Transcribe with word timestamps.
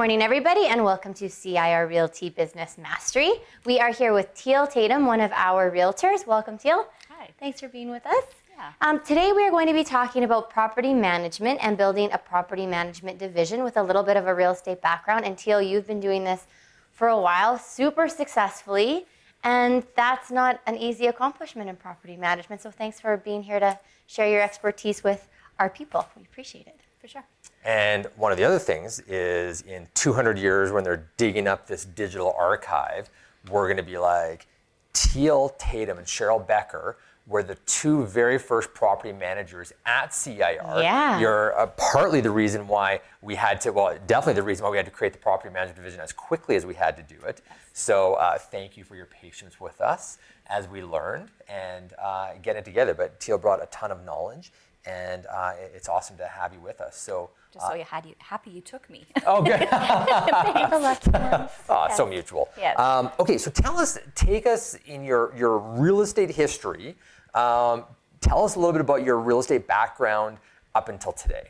morning, 0.00 0.22
everybody, 0.22 0.64
and 0.64 0.82
welcome 0.82 1.12
to 1.12 1.28
CIR 1.28 1.86
Realty 1.86 2.30
Business 2.30 2.78
Mastery. 2.78 3.32
We 3.66 3.80
are 3.80 3.92
here 3.92 4.14
with 4.14 4.32
Teal 4.32 4.66
Tatum, 4.66 5.04
one 5.04 5.20
of 5.20 5.30
our 5.32 5.70
realtors. 5.70 6.26
Welcome, 6.26 6.56
Teal. 6.56 6.86
Hi. 7.10 7.28
Thanks 7.38 7.60
for 7.60 7.68
being 7.68 7.90
with 7.90 8.06
us. 8.06 8.24
Yeah. 8.56 8.72
Um, 8.80 9.00
today, 9.04 9.32
we 9.32 9.46
are 9.46 9.50
going 9.50 9.66
to 9.66 9.74
be 9.74 9.84
talking 9.84 10.24
about 10.24 10.48
property 10.48 10.94
management 10.94 11.58
and 11.62 11.76
building 11.76 12.08
a 12.14 12.16
property 12.16 12.64
management 12.64 13.18
division 13.18 13.62
with 13.62 13.76
a 13.76 13.82
little 13.82 14.02
bit 14.02 14.16
of 14.16 14.26
a 14.26 14.34
real 14.34 14.52
estate 14.52 14.80
background. 14.80 15.26
And 15.26 15.36
Teal, 15.36 15.60
you've 15.60 15.86
been 15.86 16.00
doing 16.00 16.24
this 16.24 16.46
for 16.92 17.08
a 17.08 17.20
while, 17.20 17.58
super 17.58 18.08
successfully, 18.08 19.04
and 19.44 19.86
that's 19.96 20.30
not 20.30 20.62
an 20.66 20.78
easy 20.78 21.08
accomplishment 21.08 21.68
in 21.68 21.76
property 21.76 22.16
management. 22.16 22.62
So, 22.62 22.70
thanks 22.70 22.98
for 22.98 23.18
being 23.18 23.42
here 23.42 23.60
to 23.60 23.78
share 24.06 24.30
your 24.30 24.40
expertise 24.40 25.04
with 25.04 25.28
our 25.58 25.68
people. 25.68 26.08
We 26.16 26.22
appreciate 26.22 26.68
it. 26.68 26.80
For 27.00 27.08
sure. 27.08 27.24
And 27.64 28.06
one 28.16 28.32
of 28.32 28.38
the 28.38 28.44
other 28.44 28.58
things 28.58 29.00
is 29.00 29.62
in 29.62 29.86
200 29.94 30.38
years, 30.38 30.70
when 30.70 30.84
they're 30.84 31.08
digging 31.16 31.46
up 31.46 31.66
this 31.66 31.84
digital 31.84 32.34
archive, 32.38 33.10
we're 33.50 33.66
going 33.66 33.78
to 33.78 33.82
be 33.82 33.98
like 33.98 34.46
Teal 34.92 35.50
Tatum 35.58 35.98
and 35.98 36.06
Cheryl 36.06 36.46
Becker 36.46 36.96
were 37.26 37.42
the 37.42 37.54
two 37.66 38.04
very 38.06 38.38
first 38.38 38.74
property 38.74 39.12
managers 39.12 39.72
at 39.86 40.12
CIR. 40.12 40.82
Yeah. 40.82 41.20
You're 41.20 41.58
uh, 41.58 41.66
partly 41.76 42.20
the 42.20 42.30
reason 42.30 42.66
why 42.66 43.00
we 43.22 43.36
had 43.36 43.60
to, 43.62 43.72
well, 43.72 43.96
definitely 44.06 44.40
the 44.40 44.42
reason 44.42 44.64
why 44.64 44.70
we 44.70 44.76
had 44.76 44.86
to 44.86 44.92
create 44.92 45.12
the 45.12 45.18
property 45.18 45.52
management 45.52 45.76
division 45.76 46.00
as 46.00 46.12
quickly 46.12 46.56
as 46.56 46.66
we 46.66 46.74
had 46.74 46.96
to 46.96 47.02
do 47.02 47.20
it. 47.26 47.40
So 47.72 48.14
uh, 48.14 48.36
thank 48.36 48.76
you 48.76 48.82
for 48.82 48.96
your 48.96 49.06
patience 49.06 49.60
with 49.60 49.80
us 49.80 50.18
as 50.48 50.66
we 50.66 50.82
learned 50.82 51.28
and 51.48 51.92
uh, 52.02 52.32
get 52.42 52.56
it 52.56 52.64
together. 52.64 52.94
But 52.94 53.20
Teal 53.20 53.38
brought 53.38 53.62
a 53.62 53.66
ton 53.66 53.92
of 53.92 54.04
knowledge, 54.04 54.52
and 54.86 55.26
uh, 55.26 55.52
it's 55.74 55.88
awesome 55.88 56.16
to 56.18 56.26
have 56.26 56.52
you 56.52 56.60
with 56.60 56.80
us. 56.80 56.96
So. 56.96 57.30
Just 57.52 57.66
so 57.66 57.74
you 57.74 57.82
had 57.84 58.06
you 58.06 58.14
happy 58.18 58.50
you 58.50 58.60
took 58.60 58.88
me. 58.88 59.04
Oh, 59.26 59.42
good. 59.42 59.60
The 59.60 60.78
lucky 60.80 61.10
ones. 61.10 61.50
Ah, 61.68 61.88
so 61.88 62.06
mutual. 62.06 62.48
Yes. 62.56 62.78
Um, 62.78 63.10
okay, 63.18 63.38
so 63.38 63.50
tell 63.50 63.76
us, 63.78 63.98
take 64.14 64.46
us 64.46 64.76
in 64.86 65.02
your, 65.04 65.34
your 65.36 65.58
real 65.58 66.00
estate 66.00 66.30
history. 66.30 66.94
Um, 67.34 67.84
tell 68.20 68.44
us 68.44 68.54
a 68.54 68.58
little 68.58 68.72
bit 68.72 68.80
about 68.80 69.04
your 69.04 69.18
real 69.18 69.40
estate 69.40 69.66
background 69.66 70.38
up 70.74 70.88
until 70.88 71.12
today. 71.12 71.48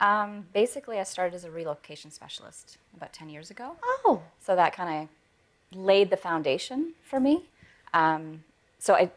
Um, 0.00 0.46
basically, 0.52 1.00
I 1.00 1.02
started 1.02 1.34
as 1.34 1.44
a 1.44 1.50
relocation 1.50 2.10
specialist 2.10 2.78
about 2.96 3.12
10 3.12 3.28
years 3.30 3.50
ago. 3.50 3.76
Oh, 4.04 4.22
So 4.40 4.54
that 4.54 4.72
kind 4.72 5.08
of 5.08 5.76
laid 5.78 6.10
the 6.10 6.16
foundation 6.16 6.92
for 7.02 7.18
me. 7.18 7.44
Um, 7.94 8.44
so 8.78 8.94
I 8.94 9.10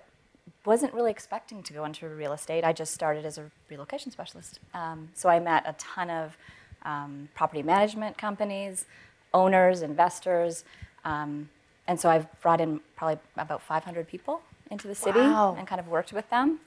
wasn't 0.65 0.93
really 0.93 1.11
expecting 1.11 1.63
to 1.63 1.73
go 1.73 1.85
into 1.85 2.07
real 2.07 2.33
estate. 2.33 2.63
I 2.63 2.73
just 2.73 2.93
started 2.93 3.25
as 3.25 3.37
a 3.37 3.51
relocation 3.69 4.11
specialist. 4.11 4.59
Um, 4.73 5.09
so 5.13 5.29
I 5.29 5.39
met 5.39 5.63
a 5.65 5.73
ton 5.73 6.09
of 6.09 6.37
um, 6.83 7.29
property 7.35 7.63
management 7.63 8.17
companies, 8.17 8.85
owners, 9.33 9.81
investors, 9.81 10.63
um, 11.05 11.49
and 11.87 11.99
so 11.99 12.09
I've 12.09 12.27
brought 12.41 12.61
in 12.61 12.79
probably 12.95 13.19
about 13.37 13.61
500 13.61 14.07
people 14.07 14.41
into 14.69 14.87
the 14.87 14.95
city 14.95 15.19
Wow. 15.19 15.55
and 15.57 15.67
kind 15.67 15.79
of 15.81 15.87
worked 15.87 16.13
with 16.13 16.29
them. 16.29 16.59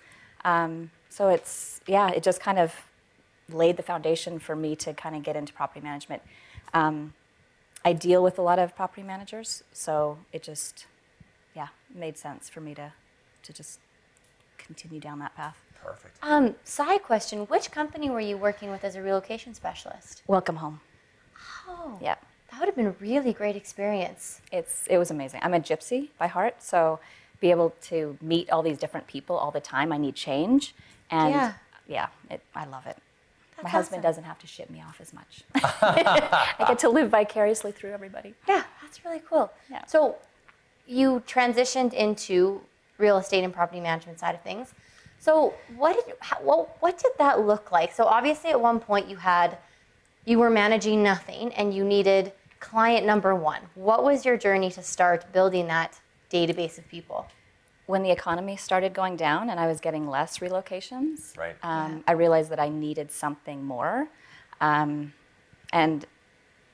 Um, 0.45 0.91
so 1.09 1.29
it's 1.29 1.81
yeah, 1.87 2.11
it 2.11 2.23
just 2.23 2.41
kind 2.41 2.59
of 2.59 2.75
laid 3.49 3.77
the 3.77 3.83
foundation 3.83 4.39
for 4.39 4.57
me 4.57 4.75
to 4.77 4.93
kind 4.95 5.15
of 5.17 5.23
get 5.23 5.37
into 5.37 5.53
property 5.53 5.81
management. 5.81 6.23
Um, 6.73 7.15
I 7.85 7.93
deal 7.93 8.23
with 8.23 8.39
a 8.39 8.43
lot 8.43 8.59
of 8.59 8.75
property 8.75 9.03
managers, 9.03 9.63
so 9.73 10.19
it 10.33 10.43
just, 10.43 10.87
yeah, 11.55 11.69
made 11.95 12.17
sense 12.17 12.49
for 12.49 12.61
me 12.61 12.75
to, 12.75 12.93
to 13.45 13.53
just 13.53 13.79
continue 14.59 15.01
down 15.01 15.19
that 15.21 15.35
path. 15.37 15.57
Perfect. 15.83 16.17
um, 16.23 16.55
side 16.65 17.03
question: 17.03 17.41
Which 17.47 17.71
company 17.71 18.09
were 18.11 18.21
you 18.21 18.37
working 18.37 18.71
with 18.71 18.85
as 18.85 18.97
a 18.97 19.03
relocation 19.03 19.55
specialist? 19.55 20.23
Welcome 20.27 20.57
home. 20.57 20.81
Oh, 21.69 21.99
Yeah, 22.01 22.15
that 22.51 22.59
would 22.61 22.67
have 22.67 22.77
been 22.77 22.87
a 22.87 22.95
really 23.01 23.33
great 23.33 23.55
experience. 23.57 24.41
it's 24.51 24.87
it 24.89 24.99
was 24.99 25.11
amazing. 25.11 25.41
I'm 25.43 25.55
a 25.55 25.61
gypsy 25.61 26.09
by 26.19 26.27
heart, 26.27 26.63
so 26.63 27.01
be 27.41 27.51
able 27.51 27.75
to 27.83 28.17
meet 28.23 28.49
all 28.51 28.63
these 28.63 28.79
different 28.79 29.07
people 29.07 29.37
all 29.37 29.51
the 29.51 29.61
time. 29.61 29.93
I 29.93 29.99
need 29.99 30.15
change, 30.15 30.75
and 31.11 31.31
Yeah. 31.35 31.53
yeah, 31.87 32.07
it, 32.31 32.41
I 32.55 32.65
love 32.65 32.87
it. 32.87 32.97
My 33.63 33.69
husband 33.69 34.01
awesome. 34.01 34.09
doesn't 34.11 34.25
have 34.25 34.39
to 34.41 34.47
ship 34.47 34.69
me 34.71 34.83
off 34.83 35.01
as 35.01 35.13
much. 35.13 35.43
I 35.55 36.65
get 36.67 36.79
to 36.81 36.89
live 36.89 37.11
vicariously 37.11 37.73
through 37.73 37.93
everybody. 37.93 38.35
Yeah, 38.49 38.65
that's 38.83 39.05
really 39.05 39.21
cool. 39.29 39.53
Yeah. 39.71 39.85
So 39.87 40.17
you 40.87 41.23
transitioned 41.27 41.93
into 41.93 42.61
real 43.05 43.19
estate 43.19 43.45
and 43.45 43.53
property 43.53 43.81
management 43.81 44.19
side 44.19 44.35
of 44.35 44.43
things. 44.43 44.67
So 45.19 45.55
what 45.77 45.93
did 45.97 46.15
how, 46.21 46.37
what, 46.49 46.61
what 46.83 46.95
did 47.05 47.13
that 47.19 47.41
look 47.51 47.71
like? 47.71 47.93
So 47.93 48.05
obviously 48.05 48.51
at 48.51 48.61
one 48.71 48.79
point 48.81 49.09
you 49.13 49.17
had 49.17 49.59
you 50.25 50.39
were 50.39 50.51
managing 50.51 51.03
nothing 51.03 51.53
and 51.55 51.75
you 51.77 51.85
needed 51.85 52.33
client 52.61 53.05
number 53.07 53.35
1. 53.35 53.61
What 53.75 54.01
was 54.09 54.25
your 54.25 54.39
journey 54.39 54.71
to 54.71 54.83
start 54.83 55.31
building 55.33 55.67
that 55.69 56.01
database 56.31 56.79
of 56.79 56.89
people? 56.89 57.27
when 57.87 58.03
the 58.03 58.11
economy 58.11 58.57
started 58.57 58.95
going 58.95 59.15
down 59.15 59.51
and 59.51 59.61
I 59.61 59.67
was 59.67 59.79
getting 59.87 60.09
less 60.09 60.39
relocations, 60.39 61.37
Right. 61.37 61.55
um, 61.63 62.03
I 62.09 62.13
realized 62.13 62.49
that 62.53 62.59
I 62.59 62.71
needed 62.71 63.13
something 63.13 63.63
more, 63.63 64.09
um, 64.69 65.13
and 65.71 66.07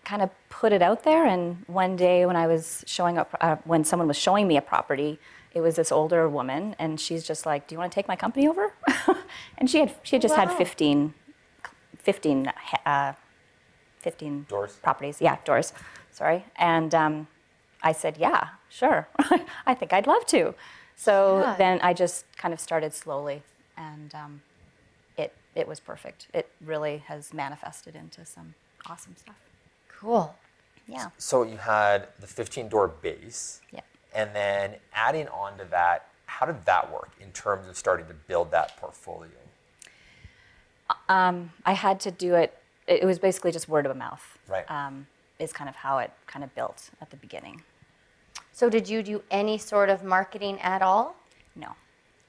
kind 0.04 0.22
of 0.22 0.30
put 0.50 0.70
it 0.72 0.82
out 0.82 1.02
there. 1.02 1.26
And 1.26 1.64
one 1.66 1.96
day 1.96 2.26
when 2.26 2.36
I 2.36 2.46
was 2.46 2.84
showing 2.86 3.18
up, 3.18 3.28
uh, 3.40 3.56
when 3.64 3.82
someone 3.82 4.06
was 4.06 4.16
showing 4.26 4.46
me 4.46 4.56
a 4.56 4.62
property, 4.62 5.18
it 5.52 5.60
was 5.60 5.76
this 5.76 5.90
older 5.92 6.28
woman, 6.28 6.76
and 6.78 7.00
she's 7.00 7.24
just 7.26 7.44
like, 7.46 7.66
"Do 7.66 7.74
you 7.74 7.78
want 7.78 7.90
to 7.92 7.94
take 7.94 8.08
my 8.08 8.16
company 8.16 8.46
over?" 8.48 8.72
and 9.58 9.68
she 9.70 9.78
had 9.80 9.94
she 10.02 10.16
had 10.16 10.22
just 10.22 10.36
Wow. 10.36 10.46
had 10.46 10.56
15, 10.56 11.14
15, 11.98 12.52
uh, 12.86 13.12
15 14.00 14.46
Doors? 14.48 14.78
properties. 14.82 15.20
Yeah, 15.20 15.36
doors. 15.44 15.72
Sorry. 16.10 16.44
And 16.56 16.94
um, 16.94 17.26
I 17.82 17.92
said, 17.92 18.16
yeah, 18.18 18.48
sure. 18.68 19.08
I 19.66 19.74
think 19.74 19.92
I'd 19.92 20.06
love 20.06 20.26
to. 20.26 20.54
So 20.96 21.40
Yeah. 21.40 21.54
then 21.56 21.80
I 21.82 21.92
just 21.94 22.24
kind 22.36 22.52
of 22.54 22.60
started 22.60 22.92
slowly, 22.94 23.42
and 23.76 24.14
um, 24.14 24.42
it 25.16 25.32
it 25.54 25.66
was 25.68 25.80
perfect. 25.80 26.28
It 26.34 26.48
really 26.64 26.98
has 27.06 27.32
manifested 27.34 27.94
into 27.96 28.24
some 28.26 28.54
awesome 28.86 29.16
stuff. 29.16 29.36
Cool. 30.00 30.34
Yeah. 30.86 31.10
So 31.18 31.42
you 31.44 31.56
had 31.58 32.08
the 32.18 32.26
15 32.26 32.68
door 32.68 32.88
base, 32.88 33.60
Yeah. 33.72 33.80
And 34.14 34.34
then 34.34 34.76
adding 34.92 35.28
on 35.28 35.58
to 35.58 35.64
that, 35.66 36.08
how 36.26 36.46
did 36.46 36.64
that 36.64 36.92
work 36.92 37.10
in 37.20 37.30
terms 37.32 37.68
of 37.68 37.76
starting 37.76 38.06
to 38.06 38.14
build 38.14 38.50
that 38.50 38.76
portfolio? 38.76 39.30
Um, 41.08 41.52
I 41.64 41.72
had 41.72 42.00
to 42.00 42.10
do 42.10 42.34
it. 42.34 42.56
It 42.86 43.04
was 43.04 43.18
basically 43.18 43.52
just 43.52 43.68
word 43.68 43.86
of 43.86 43.96
mouth. 43.96 44.38
Right. 44.48 44.68
Um, 44.70 45.06
is 45.38 45.52
kind 45.52 45.68
of 45.68 45.76
how 45.76 45.98
it 45.98 46.10
kind 46.26 46.44
of 46.44 46.54
built 46.54 46.90
at 47.00 47.10
the 47.10 47.16
beginning. 47.16 47.62
So 48.52 48.68
did 48.68 48.88
you 48.88 49.02
do 49.02 49.22
any 49.30 49.58
sort 49.58 49.88
of 49.88 50.04
marketing 50.04 50.60
at 50.60 50.82
all? 50.82 51.16
No. 51.56 51.68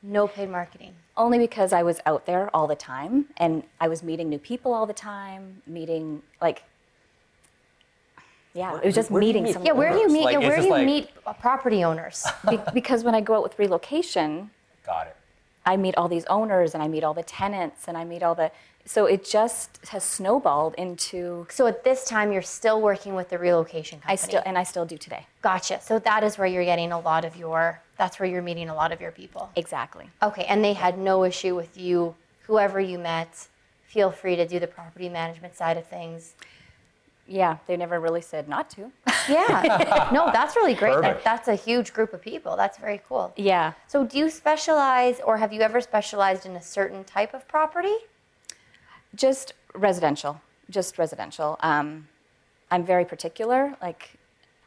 No 0.02 0.28
paid 0.28 0.50
marketing. 0.50 0.94
Only 1.18 1.38
because 1.38 1.74
I 1.74 1.84
was 1.84 2.00
out 2.06 2.26
there 2.26 2.50
all 2.56 2.68
the 2.68 2.76
time 2.76 3.26
and 3.38 3.64
I 3.80 3.88
was 3.88 4.02
meeting 4.02 4.30
new 4.30 4.40
people 4.40 4.74
all 4.74 4.86
the 4.86 4.94
time, 4.94 5.62
meeting 5.68 6.24
like 6.42 6.64
yeah, 8.54 8.78
it 8.78 8.86
was 8.86 8.96
just 8.96 9.12
Where 9.12 9.22
do 9.22 9.28
you 9.28 9.34
meeting 9.34 9.44
meet 9.44 9.54
some 9.54 9.66
Yeah, 9.66 9.72
where 9.74 9.92
do 9.92 10.00
you 10.00 10.10
meet 10.10 10.24
like, 10.26 10.34
yeah, 10.34 10.48
where 10.48 10.58
do 10.58 10.64
you 10.64 10.72
like- 10.72 10.86
meet 10.86 11.10
uh, 11.26 11.34
property 11.34 11.84
owners? 11.84 12.26
be- 12.50 12.60
because 12.74 13.04
when 13.04 13.16
I 13.16 13.22
go 13.22 13.36
out 13.36 13.44
with 13.44 13.58
relocation, 13.58 14.52
Got 14.86 15.08
it. 15.08 15.16
I 15.66 15.78
meet 15.78 15.96
all 15.96 16.08
these 16.08 16.26
owners 16.26 16.74
and 16.74 16.82
I 16.82 16.88
meet 16.88 17.04
all 17.04 17.14
the 17.14 17.24
tenants 17.24 17.88
and 17.88 17.96
I 17.96 18.04
meet 18.04 18.24
all 18.24 18.36
the 18.36 18.52
so 18.86 19.06
it 19.06 19.24
just 19.24 19.80
has 19.90 20.04
snowballed 20.04 20.74
into 20.76 21.46
So 21.50 21.68
at 21.68 21.84
this 21.84 22.04
time, 22.06 22.32
you're 22.32 22.42
still 22.42 22.82
working 22.82 23.16
with 23.16 23.30
the 23.30 23.38
relocation 23.38 24.00
company. 24.00 24.14
I 24.14 24.16
still 24.16 24.42
and 24.46 24.58
I 24.58 24.64
still 24.64 24.86
do 24.86 24.98
today. 24.98 25.28
Gotcha. 25.42 25.80
So 25.82 26.00
that 26.00 26.24
is 26.24 26.38
where 26.38 26.48
you're 26.48 26.66
getting 26.66 26.92
a 26.92 27.00
lot 27.00 27.26
of 27.26 27.36
your. 27.36 27.80
That's 27.98 28.20
where 28.20 28.28
you're 28.28 28.42
meeting 28.42 28.70
a 28.70 28.76
lot 28.76 28.92
of 28.92 29.00
your 29.00 29.12
people. 29.12 29.52
Exactly. 29.56 30.10
Okay, 30.24 30.46
and 30.46 30.64
they 30.64 30.74
had 30.74 30.98
no 30.98 31.24
issue 31.24 31.56
with 31.56 31.78
you, 31.78 32.16
whoever 32.48 32.80
you 32.80 32.98
met. 32.98 33.48
Feel 33.84 34.10
free 34.10 34.36
to 34.36 34.48
do 34.48 34.60
the 34.60 34.68
property 34.68 35.10
management 35.10 35.56
side 35.56 35.78
of 35.78 35.86
things. 35.86 36.34
Yeah, 37.32 37.58
they 37.66 37.78
never 37.78 38.00
really 38.00 38.22
said 38.22 38.50
not 38.50 38.70
to. 38.72 38.92
Yeah. 39.30 40.10
no, 40.14 40.30
that's 40.34 40.56
really 40.56 40.74
great. 40.74 41.00
That, 41.02 41.24
that's 41.24 41.48
a 41.48 41.56
huge 41.56 41.94
group 41.94 42.14
of 42.14 42.22
people. 42.22 42.58
That's 42.58 42.78
very 42.78 43.02
cool. 43.08 43.34
yeah. 43.38 43.74
So 43.88 44.06
do 44.06 44.18
you 44.18 44.30
specialize, 44.30 45.22
or 45.26 45.38
have 45.38 45.54
you 45.54 45.62
ever 45.62 45.80
specialized 45.80 46.46
in 46.46 46.56
a 46.56 46.62
certain 46.62 47.04
type 47.06 47.34
of 47.34 47.48
property? 47.48 47.96
Just 49.16 49.54
residential, 49.74 50.42
just 50.70 50.98
residential. 50.98 51.58
Um, 51.62 52.08
I'm 52.70 52.86
very 52.86 53.06
particular. 53.06 53.76
Like, 53.82 54.18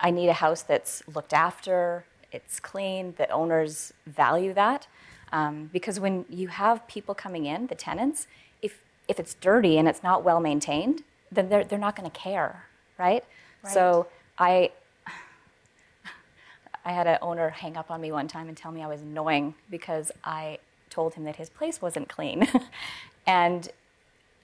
I 0.01 0.11
need 0.11 0.29
a 0.29 0.35
house 0.35 0.63
that's 0.63 1.03
looked 1.15 1.33
after, 1.33 2.05
it's 2.33 2.61
clean, 2.61 3.15
the 3.17 3.29
owners 3.31 3.93
value 4.07 4.55
that. 4.55 4.87
Um, 5.33 5.71
because 5.73 5.99
when 6.01 6.25
you 6.29 6.49
have 6.49 6.87
people 6.87 7.15
coming 7.15 7.47
in, 7.47 7.67
the 7.67 7.75
tenants, 7.75 8.27
if 8.63 8.81
if 9.09 9.19
it's 9.19 9.35
dirty 9.35 9.77
and 9.79 9.87
it's 9.89 10.03
not 10.03 10.25
well 10.25 10.41
maintained, 10.41 11.03
then 11.35 11.49
they're 11.49 11.65
they're 11.65 11.79
not 11.79 11.97
going 11.97 12.11
to 12.11 12.17
care, 12.17 12.67
right? 12.99 13.25
So 13.73 14.07
I 14.39 14.71
I 16.85 16.93
had 16.93 17.07
an 17.07 17.19
owner 17.23 17.49
hang 17.51 17.77
up 17.77 17.91
on 17.91 18.01
me 18.01 18.13
one 18.13 18.29
time 18.29 18.49
and 18.49 18.57
tell 18.57 18.71
me 18.73 18.83
I 18.83 18.87
was 18.87 19.01
annoying 19.01 19.55
because 19.71 20.13
I 20.23 20.59
told 20.91 21.15
him 21.15 21.25
that 21.25 21.37
his 21.37 21.49
place 21.49 21.81
wasn't 21.81 22.09
clean. 22.09 22.47
and 23.27 23.69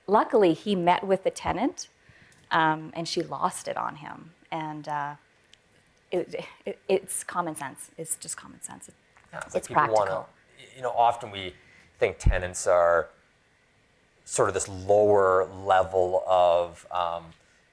luckily, 0.06 0.54
he 0.54 0.75
met 0.75 1.06
with 1.06 1.22
the 1.25 1.31
tenant 1.31 1.88
um, 2.50 2.93
and 2.94 3.06
she 3.06 3.22
lost 3.22 3.69
it 3.69 3.76
on 3.76 3.96
him. 3.96 4.31
And 4.50 4.88
uh, 4.88 5.14
it, 6.10 6.44
it, 6.66 6.78
it's 6.88 7.22
common 7.22 7.54
sense. 7.54 7.90
It's 7.98 8.16
just 8.16 8.36
common 8.36 8.60
sense. 8.62 8.90
Yeah, 9.32 9.38
like 9.38 9.54
It's 9.54 9.69
people 9.69 9.82
wanna- 9.82 9.94
practical. 9.96 10.28
you 10.75 10.82
know, 10.82 10.90
often 10.90 11.31
we 11.31 11.54
think 11.98 12.19
tenants 12.19 12.66
are 12.66 13.10
sort 14.31 14.49
of 14.49 14.55
this 14.55 14.69
lower 14.69 15.49
level 15.65 16.23
of, 16.25 16.87
um, 16.93 17.25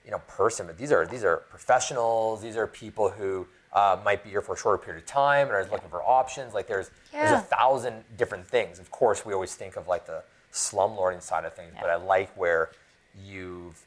you 0.04 0.10
know, 0.10 0.18
person, 0.28 0.66
but 0.66 0.76
these 0.76 0.92
are 0.92 1.06
these 1.06 1.24
are 1.24 1.38
professionals. 1.52 2.42
These 2.42 2.58
are 2.58 2.66
people 2.66 3.10
who 3.10 3.46
uh, 3.74 4.00
might 4.04 4.24
be 4.24 4.32
here 4.32 4.42
for 4.42 4.56
a 4.56 4.58
shorter 4.58 4.80
period 4.84 5.04
of 5.04 5.06
time 5.08 5.46
and 5.48 5.56
are 5.56 5.64
looking 5.66 5.90
for 5.90 6.02
options. 6.02 6.56
Like 6.56 6.66
there's 6.68 6.90
there's 7.12 7.30
a 7.32 7.38
thousand 7.42 8.04
different 8.18 8.48
things. 8.48 8.80
Of 8.80 8.90
course, 8.90 9.24
we 9.24 9.34
always 9.34 9.54
think 9.54 9.76
of 9.76 9.88
like 9.88 10.08
the 10.08 10.24
slumlording 10.52 11.22
side 11.22 11.46
of 11.46 11.54
things, 11.54 11.74
but 11.80 11.92
I 11.92 11.96
like 11.96 12.36
where 12.36 12.72
you've 13.24 13.80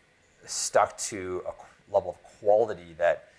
stuck 0.46 0.96
to 0.98 1.42
a 1.48 1.92
level 1.92 2.10
of 2.10 2.22
quality 2.38 2.94
that 2.98 3.30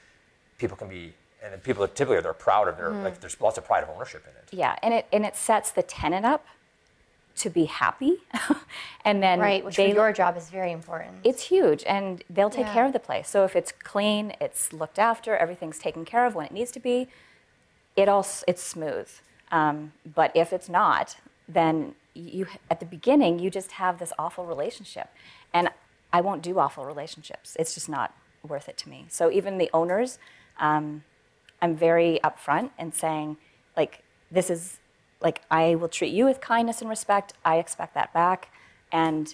people 0.57 0.75
can 0.75 0.89
be, 0.89 1.13
and 1.42 1.63
people 1.63 1.86
are 1.86 1.88
typically 1.88 2.19
they're 2.19 2.33
proud 2.33 2.68
of 2.68 2.75
their 2.75 2.89
Mm-hmm. 2.89 3.04
like. 3.04 3.22
There's 3.22 3.39
lots 3.39 3.57
of 3.57 3.63
pride 3.63 3.83
of 3.83 3.89
ownership 3.95 4.25
in 4.30 4.36
it. 4.36 4.50
Yeah, 4.60 4.75
and 4.83 4.94
it 4.94 5.06
and 5.13 5.25
it 5.25 5.38
sets 5.38 5.72
the 5.72 5.83
tenant 5.83 6.25
up 6.25 6.45
to 7.41 7.49
be 7.49 7.65
happy, 7.65 8.17
and 9.05 9.21
then 9.21 9.39
Right, 9.39 9.63
which 9.65 9.75
they, 9.75 9.89
for 9.91 9.95
your 9.95 10.13
job 10.13 10.38
is 10.38 10.49
very 10.49 10.71
important. 10.71 11.17
it's 11.23 11.43
huge, 11.43 11.83
and 11.85 12.23
they'll 12.29 12.49
take 12.49 12.67
Yeah. 12.67 12.73
care 12.73 12.85
of 12.85 12.93
the 12.93 12.99
place. 12.99 13.27
So 13.29 13.43
if 13.43 13.55
it's 13.55 13.71
clean, 13.71 14.33
it's 14.39 14.73
looked 14.73 14.99
after, 14.99 15.35
everything's 15.35 15.79
taken 15.79 16.05
care 16.05 16.25
of 16.25 16.35
when 16.35 16.45
it 16.45 16.51
needs 16.51 16.71
to 16.71 16.79
be, 16.79 17.07
it 17.95 18.07
all 18.07 18.25
it's 18.47 18.63
smooth. 18.63 19.09
Um, 19.51 19.93
but 20.15 20.31
if 20.35 20.53
it's 20.53 20.69
not, 20.69 21.17
then 21.47 21.95
you 22.13 22.47
at 22.69 22.79
the 22.79 22.85
beginning 22.85 23.39
you 23.39 23.49
just 23.49 23.73
have 23.73 23.97
this 23.99 24.13
awful 24.17 24.45
relationship, 24.45 25.09
and 25.53 25.69
I 26.13 26.21
won't 26.21 26.41
do 26.41 26.59
awful 26.59 26.85
relationships. 26.85 27.55
It's 27.59 27.73
just 27.73 27.89
not 27.89 28.13
worth 28.47 28.67
it 28.69 28.77
to 28.79 28.89
me. 28.89 29.05
So 29.09 29.31
even 29.31 29.57
the 29.57 29.69
owners, 29.73 30.19
um, 30.59 31.03
I'm 31.61 31.75
very 31.75 32.19
upfront 32.23 32.71
and 32.77 32.94
saying, 32.94 33.37
like, 33.77 34.03
this 34.31 34.49
is 34.49 34.79
like 35.21 35.41
I 35.50 35.75
will 35.75 35.88
treat 35.88 36.13
you 36.13 36.25
with 36.25 36.41
kindness 36.41 36.81
and 36.81 36.89
respect. 36.89 37.33
I 37.45 37.57
expect 37.57 37.94
that 37.94 38.13
back, 38.13 38.50
and 38.91 39.33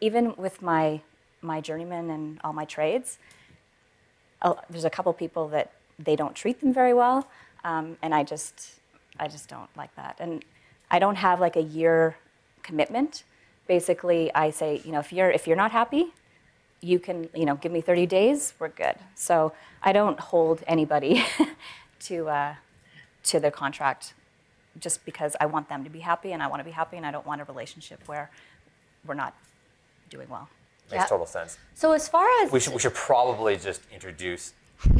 even 0.00 0.34
with 0.36 0.62
my 0.62 1.00
my 1.40 1.60
journeyman 1.60 2.10
and 2.10 2.40
all 2.42 2.52
my 2.52 2.64
trades, 2.64 3.18
there's 4.70 4.84
a 4.84 4.90
couple 4.90 5.12
people 5.12 5.48
that 5.48 5.72
they 5.98 6.16
don't 6.16 6.34
treat 6.34 6.60
them 6.60 6.72
very 6.72 6.94
well, 6.94 7.28
um, 7.64 7.96
and 8.02 8.14
I 8.14 8.22
just 8.22 8.78
I 9.18 9.28
just 9.28 9.48
don't 9.48 9.70
like 9.76 9.94
that. 9.96 10.16
And 10.20 10.44
I 10.90 10.98
don't 10.98 11.16
have 11.16 11.40
like 11.40 11.56
a 11.56 11.62
year 11.62 12.16
commitment. 12.62 13.24
Basically, 13.66 14.32
I 14.34 14.50
say, 14.50 14.80
you 14.84 14.92
know, 14.92 15.00
if 15.00 15.12
you're 15.12 15.30
if 15.30 15.46
you're 15.46 15.56
not 15.56 15.72
happy, 15.72 16.12
you 16.80 16.98
can 16.98 17.28
you 17.34 17.44
know 17.44 17.56
give 17.56 17.72
me 17.72 17.80
30 17.80 18.06
days. 18.06 18.54
We're 18.58 18.68
good. 18.68 18.96
So 19.14 19.52
I 19.82 19.92
don't 19.92 20.18
hold 20.18 20.62
anybody 20.66 21.24
to 22.00 22.28
uh, 22.28 22.54
to 23.24 23.40
their 23.40 23.50
contract 23.50 24.14
just 24.80 25.04
because 25.04 25.34
I 25.40 25.46
want 25.46 25.68
them 25.68 25.84
to 25.84 25.90
be 25.90 26.00
happy 26.00 26.32
and 26.32 26.42
I 26.42 26.46
want 26.46 26.60
to 26.60 26.64
be 26.64 26.70
happy 26.70 26.96
and 26.96 27.04
I 27.06 27.10
don't 27.10 27.26
want 27.26 27.40
a 27.40 27.44
relationship 27.44 28.00
where 28.06 28.30
we're 29.06 29.14
not 29.14 29.34
doing 30.10 30.28
well. 30.28 30.48
Makes 30.90 31.02
Yeah. 31.02 31.06
total 31.06 31.26
sense. 31.26 31.58
so 31.74 31.92
as 31.92 32.08
far 32.08 32.26
as 32.42 32.50
We 32.50 32.60
should, 32.60 32.72
we 32.72 32.78
should 32.78 32.94
probably 32.94 33.56
just 33.56 33.82
introduce 33.92 34.54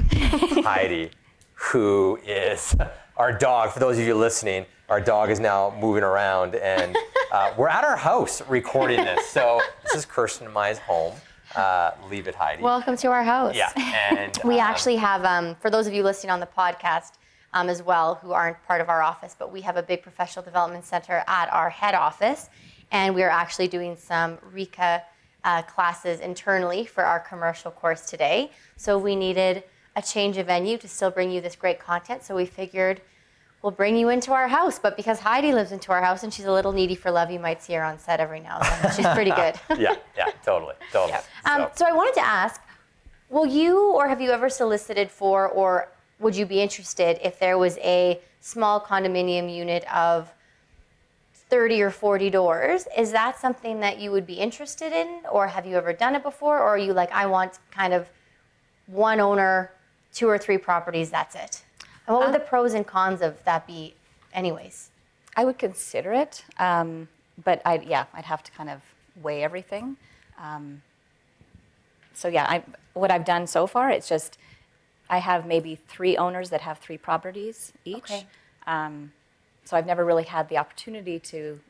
Heidi, 0.64 1.10
who 1.54 2.18
is 2.26 2.76
our 3.16 3.32
dog. 3.32 3.70
For 3.72 3.78
those 3.80 3.98
of 3.98 4.04
you 4.04 4.14
listening, 4.14 4.66
our 4.88 5.00
dog 5.00 5.30
is 5.30 5.40
now 5.40 5.74
moving 5.80 6.02
around, 6.02 6.54
and 6.56 6.96
uh, 7.32 7.52
we're 7.56 7.68
at 7.68 7.84
our 7.84 7.96
house 7.96 8.42
recording 8.48 9.04
this. 9.04 9.26
So 9.28 9.60
this 9.84 9.94
is 9.94 10.04
Kirsten 10.04 10.46
and 10.46 10.54
Mai's 10.54 10.78
home. 10.78 11.14
Uh, 11.56 11.92
leave 12.10 12.28
it, 12.28 12.34
Heidi. 12.34 12.62
welcome 12.62 12.96
to 12.98 13.08
our 13.08 13.24
house. 13.24 13.54
yeah, 13.56 13.72
and 14.10 14.38
We 14.44 14.54
um, 14.60 14.60
actually 14.60 14.96
have, 14.96 15.24
um, 15.24 15.54
for 15.56 15.70
those 15.70 15.86
of 15.86 15.94
you 15.94 16.02
listening 16.02 16.30
on 16.30 16.40
the 16.40 16.46
podcast 16.46 17.12
um, 17.54 17.68
as 17.68 17.82
well, 17.82 18.16
who 18.16 18.32
aren't 18.32 18.62
part 18.66 18.80
of 18.80 18.88
our 18.88 19.02
office, 19.02 19.34
but 19.38 19.52
we 19.52 19.60
have 19.62 19.76
a 19.76 19.82
big 19.82 20.02
professional 20.02 20.44
development 20.44 20.84
center 20.84 21.24
at 21.26 21.52
our 21.52 21.70
head 21.70 21.94
office, 21.94 22.48
and 22.90 23.14
we 23.14 23.22
are 23.22 23.30
actually 23.30 23.68
doing 23.68 23.96
some 23.96 24.36
RECA 24.54 25.02
uh, 25.44 25.62
classes 25.62 26.20
internally 26.20 26.84
for 26.84 27.04
our 27.04 27.20
commercial 27.20 27.70
course 27.70 28.02
today. 28.06 28.50
So 28.76 28.98
we 28.98 29.16
needed 29.16 29.64
a 29.96 30.02
change 30.02 30.36
of 30.36 30.46
venue 30.46 30.76
to 30.78 30.88
still 30.88 31.10
bring 31.10 31.30
you 31.30 31.40
this 31.40 31.56
great 31.56 31.78
content. 31.78 32.22
So 32.22 32.34
we 32.36 32.44
figured 32.44 33.00
we'll 33.62 33.72
bring 33.72 33.96
you 33.96 34.08
into 34.10 34.32
our 34.32 34.46
house. 34.48 34.78
But 34.78 34.96
because 34.96 35.20
Heidi 35.20 35.52
lives 35.52 35.72
into 35.72 35.90
our 35.92 36.02
house 36.02 36.22
and 36.22 36.32
she's 36.32 36.44
a 36.44 36.52
little 36.52 36.72
needy 36.72 36.94
for 36.94 37.10
love, 37.10 37.30
you 37.30 37.38
might 37.40 37.62
see 37.62 37.72
her 37.74 37.82
on 37.82 37.98
set 37.98 38.20
every 38.20 38.40
now 38.40 38.58
and 38.60 38.84
then. 38.84 38.92
She's 38.94 39.06
pretty 39.14 39.30
good. 39.32 39.54
yeah, 39.78 39.96
yeah, 40.16 40.26
totally, 40.44 40.74
totally. 40.92 41.14
Um, 41.44 41.62
So- 41.62 41.70
so 41.76 41.86
I 41.86 41.92
wanted 41.92 42.14
to 42.14 42.24
ask, 42.24 42.60
will 43.30 43.46
you 43.46 43.92
or 43.92 44.08
have 44.08 44.20
you 44.20 44.30
ever 44.30 44.48
solicited 44.48 45.10
for, 45.10 45.48
or 45.48 45.88
would 46.20 46.36
you 46.36 46.46
be 46.46 46.60
interested 46.60 47.18
if 47.22 47.38
there 47.38 47.58
was 47.58 47.78
a 47.78 48.20
small 48.40 48.80
condominium 48.80 49.54
unit 49.54 49.84
of 49.92 50.32
30 51.32 51.82
or 51.82 51.90
40 51.90 52.30
doors? 52.30 52.86
Is 52.96 53.12
that 53.12 53.38
something 53.38 53.80
that 53.80 53.98
you 53.98 54.10
would 54.10 54.26
be 54.26 54.34
interested 54.34 54.92
in, 54.92 55.22
or 55.30 55.46
have 55.46 55.66
you 55.66 55.76
ever 55.76 55.92
done 55.92 56.14
it 56.14 56.22
before, 56.22 56.58
or 56.58 56.68
are 56.68 56.78
you 56.78 56.92
like, 56.92 57.12
I 57.12 57.26
want 57.26 57.58
kind 57.70 57.92
of 57.94 58.08
one 58.86 59.20
owner, 59.20 59.72
two 60.12 60.28
or 60.28 60.38
three 60.38 60.58
properties, 60.58 61.10
that's 61.10 61.34
it? 61.34 61.62
And 62.06 62.16
what 62.16 62.26
would 62.26 62.34
the 62.34 62.44
pros 62.44 62.74
and 62.74 62.86
cons 62.86 63.20
of 63.22 63.42
that 63.44 63.66
be, 63.66 63.94
anyways? 64.32 64.90
I 65.36 65.44
would 65.44 65.58
consider 65.58 66.12
it, 66.12 66.44
um, 66.58 67.08
but 67.44 67.62
I 67.64 67.78
yeah, 67.86 68.06
I'd 68.12 68.24
have 68.24 68.42
to 68.42 68.50
kind 68.50 68.68
of 68.68 68.80
weigh 69.22 69.44
everything. 69.44 69.96
Um, 70.40 70.82
so 72.12 72.28
yeah, 72.28 72.44
I, 72.48 72.62
what 72.94 73.10
I've 73.10 73.24
done 73.24 73.46
so 73.46 73.66
far, 73.66 73.90
it's 73.90 74.08
just 74.08 74.38
I 75.10 75.18
have 75.18 75.46
maybe 75.46 75.74
three 75.76 76.16
owners 76.16 76.50
that 76.50 76.60
have 76.62 76.78
three 76.78 76.98
properties 76.98 77.72
each. 77.84 77.96
Okay. 77.98 78.26
Um, 78.66 79.12
so 79.64 79.76
I've 79.76 79.86
never 79.86 80.04
really 80.04 80.24
had 80.24 80.48
the 80.48 80.58
opportunity 80.58 81.18
to 81.20 81.60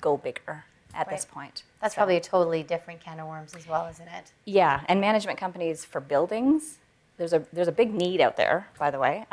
go 0.00 0.16
bigger 0.16 0.64
at 0.94 1.08
this 1.08 1.24
Right. 1.26 1.34
point. 1.34 1.62
That's 1.80 1.94
So- 1.94 1.98
probably 1.98 2.16
a 2.16 2.20
totally 2.20 2.62
different 2.62 3.00
can 3.00 3.18
of 3.20 3.26
worms 3.28 3.54
as 3.54 3.66
well, 3.66 3.86
isn't 3.86 4.08
it? 4.08 4.32
Yeah, 4.44 4.80
and 4.88 5.00
management 5.00 5.38
companies 5.38 5.84
for 5.84 6.00
buildings, 6.00 6.78
there's 7.16 7.32
a 7.32 7.40
there's 7.52 7.68
a 7.68 7.72
big 7.72 7.94
need 7.94 8.20
out 8.20 8.36
there, 8.36 8.68
by 8.78 8.90
the 8.90 8.98
way, 8.98 9.26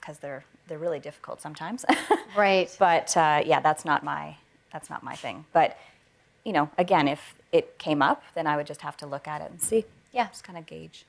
because 0.00 0.18
they're 0.20 0.44
they're 0.68 0.78
really 0.78 0.98
difficult 1.00 1.40
sometimes. 1.40 1.84
Right. 2.36 2.74
but 2.78 3.16
uh, 3.16 3.42
yeah, 3.46 3.60
that's 3.60 3.84
not 3.84 4.02
my 4.04 4.36
that's 4.72 4.90
not 4.90 5.02
my 5.02 5.14
thing. 5.16 5.46
But 5.52 5.78
you 6.44 6.52
know, 6.52 6.70
again, 6.78 7.08
if 7.08 7.34
it 7.52 7.78
came 7.78 8.02
up, 8.02 8.22
then 8.34 8.46
I 8.46 8.56
would 8.56 8.66
just 8.66 8.82
have 8.82 8.96
to 8.98 9.06
look 9.06 9.26
at 9.26 9.40
it 9.40 9.50
and 9.50 9.60
see. 9.60 9.84
Yeah. 10.12 10.28
just 10.28 10.44
kind 10.44 10.58
of 10.58 10.64
gauge. 10.66 11.04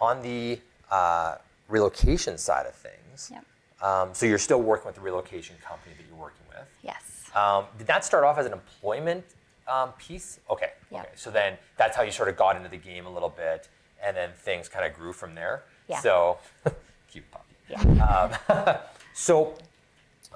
On 0.00 0.22
the 0.22 0.58
uh, 0.90 1.36
relocation 1.68 2.38
side 2.38 2.66
of 2.66 2.74
things, 2.74 3.30
Yep. 3.32 3.44
um, 3.82 4.08
so 4.14 4.24
you're 4.26 4.38
still 4.38 4.62
working 4.62 4.86
with 4.86 4.94
the 4.94 5.00
relocation 5.02 5.56
company 5.62 5.94
that 5.96 6.04
you're 6.08 6.18
working 6.18 6.40
with. 6.48 6.66
yes, 6.82 7.02
Um, 7.34 7.66
did 7.78 7.86
that 7.86 8.04
start 8.04 8.24
off 8.24 8.38
as 8.38 8.46
an 8.46 8.52
employment 8.52 9.24
um, 9.68 9.92
piece? 9.98 10.40
Okay. 10.48 10.72
Yeah. 10.90 11.00
Okay. 11.02 11.10
So 11.16 11.30
then 11.30 11.56
that's 11.76 11.96
how 11.96 12.02
you 12.02 12.10
sort 12.10 12.28
of 12.28 12.36
got 12.36 12.56
into 12.56 12.68
the 12.68 12.76
game 12.78 13.06
a 13.06 13.10
little 13.10 13.28
bit, 13.28 13.68
and 14.02 14.16
then 14.16 14.30
things 14.38 14.68
kind 14.68 14.84
of 14.86 14.94
grew 14.98 15.12
from 15.12 15.34
there. 15.34 15.62
Yeah. 15.86 16.00
So, 16.00 16.38
cute 17.10 17.30
puppy. 17.30 17.54
yeah. 17.68 18.30
Um, 18.58 18.76
So, 19.12 19.54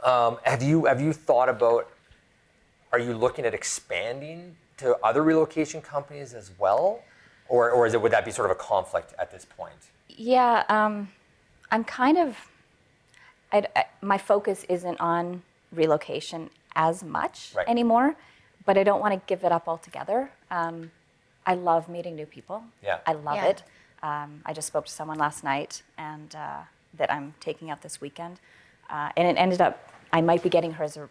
um, 0.02 0.38
have 0.42 0.62
you 0.62 0.84
have 0.84 1.00
you 1.00 1.12
thought 1.14 1.48
about? 1.48 1.88
Are 2.92 2.98
you 2.98 3.14
looking 3.14 3.44
at 3.46 3.54
expanding 3.54 4.56
to 4.76 4.96
other 5.02 5.22
relocation 5.22 5.80
companies 5.80 6.34
as 6.34 6.50
well, 6.58 7.00
or 7.48 7.70
or 7.70 7.86
is 7.86 7.94
it 7.94 8.02
would 8.02 8.12
that 8.12 8.24
be 8.24 8.30
sort 8.30 8.50
of 8.50 8.56
a 8.56 8.60
conflict 8.60 9.14
at 9.18 9.30
this 9.30 9.44
point? 9.44 9.90
Yeah, 10.08 10.64
um, 10.68 11.08
I'm 11.70 11.84
kind 11.84 12.18
of. 12.18 12.36
I'd, 13.52 13.68
my 14.00 14.18
focus 14.18 14.64
isn't 14.68 15.00
on 15.00 15.42
relocation 15.72 16.50
as 16.74 17.04
much 17.04 17.52
Right. 17.54 17.68
anymore, 17.68 18.16
but 18.64 18.76
I 18.76 18.82
don't 18.82 19.00
want 19.00 19.14
to 19.14 19.20
give 19.26 19.44
it 19.44 19.52
up 19.52 19.68
altogether. 19.68 20.30
Um, 20.50 20.90
I 21.46 21.54
love 21.54 21.88
meeting 21.88 22.16
new 22.16 22.26
people. 22.26 22.64
Yeah. 22.82 22.98
I 23.06 23.12
love 23.12 23.36
Yeah. 23.36 23.46
it. 23.46 23.62
Um, 24.02 24.42
I 24.44 24.52
just 24.52 24.66
spoke 24.66 24.86
to 24.86 24.92
someone 24.92 25.18
last 25.18 25.44
night, 25.44 25.82
and 25.96 26.34
uh, 26.34 26.62
that 26.94 27.12
I'm 27.12 27.34
taking 27.40 27.70
out 27.70 27.82
this 27.82 28.00
weekend, 28.00 28.40
uh, 28.90 29.10
and 29.16 29.28
it 29.28 29.36
ended 29.40 29.60
up 29.60 29.90
I 30.12 30.20
might 30.20 30.42
be 30.42 30.48
getting 30.48 30.72
her 30.72 30.84
as 30.84 30.96
a, 30.96 31.08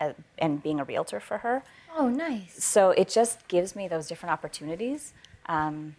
a 0.00 0.14
and 0.38 0.62
being 0.62 0.80
a 0.80 0.84
realtor 0.84 1.20
for 1.20 1.38
her 1.38 1.62
Oh, 1.98 2.08
nice. 2.08 2.62
so 2.62 2.90
it 2.90 3.08
just 3.08 3.46
gives 3.48 3.74
me 3.76 3.86
those 3.88 4.06
different 4.06 4.32
opportunities. 4.32 5.12
Um, 5.48 5.96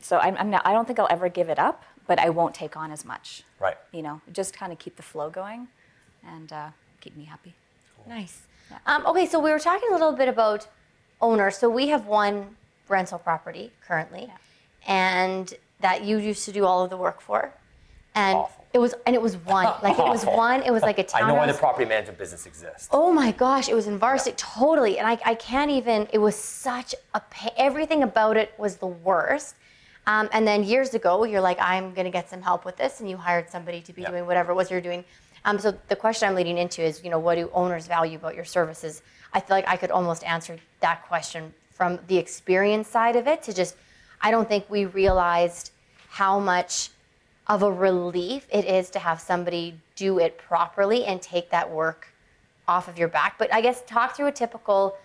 so 0.00 0.18
I'm, 0.18 0.36
I'm 0.36 0.50
not, 0.50 0.62
I 0.64 0.72
don't 0.72 0.86
think 0.86 0.98
I'll 0.98 1.08
ever 1.10 1.28
give 1.28 1.48
it 1.48 1.58
up, 1.58 1.84
but 2.06 2.18
I 2.18 2.30
won't 2.30 2.54
take 2.54 2.76
on 2.76 2.90
as 2.92 3.04
much. 3.04 3.42
Right. 3.60 3.76
You 3.92 4.02
know, 4.02 4.20
just 4.32 4.54
kind 4.54 4.72
of 4.72 4.78
keep 4.78 4.96
the 4.96 5.02
flow 5.02 5.30
going, 5.30 5.68
and 6.26 6.52
uh, 6.52 6.68
keep 7.00 7.16
me 7.16 7.24
happy. 7.24 7.54
Nice. 8.06 8.42
Um, 8.86 9.06
okay, 9.06 9.26
so 9.26 9.40
we 9.40 9.50
were 9.50 9.58
talking 9.58 9.88
a 9.90 9.92
little 9.92 10.12
bit 10.12 10.28
about 10.28 10.66
owners. 11.20 11.56
So 11.56 11.68
we 11.68 11.88
have 11.88 12.06
one 12.06 12.56
rental 12.88 13.18
property 13.18 13.72
currently, 13.86 14.30
and 14.86 15.54
that 15.80 16.04
you 16.04 16.18
used 16.18 16.44
to 16.44 16.52
do 16.52 16.64
all 16.64 16.82
of 16.84 16.90
the 16.90 16.96
work 16.96 17.20
for. 17.20 17.52
And 18.14 18.38
Awful. 18.38 18.57
It 18.74 18.78
was, 18.78 18.94
and 19.06 19.14
it 19.14 19.22
was 19.22 19.36
one. 19.36 19.64
Like 19.82 19.98
it 19.98 20.04
was 20.04 20.24
one. 20.46 20.62
It 20.62 20.70
was 20.70 20.82
like 20.82 20.98
a 20.98 21.02
I 21.16 21.20
town. 21.20 21.28
know 21.28 21.34
why 21.34 21.46
the 21.46 21.54
property 21.54 21.86
management 21.86 22.18
business 22.18 22.46
exists. 22.46 22.88
Oh 22.90 23.12
my 23.12 23.32
gosh, 23.32 23.68
it 23.68 23.74
was 23.74 23.86
in 23.86 23.98
Varsity, 23.98 24.36
totally. 24.36 24.98
And 24.98 25.08
I, 25.08 25.18
I 25.24 25.34
can't 25.34 25.70
even, 25.70 26.06
it 26.12 26.18
was 26.18 26.36
such 26.36 26.94
a. 27.14 27.22
Everything 27.56 28.02
about 28.02 28.36
it 28.36 28.52
was 28.58 28.76
the 28.76 28.86
worst. 28.86 29.54
Um, 30.06 30.28
and 30.32 30.46
then 30.46 30.64
years 30.64 30.94
ago, 30.94 31.24
you're 31.24 31.40
like, 31.40 31.58
I'm 31.60 31.92
going 31.92 32.06
to 32.06 32.10
get 32.10 32.30
some 32.30 32.40
help 32.40 32.64
with 32.64 32.76
this. 32.76 33.00
And 33.00 33.10
you 33.10 33.16
hired 33.16 33.50
somebody 33.50 33.82
to 33.82 33.92
be 33.92 34.04
doing 34.04 34.26
whatever 34.26 34.52
it 34.52 34.54
was 34.54 34.70
you're 34.70 34.80
doing. 34.80 35.04
Um, 35.44 35.58
so 35.58 35.76
the 35.88 35.96
question 35.96 36.28
I'm 36.28 36.34
leading 36.34 36.58
into 36.58 36.82
is, 36.82 37.04
you 37.04 37.10
know, 37.10 37.18
what 37.18 37.34
do 37.34 37.50
owners 37.52 37.86
value 37.86 38.16
about 38.16 38.34
your 38.34 38.44
services? 38.44 39.02
I 39.32 39.40
feel 39.40 39.56
like 39.56 39.68
I 39.68 39.76
could 39.76 39.90
almost 39.90 40.24
answer 40.24 40.56
that 40.80 41.06
question 41.06 41.52
from 41.70 41.98
the 42.08 42.16
experience 42.16 42.88
side 42.88 43.16
of 43.16 43.26
it 43.26 43.42
to 43.44 43.52
just, 43.52 43.76
I 44.20 44.30
don't 44.30 44.48
think 44.48 44.64
we 44.68 44.86
realized 44.86 45.72
how 46.08 46.40
much 46.40 46.90
of 47.48 47.62
a 47.62 47.72
relief 47.72 48.46
it 48.52 48.64
is 48.64 48.90
to 48.90 48.98
have 48.98 49.20
somebody 49.20 49.74
do 49.96 50.18
it 50.18 50.36
properly 50.38 51.04
and 51.04 51.22
take 51.22 51.50
that 51.50 51.70
work 51.70 52.08
off 52.66 52.88
of 52.88 52.98
your 52.98 53.08
back. 53.08 53.36
But 53.38 53.52
I 53.52 53.60
guess 53.60 53.82
talk 53.86 54.16
through 54.16 54.26
a 54.26 54.32
typical 54.32 54.96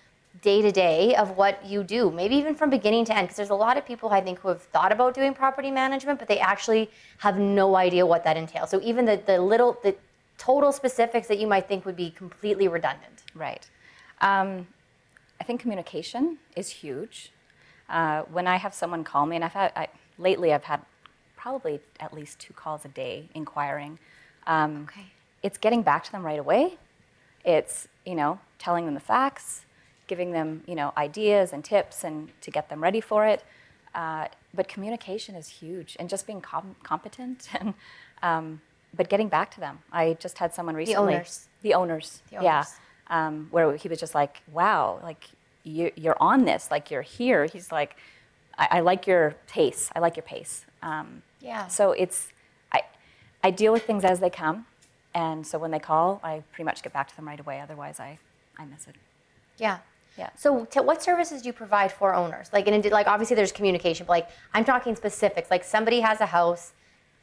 day 0.41 0.61
to 0.61 0.71
day 0.71 1.15
of 1.15 1.37
what 1.37 1.63
you 1.65 1.83
do, 1.83 2.11
maybe 2.11 2.35
even 2.35 2.55
from 2.55 2.69
beginning 2.69 3.05
to 3.05 3.15
end, 3.15 3.27
because 3.27 3.37
there's 3.37 3.51
a 3.51 3.55
lot 3.55 3.77
of 3.77 3.85
people 3.85 4.09
I 4.09 4.19
think 4.19 4.39
who 4.39 4.49
have 4.49 4.61
thought 4.61 4.91
about 4.91 5.13
doing 5.13 5.33
property 5.33 5.71
management, 5.71 6.19
but 6.19 6.27
they 6.27 6.39
actually 6.39 6.89
have 7.19 7.37
no 7.37 7.75
idea 7.75 8.05
what 8.05 8.23
that 8.23 8.35
entails. 8.35 8.69
So 8.69 8.81
even 8.81 9.05
the, 9.05 9.21
the 9.25 9.39
little, 9.39 9.77
the 9.83 9.95
total 10.37 10.71
specifics 10.71 11.27
that 11.27 11.37
you 11.37 11.47
might 11.47 11.67
think 11.67 11.85
would 11.85 11.95
be 11.95 12.09
completely 12.09 12.67
redundant. 12.67 13.23
Right. 13.35 13.69
Um, 14.21 14.67
I 15.39 15.43
think 15.43 15.61
communication 15.61 16.39
is 16.55 16.69
huge. 16.69 17.31
Uh, 17.89 18.23
when 18.23 18.47
I 18.47 18.57
have 18.57 18.73
someone 18.73 19.03
call 19.03 19.25
me, 19.25 19.35
and 19.35 19.45
I've 19.45 19.53
had 19.53 19.71
I, 19.75 19.87
lately, 20.17 20.51
I've 20.51 20.63
had 20.63 20.81
probably 21.43 21.81
at 21.99 22.13
least 22.13 22.39
two 22.39 22.53
calls 22.53 22.85
a 22.85 22.87
day 23.03 23.15
inquiring. 23.35 23.99
Um, 24.47 24.87
Okay. 24.89 25.07
It's 25.47 25.57
getting 25.57 25.81
back 25.83 26.01
to 26.05 26.11
them 26.13 26.23
right 26.25 26.39
away. 26.39 26.77
It's 27.43 27.89
you 28.05 28.15
know 28.15 28.39
telling 28.65 28.85
them 28.85 28.93
the 28.93 29.07
facts, 29.15 29.65
giving 30.07 30.31
them 30.31 30.63
you 30.65 30.75
know 30.79 30.89
ideas 30.97 31.51
and 31.53 31.61
tips, 31.73 32.05
and 32.05 32.15
to 32.45 32.49
get 32.57 32.69
them 32.69 32.81
ready 32.81 33.01
for 33.01 33.25
it. 33.33 33.43
Uh, 33.93 34.25
but 34.57 34.65
communication 34.69 35.35
is 35.35 35.47
huge, 35.61 35.97
and 35.99 36.09
just 36.09 36.25
being 36.25 36.41
com- 36.41 36.75
competent 36.83 37.49
and. 37.59 37.73
Um, 38.23 38.61
but 38.95 39.09
getting 39.09 39.27
back 39.27 39.49
to 39.55 39.59
them, 39.59 39.79
I 39.91 40.03
just 40.25 40.37
had 40.37 40.53
someone 40.53 40.75
recently. 40.75 41.15
owners. 41.15 41.47
The 41.63 41.73
owners. 41.73 42.21
The 42.29 42.43
Yeah 42.43 42.57
owners. 42.57 42.75
um, 43.07 43.47
where 43.51 43.75
he 43.75 43.87
was 43.89 43.99
just 43.99 44.13
like, 44.21 44.35
"Wow, 44.59 44.99
like 45.09 45.23
you, 45.63 45.91
you're 46.03 46.15
on 46.31 46.45
this, 46.45 46.69
like 46.71 46.85
you're 46.91 47.01
here." 47.19 47.41
He's 47.53 47.69
like, 47.71 47.91
"I, 48.57 48.65
I 48.77 48.79
like 48.81 49.07
your 49.07 49.35
pace. 49.55 49.89
I 49.95 49.99
like 49.99 50.15
your 50.15 50.23
pace." 50.35 50.65
Um, 50.83 51.23
Yeah. 51.43 51.67
So 51.67 51.91
it's, 51.91 52.29
I, 52.71 52.81
I 53.43 53.51
deal 53.51 53.71
with 53.73 53.83
things 53.83 54.03
as 54.03 54.19
they 54.19 54.29
come, 54.29 54.65
and 55.13 55.45
so 55.45 55.59
when 55.59 55.71
they 55.71 55.79
call, 55.79 56.19
I 56.23 56.43
pretty 56.51 56.63
much 56.63 56.81
get 56.81 56.93
back 56.93 57.09
to 57.09 57.15
them 57.15 57.27
right 57.27 57.39
away. 57.39 57.59
Otherwise, 57.59 57.99
I, 57.99 58.17
I 58.57 58.65
miss 58.65 58.87
it. 58.87 58.95
Yeah. 59.57 59.79
Yeah. 60.17 60.29
So, 60.35 60.65
t- 60.65 60.79
what 60.79 61.01
services 61.01 61.41
do 61.41 61.47
you 61.47 61.53
provide 61.53 61.91
for 61.91 62.13
owners? 62.13 62.49
Like, 62.53 62.67
and 62.67 62.85
it, 62.85 62.91
like 62.91 63.07
obviously 63.07 63.35
there's 63.35 63.51
communication, 63.51 64.05
but 64.05 64.13
like 64.13 64.29
I'm 64.53 64.63
talking 64.63 64.95
specifics. 64.95 65.49
Like 65.49 65.63
somebody 65.63 66.01
has 66.01 66.21
a 66.21 66.27
house, 66.27 66.73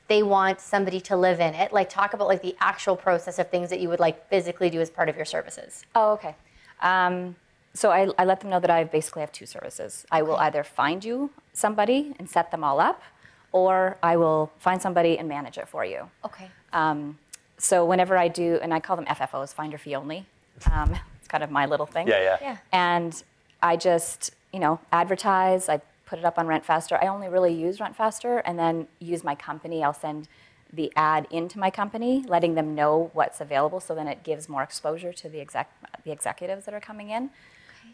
they 0.09 0.23
want 0.25 0.61
somebody 0.61 1.01
to 1.03 1.17
live 1.17 1.39
in 1.39 1.55
it. 1.55 1.73
Like, 1.73 1.89
talk 1.89 2.15
about 2.15 2.27
like 2.27 2.43
the 2.43 2.57
actual 2.61 2.97
process 2.97 3.39
of 3.39 3.49
things 3.49 3.71
that 3.71 3.81
you 3.81 3.89
would 3.89 4.01
like 4.01 4.29
physically 4.29 4.71
do 4.71 4.81
as 4.81 4.91
part 4.91 5.09
of 5.09 5.17
your 5.17 5.25
services. 5.25 5.85
Oh, 5.95 6.13
okay. 6.15 6.35
Um, 6.83 7.37
so 7.75 7.91
I, 7.93 8.09
I 8.19 8.25
let 8.25 8.41
them 8.41 8.51
know 8.51 8.59
that 8.59 8.71
I 8.71 8.83
basically 8.83 9.21
have 9.21 9.31
two 9.31 9.47
services. 9.47 10.05
I 10.11 10.23
will 10.23 10.37
either 10.37 10.65
find 10.65 11.05
you 11.05 11.31
somebody 11.53 12.15
and 12.19 12.29
set 12.29 12.51
them 12.51 12.65
all 12.65 12.81
up, 12.81 13.03
or 13.53 13.97
I 14.03 14.17
will 14.17 14.51
find 14.59 14.81
somebody 14.81 15.19
and 15.19 15.29
manage 15.29 15.59
it 15.59 15.69
for 15.69 15.85
you. 15.85 16.09
Okay. 16.25 16.49
Um, 16.73 17.19
so 17.59 17.85
whenever 17.85 18.17
I 18.17 18.29
do, 18.29 18.59
and 18.63 18.73
I 18.73 18.81
call 18.81 18.97
them 18.97 19.07
FFOs, 19.07 19.53
finder 19.53 19.79
fee 19.79 19.95
only. 19.95 20.27
Um, 20.73 20.97
it's 21.19 21.29
kind 21.29 21.45
of 21.45 21.51
my 21.51 21.67
little 21.67 21.87
thing. 21.87 22.09
Yeah, 22.09 22.21
yeah. 22.23 22.39
Yeah. 22.41 22.57
And 22.73 23.23
I 23.63 23.77
just, 23.77 24.31
you 24.53 24.61
know, 24.61 24.81
advertise. 24.93 25.69
I 25.69 25.81
put 26.07 26.19
it 26.19 26.25
up 26.25 26.39
on 26.39 26.47
Rent 26.47 26.65
Faster. 26.65 26.99
I 27.01 27.07
only 27.07 27.29
really 27.29 27.53
use 27.53 27.81
Rent 27.81 27.97
Faster, 27.97 28.39
and 28.39 28.59
then 28.59 28.89
use 28.99 29.23
my 29.25 29.35
company. 29.35 29.85
I'll 29.85 29.93
send 29.93 30.29
the 30.73 30.93
ad 30.95 31.27
into 31.31 31.59
my 31.59 31.71
company, 31.71 32.25
letting 32.29 32.55
them 32.55 32.75
know 32.75 33.11
what's 33.13 33.41
available. 33.41 33.81
So 33.81 33.95
then 33.95 34.07
it 34.07 34.23
gives 34.23 34.49
more 34.49 34.63
exposure 34.63 35.13
to 35.13 35.29
the 35.29 35.41
exec, 35.41 35.69
the 36.05 36.13
executives 36.13 36.65
that 36.67 36.75
are 36.75 36.81
coming 36.81 37.11
in. 37.11 37.31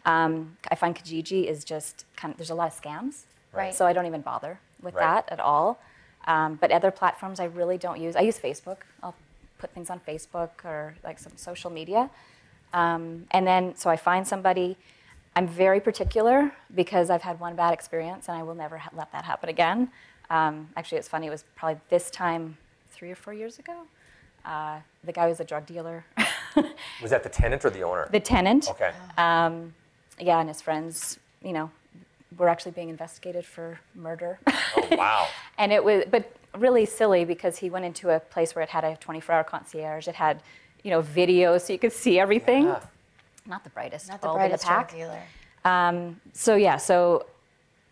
Um, 0.05 0.57
I 0.69 0.75
find 0.75 0.95
Kijiji 0.95 1.45
is 1.45 1.63
just 1.63 2.05
kind 2.15 2.31
of 2.31 2.37
there's 2.37 2.51
a 2.51 2.55
lot 2.55 2.71
of 2.71 2.79
scams, 2.79 3.23
Right. 3.51 3.73
So 3.73 3.85
I 3.85 3.93
don't 3.93 4.05
even 4.05 4.21
bother 4.21 4.59
with 4.81 4.93
Right. 4.95 5.03
that 5.25 5.31
at 5.31 5.39
all. 5.39 5.79
Um, 6.25 6.55
but 6.55 6.71
other 6.71 6.91
platforms 6.91 7.39
I 7.39 7.45
really 7.45 7.77
don't 7.77 7.99
use. 8.01 8.15
I 8.15 8.21
use 8.21 8.37
Facebook. 8.37 8.77
I'll 9.01 9.15
put 9.59 9.71
things 9.71 9.89
on 9.89 9.99
Facebook 10.01 10.49
or 10.65 10.95
like 11.03 11.19
some 11.19 11.33
social 11.35 11.71
media. 11.71 12.09
Um, 12.73 13.25
and 13.31 13.47
then, 13.47 13.75
so 13.75 13.89
I 13.89 13.95
find 13.97 14.27
somebody. 14.27 14.77
I'm 15.35 15.47
very 15.47 15.79
particular 15.79 16.51
because 16.73 17.09
I've 17.09 17.21
had 17.21 17.39
one 17.39 17.55
bad 17.55 17.73
experience 17.73 18.27
and 18.27 18.37
I 18.37 18.43
will 18.43 18.55
never 18.55 18.77
ha- 18.79 18.89
let 18.95 19.11
that 19.13 19.23
happen 19.23 19.49
again. 19.49 19.89
Um, 20.29 20.69
actually, 20.75 20.97
it's 20.97 21.07
funny, 21.07 21.27
it 21.27 21.29
was 21.29 21.45
probably 21.55 21.79
this 21.89 22.09
time 22.11 22.57
three 22.91 23.11
or 23.11 23.15
four 23.15 23.33
years 23.33 23.59
ago. 23.59 23.83
Uh, 24.43 24.79
the 25.03 25.11
guy 25.13 25.27
was 25.27 25.39
a 25.39 25.43
drug 25.45 25.65
dealer, 25.65 26.05
Was 27.01 27.11
that 27.11 27.21
the 27.23 27.29
tenant 27.29 27.63
or 27.65 27.69
the 27.69 27.83
owner? 27.83 28.07
the 28.11 28.19
tenant. 28.19 28.69
okay. 28.71 28.91
Um, 29.17 29.73
yeah, 30.19 30.39
and 30.39 30.49
his 30.49 30.61
friends, 30.61 31.19
you 31.43 31.53
know, 31.53 31.69
were 32.37 32.49
actually 32.49 32.71
being 32.71 32.89
investigated 32.89 33.45
for 33.45 33.79
murder. 33.95 34.39
oh, 34.47 34.87
wow. 34.91 35.27
and 35.57 35.71
it 35.71 35.83
was, 35.83 36.03
but 36.09 36.31
really 36.57 36.85
silly 36.85 37.23
because 37.25 37.57
he 37.57 37.69
went 37.69 37.85
into 37.85 38.09
a 38.09 38.19
place 38.19 38.55
where 38.55 38.63
it 38.63 38.69
had 38.69 38.83
a 38.83 38.95
24-hour 38.97 39.43
concierge. 39.43 40.07
It 40.07 40.15
had, 40.15 40.41
you 40.83 40.91
know, 40.91 41.01
video 41.01 41.57
so 41.57 41.73
you 41.73 41.79
could 41.79 41.93
see 41.93 42.19
everything. 42.19 42.65
Yeah. 42.65 42.79
Not 43.45 43.63
the 43.63 43.69
brightest 43.69 44.09
Not 44.09 44.21
the 44.21 44.27
bulb 44.27 44.39
brightest 44.39 44.63
in 44.63 44.69
the 44.69 44.75
pack. 44.75 44.91
dealer. 44.91 45.21
Um, 45.63 46.19
so 46.33 46.55
yeah, 46.55 46.77
so 46.77 47.25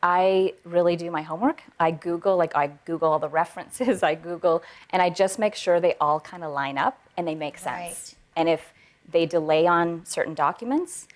I 0.04 0.54
really 0.66 0.96
do 0.96 1.10
my 1.10 1.22
homework. 1.22 1.64
I 1.80 1.92
Google, 1.92 2.38
like 2.38 2.56
I 2.56 2.68
Google 2.86 3.12
all 3.12 3.20
the 3.20 3.30
references. 3.30 4.04
I 4.12 4.16
Google, 4.16 4.64
and 4.90 5.02
I 5.02 5.10
just 5.10 5.40
make 5.40 5.56
sure 5.56 5.80
they 5.80 5.96
all 6.00 6.20
kind 6.20 6.44
of 6.44 6.52
line 6.52 6.78
up 6.78 7.00
and 7.18 7.28
they 7.28 7.36
make 7.36 7.58
sense. 7.58 7.66
Right. 7.68 8.16
And 8.36 8.50
if 8.50 8.74
they 9.10 9.26
delay 9.26 9.66
on 9.68 10.06
certain 10.06 10.34
documents, 10.34 11.08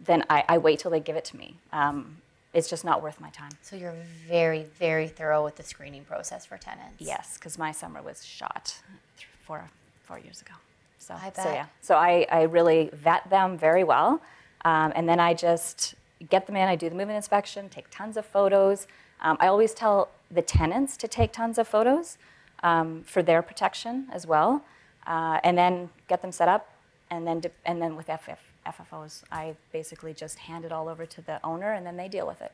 then 0.00 0.24
I, 0.30 0.44
I 0.48 0.58
wait 0.58 0.78
till 0.78 0.90
they 0.90 1.00
give 1.00 1.16
it 1.16 1.24
to 1.26 1.36
me. 1.36 1.56
Um, 1.72 2.18
it's 2.54 2.70
just 2.70 2.84
not 2.84 3.02
worth 3.02 3.20
my 3.20 3.30
time. 3.30 3.50
So 3.60 3.76
you're 3.76 3.96
very, 4.28 4.64
very 4.78 5.08
thorough 5.08 5.44
with 5.44 5.56
the 5.56 5.62
screening 5.64 6.04
process 6.04 6.46
for 6.46 6.56
tenants. 6.56 6.94
Yes, 7.00 7.36
because 7.36 7.58
my 7.58 7.72
summer 7.72 8.00
was 8.00 8.24
shot 8.24 8.80
four 9.44 9.68
four 10.04 10.18
years 10.18 10.40
ago. 10.40 10.54
So, 10.98 11.14
I 11.14 11.32
so 11.34 11.52
yeah, 11.52 11.66
so 11.82 11.96
I, 11.96 12.26
I 12.30 12.42
really 12.42 12.88
vet 12.92 13.28
them 13.28 13.58
very 13.58 13.84
well, 13.84 14.22
um, 14.64 14.92
and 14.94 15.06
then 15.06 15.20
I 15.20 15.34
just 15.34 15.94
get 16.30 16.46
them 16.46 16.56
in. 16.56 16.66
I 16.66 16.76
do 16.76 16.88
the 16.88 16.94
move-in 16.94 17.16
inspection, 17.16 17.68
take 17.68 17.90
tons 17.90 18.16
of 18.16 18.24
photos. 18.24 18.86
Um, 19.20 19.36
I 19.40 19.48
always 19.48 19.74
tell 19.74 20.08
the 20.30 20.40
tenants 20.40 20.96
to 20.98 21.08
take 21.08 21.32
tons 21.32 21.58
of 21.58 21.68
photos 21.68 22.16
um, 22.62 23.02
for 23.04 23.22
their 23.22 23.42
protection 23.42 24.06
as 24.12 24.26
well, 24.26 24.64
uh, 25.06 25.40
and 25.44 25.58
then 25.58 25.90
get 26.08 26.22
them 26.22 26.32
set 26.32 26.48
up, 26.48 26.70
and 27.10 27.26
then 27.26 27.40
de- 27.40 27.50
and 27.66 27.82
then 27.82 27.96
with 27.96 28.06
FF, 28.06 28.40
FFOs, 28.66 29.22
I 29.30 29.54
basically 29.72 30.14
just 30.14 30.38
hand 30.38 30.64
it 30.64 30.72
all 30.72 30.88
over 30.88 31.06
to 31.06 31.20
the 31.20 31.44
owner, 31.44 31.72
and 31.72 31.86
then 31.86 31.96
they 31.96 32.08
deal 32.08 32.26
with 32.26 32.42
it. 32.42 32.52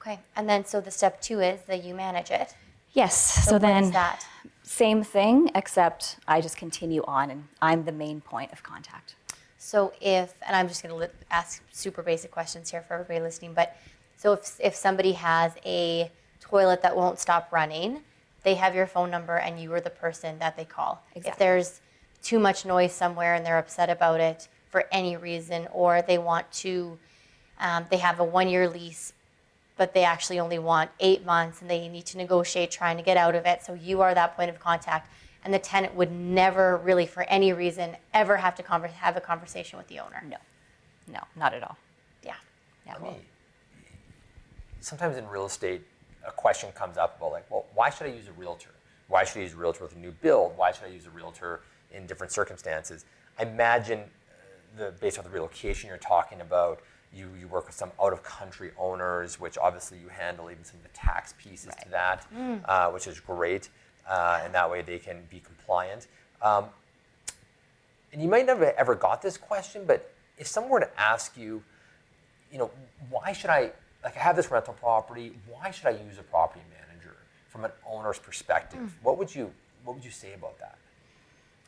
Okay. 0.00 0.18
And 0.36 0.48
then 0.48 0.64
so 0.64 0.80
the 0.80 0.90
step 0.90 1.20
two 1.20 1.40
is 1.40 1.60
that 1.62 1.84
you 1.84 1.94
manage 1.94 2.30
it. 2.30 2.54
Yes. 2.92 3.44
So, 3.46 3.52
what 3.52 3.62
then 3.62 3.92
that? 3.92 4.26
same 4.62 5.02
thing, 5.04 5.50
except 5.54 6.16
I 6.26 6.40
just 6.40 6.56
continue 6.56 7.02
on, 7.06 7.30
and 7.30 7.44
I'm 7.60 7.84
the 7.84 7.92
main 7.92 8.20
point 8.20 8.52
of 8.52 8.62
contact. 8.62 9.14
So 9.58 9.92
if, 10.00 10.34
and 10.46 10.56
I'm 10.56 10.68
just 10.68 10.82
going 10.82 10.94
to 10.94 11.00
li- 11.00 11.12
ask 11.30 11.62
super 11.70 12.02
basic 12.02 12.30
questions 12.30 12.70
here 12.70 12.80
for 12.80 12.94
everybody 12.94 13.20
listening, 13.20 13.52
but 13.52 13.76
so 14.16 14.32
if, 14.32 14.58
if 14.58 14.74
somebody 14.74 15.12
has 15.12 15.52
a 15.64 16.10
toilet 16.40 16.82
that 16.82 16.96
won't 16.96 17.18
stop 17.18 17.52
running, 17.52 18.00
they 18.42 18.54
have 18.54 18.74
your 18.74 18.86
phone 18.86 19.10
number 19.10 19.36
and 19.36 19.60
you 19.60 19.72
are 19.74 19.80
the 19.80 19.90
person 19.90 20.38
that 20.38 20.56
they 20.56 20.64
call. 20.64 21.02
If 21.14 21.36
there's 21.36 21.80
too 22.22 22.38
much 22.38 22.64
noise 22.64 22.92
somewhere 22.92 23.34
and 23.34 23.44
they're 23.44 23.58
upset 23.58 23.90
about 23.90 24.20
it 24.20 24.48
for 24.70 24.84
any 24.92 25.16
reason, 25.16 25.68
or 25.72 26.00
they 26.02 26.18
want 26.18 26.50
to, 26.52 26.98
um, 27.58 27.86
they 27.90 27.98
have 27.98 28.20
a 28.20 28.24
one 28.24 28.48
year 28.48 28.68
lease, 28.68 29.12
but 29.76 29.94
they 29.94 30.04
actually 30.04 30.38
only 30.38 30.58
want 30.58 30.90
eight 31.00 31.24
months 31.24 31.60
and 31.60 31.70
they 31.70 31.88
need 31.88 32.06
to 32.06 32.16
negotiate 32.16 32.70
trying 32.70 32.96
to 32.96 33.02
get 33.02 33.16
out 33.16 33.34
of 33.34 33.46
it. 33.46 33.62
So 33.62 33.74
you 33.74 34.00
are 34.02 34.14
that 34.14 34.36
point 34.36 34.50
of 34.50 34.60
contact. 34.60 35.10
And 35.42 35.54
the 35.54 35.58
tenant 35.58 35.94
would 35.94 36.12
never 36.12 36.76
really, 36.76 37.06
for 37.06 37.22
any 37.22 37.52
reason, 37.52 37.96
ever 38.12 38.36
have 38.36 38.54
to 38.56 38.62
conver- 38.62 38.90
have 38.90 39.16
a 39.16 39.22
conversation 39.22 39.78
with 39.78 39.88
the 39.88 39.98
owner. 39.98 40.22
No, 40.28 40.36
no, 41.08 41.20
not 41.34 41.54
at 41.54 41.62
all. 41.62 41.78
Yeah. 42.22 42.34
Yeah. 42.86 42.92
Let 42.92 43.02
me- 43.02 43.24
sometimes 44.80 45.16
in 45.16 45.26
real 45.28 45.46
estate, 45.46 45.82
a 46.26 46.30
question 46.30 46.70
comes 46.72 46.98
up 46.98 47.16
about 47.16 47.32
like, 47.32 47.50
well, 47.50 47.64
why 47.74 47.88
should 47.88 48.06
I 48.06 48.10
use 48.10 48.28
a 48.28 48.32
realtor? 48.32 48.70
Why 49.08 49.24
should 49.24 49.38
I 49.38 49.42
use 49.42 49.54
a 49.54 49.56
realtor 49.56 49.82
with 49.84 49.96
a 49.96 49.98
new 49.98 50.12
build? 50.12 50.56
Why 50.56 50.72
should 50.72 50.84
I 50.84 50.90
use 50.90 51.06
a 51.06 51.10
realtor 51.10 51.62
in 51.90 52.06
different 52.06 52.32
circumstances? 52.32 53.06
I 53.38 53.44
imagine 53.44 54.04
the 54.76 54.92
based 55.00 55.18
on 55.18 55.24
the 55.24 55.30
relocation 55.30 55.88
you're 55.88 55.98
talking 55.98 56.40
about, 56.40 56.80
you, 57.14 57.28
you 57.40 57.48
work 57.48 57.66
with 57.66 57.74
some 57.74 57.90
out 58.00 58.12
of 58.12 58.22
country 58.22 58.70
owners, 58.78 59.40
which 59.40 59.58
obviously 59.58 59.98
you 59.98 60.08
handle 60.08 60.50
even 60.50 60.64
some 60.64 60.76
of 60.76 60.82
the 60.84 60.96
tax 60.96 61.34
pieces 61.38 61.72
to 61.82 61.88
that, 61.90 62.26
uh, 62.66 62.90
which 62.90 63.06
is 63.06 63.18
great. 63.20 63.68
uh, 64.08 64.40
and 64.44 64.54
that 64.54 64.70
way 64.70 64.82
they 64.82 64.98
can 64.98 65.22
be 65.30 65.40
compliant. 65.40 66.06
Um, 66.42 66.66
and 68.12 68.20
you 68.20 68.28
might 68.28 68.44
never 68.46 68.72
ever 68.76 68.94
got 68.94 69.22
this 69.22 69.36
question, 69.36 69.84
but 69.86 70.12
if 70.38 70.46
someone 70.46 70.72
were 70.72 70.80
to 70.80 71.00
ask 71.00 71.36
you, 71.36 71.62
you 72.50 72.58
know, 72.58 72.70
why 73.08 73.32
should 73.32 73.50
I 73.50 73.70
like 74.02 74.16
I 74.16 74.20
have 74.20 74.36
this 74.36 74.50
rental 74.50 74.74
property? 74.74 75.32
Why 75.48 75.70
should 75.70 75.86
I 75.86 75.90
use 75.90 76.18
a 76.18 76.22
property 76.22 76.64
manager 76.70 77.16
from 77.48 77.64
an 77.64 77.70
owner's 77.86 78.18
perspective? 78.18 78.80
Mm. 78.80 78.90
What 79.02 79.18
would 79.18 79.32
you 79.34 79.52
what 79.84 79.94
would 79.94 80.04
you 80.04 80.10
say 80.10 80.34
about 80.34 80.58
that? 80.58 80.76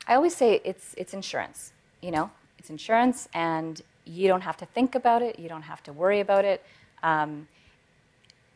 I 0.07 0.15
always 0.15 0.35
say 0.35 0.59
it's 0.65 0.93
it's 0.97 1.13
insurance. 1.13 1.71
You 2.01 2.11
know, 2.11 2.31
it's 2.63 2.69
insurance, 2.69 3.27
and 3.33 3.81
you 4.05 4.29
don't 4.29 4.39
have 4.41 4.55
to 4.55 4.65
think 4.65 4.95
about 4.95 5.21
it. 5.21 5.37
You 5.37 5.49
don't 5.49 5.63
have 5.63 5.83
to 5.83 5.91
worry 5.91 6.21
about 6.21 6.45
it. 6.45 6.63
Um, 7.03 7.49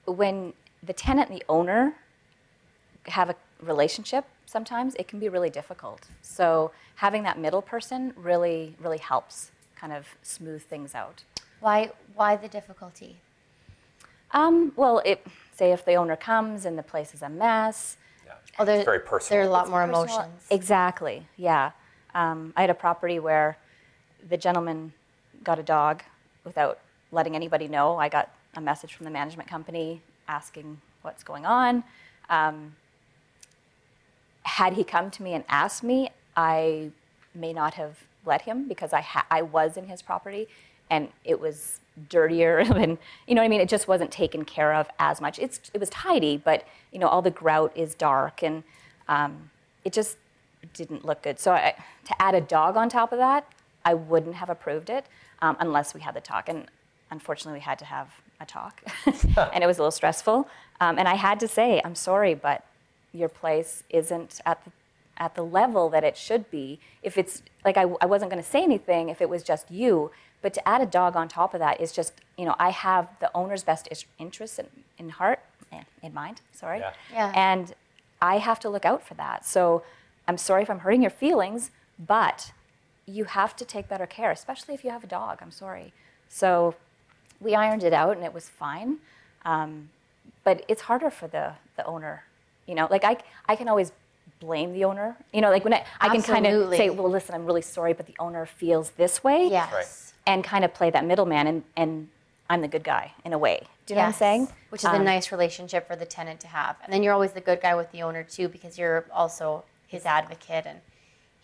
when 0.06 0.54
the 0.82 0.94
tenant 0.94 1.30
and 1.30 1.38
the 1.38 1.44
owner 1.50 1.94
have 3.08 3.30
a 3.30 3.36
relationship, 3.62 4.24
sometimes 4.46 4.96
it 4.96 5.10
can 5.10 5.20
be 5.20 5.28
really 5.28 5.50
difficult. 5.50 6.08
So 6.22 6.72
having 6.96 7.24
that 7.24 7.38
middle 7.38 7.62
person 7.62 8.14
really 8.16 8.76
really 8.80 8.98
helps 8.98 9.52
kind 9.76 9.92
of 9.92 10.08
smooth 10.24 10.64
things 10.64 10.96
out. 10.96 11.24
Why 11.60 11.92
why 12.16 12.38
the 12.38 12.48
difficulty? 12.48 13.18
Um, 14.32 14.72
well, 14.78 15.02
it, 15.04 15.26
say 15.54 15.74
if 15.74 15.84
the 15.84 15.96
owner 15.96 16.16
comes 16.16 16.64
and 16.66 16.78
the 16.78 16.84
place 16.84 17.14
is 17.14 17.22
a 17.22 17.30
mess. 17.30 17.98
Yeah, 18.26 18.34
Oh, 18.58 18.64
there- 18.64 18.78
it's 18.78 18.86
very 18.86 19.00
personal. 19.02 19.30
There 19.36 19.42
are 19.46 19.50
a 19.50 19.54
lot 19.54 19.64
It's 19.64 19.70
more 19.72 19.86
personal- 19.86 20.04
emotions. 20.22 20.48
Exactly, 20.50 21.28
yeah. 21.36 21.72
Um, 22.16 22.54
I 22.56 22.62
had 22.62 22.70
a 22.70 22.74
property 22.74 23.20
where 23.20 23.58
the 24.30 24.38
gentleman 24.38 24.94
got 25.44 25.60
a 25.60 25.64
dog 25.64 26.04
without 26.44 26.80
letting 27.12 27.36
anybody 27.36 27.68
know. 27.68 27.98
I 27.98 28.10
got 28.10 28.30
a 28.56 28.62
message 28.62 28.94
from 28.94 29.06
the 29.06 29.12
management 29.12 29.50
company 29.50 30.02
asking 30.28 30.82
what's 31.02 31.24
going 31.24 31.46
on. 31.46 31.84
Um, 32.30 32.76
had 34.44 34.74
he 34.74 34.84
come 34.84 35.12
to 35.12 35.24
me 35.24 35.34
and 35.34 35.44
asked 35.48 35.84
me, 35.84 36.10
I 36.36 36.92
may 37.34 37.54
not 37.54 37.76
have 37.76 38.04
let 38.26 38.42
him 38.44 38.68
because 38.68 38.94
I, 38.94 39.02
ha- 39.02 39.26
I 39.30 39.42
was 39.42 39.78
in 39.78 39.88
his 39.88 40.02
property 40.02 40.48
and 40.90 41.10
it 41.24 41.40
was 41.40 41.80
dirtier 42.10 42.58
and 42.76 42.98
you 43.28 43.36
know 43.36 43.42
what 43.42 43.46
I 43.46 43.50
mean 43.50 43.62
it 43.62 43.70
just 43.70 43.88
wasn't 43.88 44.12
taken 44.12 44.46
care 44.46 44.74
of 44.74 44.88
as 45.00 45.20
much 45.20 45.40
it's 45.40 45.60
it 45.74 45.80
was 45.80 45.90
tidy 45.90 46.38
but 46.38 46.66
you 46.92 47.00
know 47.00 47.08
all 47.08 47.22
the 47.22 47.32
grout 47.32 47.72
is 47.76 47.96
dark 47.96 48.44
and 48.44 48.64
um, 49.08 49.50
it 49.84 49.94
just 49.94 50.18
didn't 50.74 51.06
look 51.06 51.24
good 51.24 51.40
so 51.40 51.54
I, 51.54 51.74
to 52.06 52.22
add 52.22 52.36
a 52.36 52.42
dog 52.42 52.78
on 52.78 52.90
top 52.90 53.12
of 53.12 53.18
that 53.18 53.48
I 53.86 53.94
wouldn't 53.94 54.36
have 54.36 54.50
approved 54.50 54.90
it 54.90 55.06
um, 55.42 55.56
unless 55.60 55.94
we 55.94 56.02
had 56.02 56.16
the 56.16 56.22
talk 56.22 56.50
and 56.50 56.66
unfortunately 57.12 57.60
we 57.60 57.64
had 57.64 57.80
to 57.80 57.86
have 57.86 58.10
a 58.40 58.46
talk 58.46 58.82
and 59.06 59.64
it 59.64 59.68
was 59.68 59.78
a 59.78 59.82
little 59.82 59.92
stressful 59.92 60.48
um, 60.82 61.00
and 61.00 61.08
I 61.08 61.16
had 61.16 61.40
to 61.40 61.48
say 61.48 61.82
I'm 61.84 61.96
sorry 61.96 62.34
but 62.34 62.64
your 63.14 63.30
place 63.30 63.84
isn't 63.90 64.42
at 64.46 64.64
the 64.66 64.72
at 65.20 65.34
the 65.34 65.42
level 65.44 65.90
that 65.90 66.04
it 66.04 66.16
should 66.16 66.48
be. 66.52 66.80
If 67.02 67.18
it's 67.18 67.42
like 67.66 67.76
I, 67.76 67.86
I 68.00 68.06
wasn't 68.06 68.30
going 68.30 68.44
to 68.44 68.48
say 68.48 68.62
anything 68.62 69.10
if 69.10 69.20
it 69.20 69.28
was 69.28 69.42
just 69.42 69.72
you, 69.72 70.12
but 70.44 70.54
to 70.54 70.70
add 70.70 70.80
a 70.80 70.86
dog 70.86 71.16
on 71.16 71.28
top 71.28 71.56
of 71.56 71.60
that 71.60 71.82
is 71.82 71.92
just 71.92 72.14
you 72.38 72.46
know 72.46 72.56
I 72.60 72.70
have 72.70 73.08
the 73.20 73.32
owner's 73.34 73.64
best 73.64 73.88
is- 73.90 74.06
interests 74.20 74.60
in, 74.60 74.68
in 75.00 75.10
heart 75.10 75.40
in 76.04 76.14
mind. 76.14 76.42
Sorry, 76.52 76.80
Yeah. 76.80 76.94
Yeah. 77.12 77.32
and 77.36 77.74
I 78.22 78.38
have 78.38 78.60
to 78.60 78.70
look 78.70 78.86
out 78.86 79.02
for 79.08 79.16
that. 79.16 79.44
So 79.44 79.82
I'm 80.28 80.38
sorry 80.38 80.62
if 80.62 80.70
I'm 80.70 80.80
hurting 80.80 81.02
your 81.02 81.10
feelings, 81.12 81.72
but 81.98 82.52
you 83.08 83.24
have 83.24 83.56
to 83.56 83.66
take 83.66 83.88
better 83.88 84.06
care, 84.06 84.32
especially 84.32 84.74
if 84.76 84.84
you 84.84 84.92
have 84.92 85.04
a 85.04 85.08
dog. 85.08 85.40
I'm 85.42 85.52
sorry. 85.52 85.94
So 86.30 86.76
we 87.40 87.56
ironed 87.56 87.84
it 87.84 87.94
out 87.94 88.16
and 88.18 88.26
it 88.26 88.34
was 88.34 88.50
fine. 88.50 88.98
Um, 89.46 89.90
but 90.44 90.64
it's 90.68 90.82
harder 90.84 91.10
for 91.10 91.28
the, 91.28 91.54
the 91.78 91.86
owner. 91.86 92.24
You 92.68 92.76
know, 92.76 92.88
like 92.92 93.04
I, 93.06 93.18
I 93.48 93.56
can 93.56 93.70
always 93.70 93.92
blame 94.42 94.74
the 94.74 94.84
owner. 94.84 95.16
You 95.34 95.40
know, 95.42 95.50
like 95.50 95.64
when 95.64 95.74
I, 95.74 95.86
I 96.02 96.10
can 96.10 96.22
kind 96.22 96.46
of 96.46 96.70
say, 96.76 96.90
well, 96.90 97.10
listen, 97.10 97.34
I'm 97.34 97.46
really 97.46 97.62
sorry, 97.62 97.94
but 97.94 98.06
the 98.08 98.16
owner 98.20 98.46
feels 98.46 98.92
this 98.92 99.24
way. 99.24 99.48
yes. 99.50 99.72
Right. 99.74 100.14
And 100.34 100.44
kind 100.44 100.66
of 100.66 100.74
play 100.74 100.90
that 100.90 101.06
middleman 101.06 101.48
and, 101.48 101.64
and 101.78 102.10
I'm 102.50 102.60
the 102.60 102.68
good 102.68 102.84
guy 102.84 103.14
in 103.24 103.32
a 103.32 103.38
way. 103.38 103.62
Do 103.86 103.94
you 103.94 103.96
know 103.96 104.02
what 104.02 104.06
I'm 104.08 104.12
Yes. 104.12 104.20
saying? 104.20 104.48
Which 104.70 104.82
is 104.82 104.90
a 104.90 104.96
Um, 104.96 105.06
nice 105.06 105.32
relationship 105.32 105.88
for 105.88 105.96
the 105.96 106.06
tenant 106.06 106.42
to 106.42 106.48
have. 106.48 106.76
And 106.84 106.92
then 106.92 107.02
you're 107.04 107.14
always 107.14 107.32
the 107.32 107.40
good 107.40 107.62
guy 107.62 107.74
with 107.76 107.90
the 107.94 108.02
owner 108.04 108.24
too, 108.24 108.50
because 108.50 108.78
you're 108.78 109.06
also 109.14 109.64
his 109.88 110.06
advocate. 110.06 110.66
And 110.66 110.82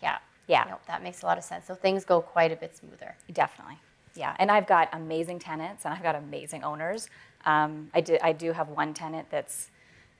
yeah, 0.02 0.18
Yeah. 0.46 0.64
Nope, 0.68 0.80
that 0.86 1.02
makes 1.02 1.22
a 1.22 1.26
lot 1.26 1.38
of 1.38 1.44
sense. 1.44 1.66
So 1.66 1.74
things 1.74 2.04
go 2.04 2.20
quite 2.20 2.52
a 2.52 2.56
bit 2.56 2.76
smoother. 2.76 3.14
Definitely. 3.32 3.78
Yeah. 4.14 4.36
And 4.38 4.50
I've 4.50 4.66
got 4.66 4.88
amazing 4.92 5.38
tenants 5.38 5.84
and 5.84 5.94
I've 5.94 6.02
got 6.02 6.14
amazing 6.14 6.64
owners. 6.64 7.08
Um, 7.44 7.90
I, 7.94 8.00
do, 8.00 8.18
I 8.22 8.32
do 8.32 8.52
have 8.52 8.68
one 8.68 8.94
tenant 8.94 9.28
that's 9.30 9.68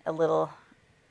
a 0.06 0.12
little 0.12 0.50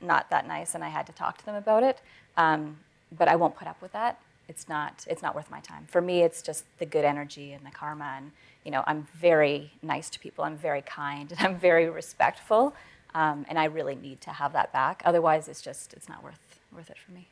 not 0.00 0.28
that 0.30 0.46
nice 0.46 0.74
and 0.74 0.84
I 0.84 0.88
had 0.88 1.06
to 1.06 1.12
talk 1.12 1.38
to 1.38 1.46
them 1.46 1.54
about 1.54 1.82
it. 1.82 2.00
Um, 2.36 2.78
but 3.16 3.28
I 3.28 3.36
won't 3.36 3.56
put 3.56 3.68
up 3.68 3.80
with 3.80 3.92
that. 3.92 4.20
It's 4.48 4.68
not, 4.68 5.06
it's 5.08 5.22
not 5.22 5.34
worth 5.34 5.50
my 5.50 5.60
time. 5.60 5.86
For 5.88 6.02
me, 6.02 6.22
it's 6.22 6.42
just 6.42 6.64
the 6.78 6.84
good 6.84 7.04
energy 7.04 7.52
and 7.52 7.64
the 7.64 7.70
karma. 7.70 8.14
And, 8.16 8.32
you 8.64 8.70
know, 8.70 8.84
I'm 8.86 9.06
very 9.14 9.72
nice 9.82 10.10
to 10.10 10.18
people. 10.18 10.44
I'm 10.44 10.56
very 10.56 10.82
kind 10.82 11.30
and 11.30 11.40
I'm 11.46 11.58
very 11.58 11.88
respectful. 11.88 12.74
Um, 13.14 13.46
and 13.48 13.58
I 13.58 13.66
really 13.66 13.94
need 13.94 14.20
to 14.22 14.30
have 14.30 14.52
that 14.52 14.72
back. 14.72 15.00
Otherwise, 15.04 15.48
it's 15.48 15.62
just, 15.62 15.94
it's 15.94 16.08
not 16.08 16.22
worth, 16.22 16.58
worth 16.74 16.90
it 16.90 16.98
for 16.98 17.12
me. 17.12 17.28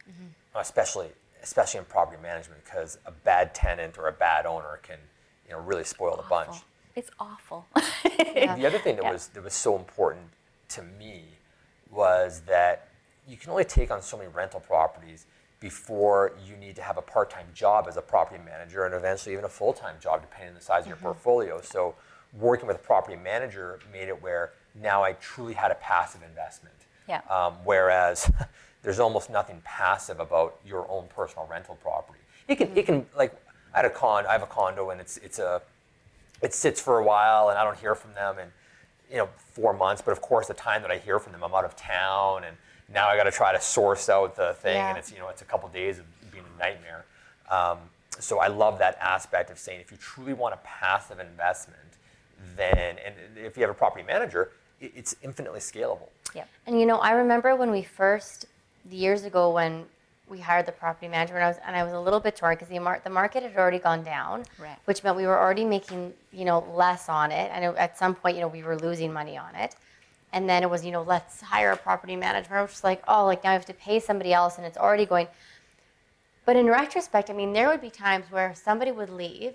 especially 0.54 1.08
especially 1.42 1.78
in 1.78 1.84
property 1.84 2.20
management 2.22 2.64
because 2.64 2.98
a 3.06 3.10
bad 3.10 3.54
tenant 3.54 3.98
or 3.98 4.08
a 4.08 4.12
bad 4.12 4.46
owner 4.46 4.78
can 4.82 4.98
you 5.46 5.52
know 5.52 5.60
really 5.60 5.84
spoil 5.84 6.16
the 6.16 6.28
bunch. 6.28 6.56
It's 6.94 7.10
awful. 7.18 7.66
The 8.32 8.66
other 8.66 8.78
thing 8.78 8.96
that 8.96 9.04
Yeah. 9.04 9.12
was 9.12 9.28
that 9.28 9.42
was 9.42 9.54
so 9.54 9.76
important 9.76 10.30
to 10.70 10.82
me 10.82 11.24
was 11.90 12.40
that 12.46 12.88
you 13.26 13.36
can 13.36 13.50
only 13.50 13.64
take 13.64 13.90
on 13.90 14.02
so 14.02 14.16
many 14.16 14.28
rental 14.28 14.60
properties 14.60 15.26
before 15.60 16.32
you 16.44 16.56
need 16.56 16.74
to 16.76 16.82
have 16.82 16.96
a 16.98 17.02
part-time 17.02 17.46
job 17.54 17.86
as 17.86 17.96
a 17.96 18.02
property 18.02 18.42
manager 18.44 18.84
and 18.84 18.94
eventually 18.94 19.32
even 19.32 19.44
a 19.44 19.48
full-time 19.48 19.94
job 20.00 20.20
depending 20.22 20.48
on 20.48 20.54
the 20.54 20.60
size 20.60 20.82
of 20.82 20.88
your 20.88 20.96
mm-hmm. 20.96 21.06
portfolio. 21.06 21.60
So 21.60 21.94
working 22.32 22.66
with 22.66 22.76
a 22.76 22.80
property 22.80 23.16
manager 23.16 23.78
made 23.92 24.08
it 24.08 24.20
where 24.22 24.52
now 24.74 25.04
I 25.04 25.12
truly 25.14 25.54
had 25.54 25.70
a 25.70 25.76
passive 25.76 26.22
investment. 26.22 26.74
Yeah. 27.08 27.20
Um, 27.28 27.54
whereas 27.64 28.30
there's 28.82 29.00
almost 29.00 29.30
nothing 29.30 29.60
passive 29.64 30.20
about 30.20 30.58
your 30.66 30.88
own 30.90 31.06
personal 31.14 31.46
rental 31.50 31.76
property. 31.82 32.18
It 32.48 32.56
can, 32.56 32.76
it 32.76 32.86
can 32.86 33.06
like 33.16 33.34
I 33.74 33.78
had 33.78 33.84
a 33.84 33.90
con, 33.90 34.26
I 34.26 34.32
have 34.32 34.42
a 34.42 34.46
condo 34.46 34.90
and 34.90 35.00
it's 35.00 35.16
it's 35.18 35.38
a 35.38 35.62
it 36.42 36.52
sits 36.54 36.80
for 36.80 36.98
a 36.98 37.04
while 37.04 37.48
and 37.50 37.58
I 37.58 37.64
don't 37.64 37.78
hear 37.78 37.94
from 37.94 38.14
them 38.14 38.38
in 38.38 38.48
you 39.10 39.16
know 39.18 39.28
four 39.52 39.72
months. 39.72 40.02
But 40.02 40.12
of 40.12 40.20
course, 40.20 40.48
the 40.48 40.54
time 40.54 40.82
that 40.82 40.90
I 40.90 40.98
hear 40.98 41.18
from 41.18 41.32
them, 41.32 41.42
I'm 41.44 41.54
out 41.54 41.64
of 41.64 41.76
town 41.76 42.44
and 42.44 42.56
now 42.92 43.08
I 43.08 43.16
got 43.16 43.24
to 43.24 43.30
try 43.30 43.52
to 43.52 43.60
source 43.60 44.08
out 44.08 44.36
the 44.36 44.54
thing, 44.54 44.74
Yeah. 44.76 44.90
and 44.90 44.98
it's 44.98 45.10
you 45.12 45.18
know 45.18 45.28
it's 45.28 45.42
a 45.42 45.46
couple 45.46 45.68
days 45.68 45.98
of 45.98 46.04
being 46.32 46.44
a 46.56 46.58
nightmare. 46.58 47.04
Um, 47.50 47.78
so 48.18 48.38
I 48.40 48.48
love 48.48 48.78
that 48.80 48.98
aspect 49.00 49.50
of 49.50 49.58
saying 49.58 49.80
if 49.80 49.90
you 49.90 49.96
truly 49.96 50.34
want 50.34 50.54
a 50.54 50.58
passive 50.58 51.18
investment, 51.20 51.78
then 52.56 52.96
and 53.04 53.14
if 53.36 53.56
you 53.56 53.62
have 53.62 53.70
a 53.70 53.74
property 53.74 54.04
manager, 54.04 54.50
it's 54.94 55.14
infinitely 55.22 55.60
scalable. 55.60 56.08
yeah. 56.34 56.44
And 56.66 56.78
you 56.80 56.86
know, 56.86 56.98
I 56.98 57.12
remember 57.12 57.54
when 57.56 57.70
we 57.70 57.82
first 57.82 58.46
years 58.90 59.24
ago 59.24 59.50
when 59.50 59.84
we 60.28 60.38
hired 60.40 60.66
the 60.66 60.72
property 60.72 61.08
manager, 61.08 61.34
and 61.36 61.44
I 61.44 61.48
was 61.48 61.56
and 61.66 61.76
I 61.76 61.84
was 61.84 61.92
a 61.92 62.00
little 62.00 62.20
bit 62.20 62.36
torn 62.36 62.54
because 62.54 62.68
the 62.68 62.78
mar- 62.78 63.00
the 63.04 63.10
market 63.10 63.42
had 63.42 63.56
already 63.56 63.78
gone 63.78 64.02
down, 64.02 64.44
Right. 64.58 64.76
which 64.86 65.04
meant 65.04 65.16
we 65.16 65.26
were 65.26 65.38
already 65.38 65.64
making 65.64 66.12
you 66.32 66.44
know 66.44 66.60
less 66.74 67.08
on 67.08 67.30
it, 67.32 67.50
and 67.52 67.64
at 67.76 67.98
some 67.98 68.14
point 68.14 68.36
you 68.36 68.42
know 68.42 68.48
we 68.48 68.62
were 68.62 68.76
losing 68.78 69.12
money 69.12 69.36
on 69.36 69.54
it, 69.54 69.74
and 70.32 70.48
then 70.48 70.62
it 70.62 70.70
was 70.70 70.84
you 70.84 70.90
know 70.92 71.02
let's 71.02 71.40
hire 71.42 71.70
a 71.72 71.76
property 71.76 72.16
manager. 72.16 72.56
I 72.56 72.62
was 72.62 72.70
just 72.72 72.84
like 72.84 73.02
oh 73.08 73.26
like 73.26 73.44
now 73.44 73.50
I 73.50 73.52
have 73.54 73.66
to 73.66 73.74
pay 73.74 74.00
somebody 74.00 74.32
else, 74.32 74.56
and 74.56 74.66
it's 74.66 74.78
already 74.78 75.06
going. 75.06 75.28
But 76.44 76.56
in 76.56 76.66
retrospect, 76.66 77.30
I 77.30 77.34
mean, 77.34 77.52
there 77.52 77.68
would 77.68 77.80
be 77.80 77.90
times 77.90 78.24
where 78.30 78.52
somebody 78.54 78.90
would 78.90 79.10
leave, 79.10 79.52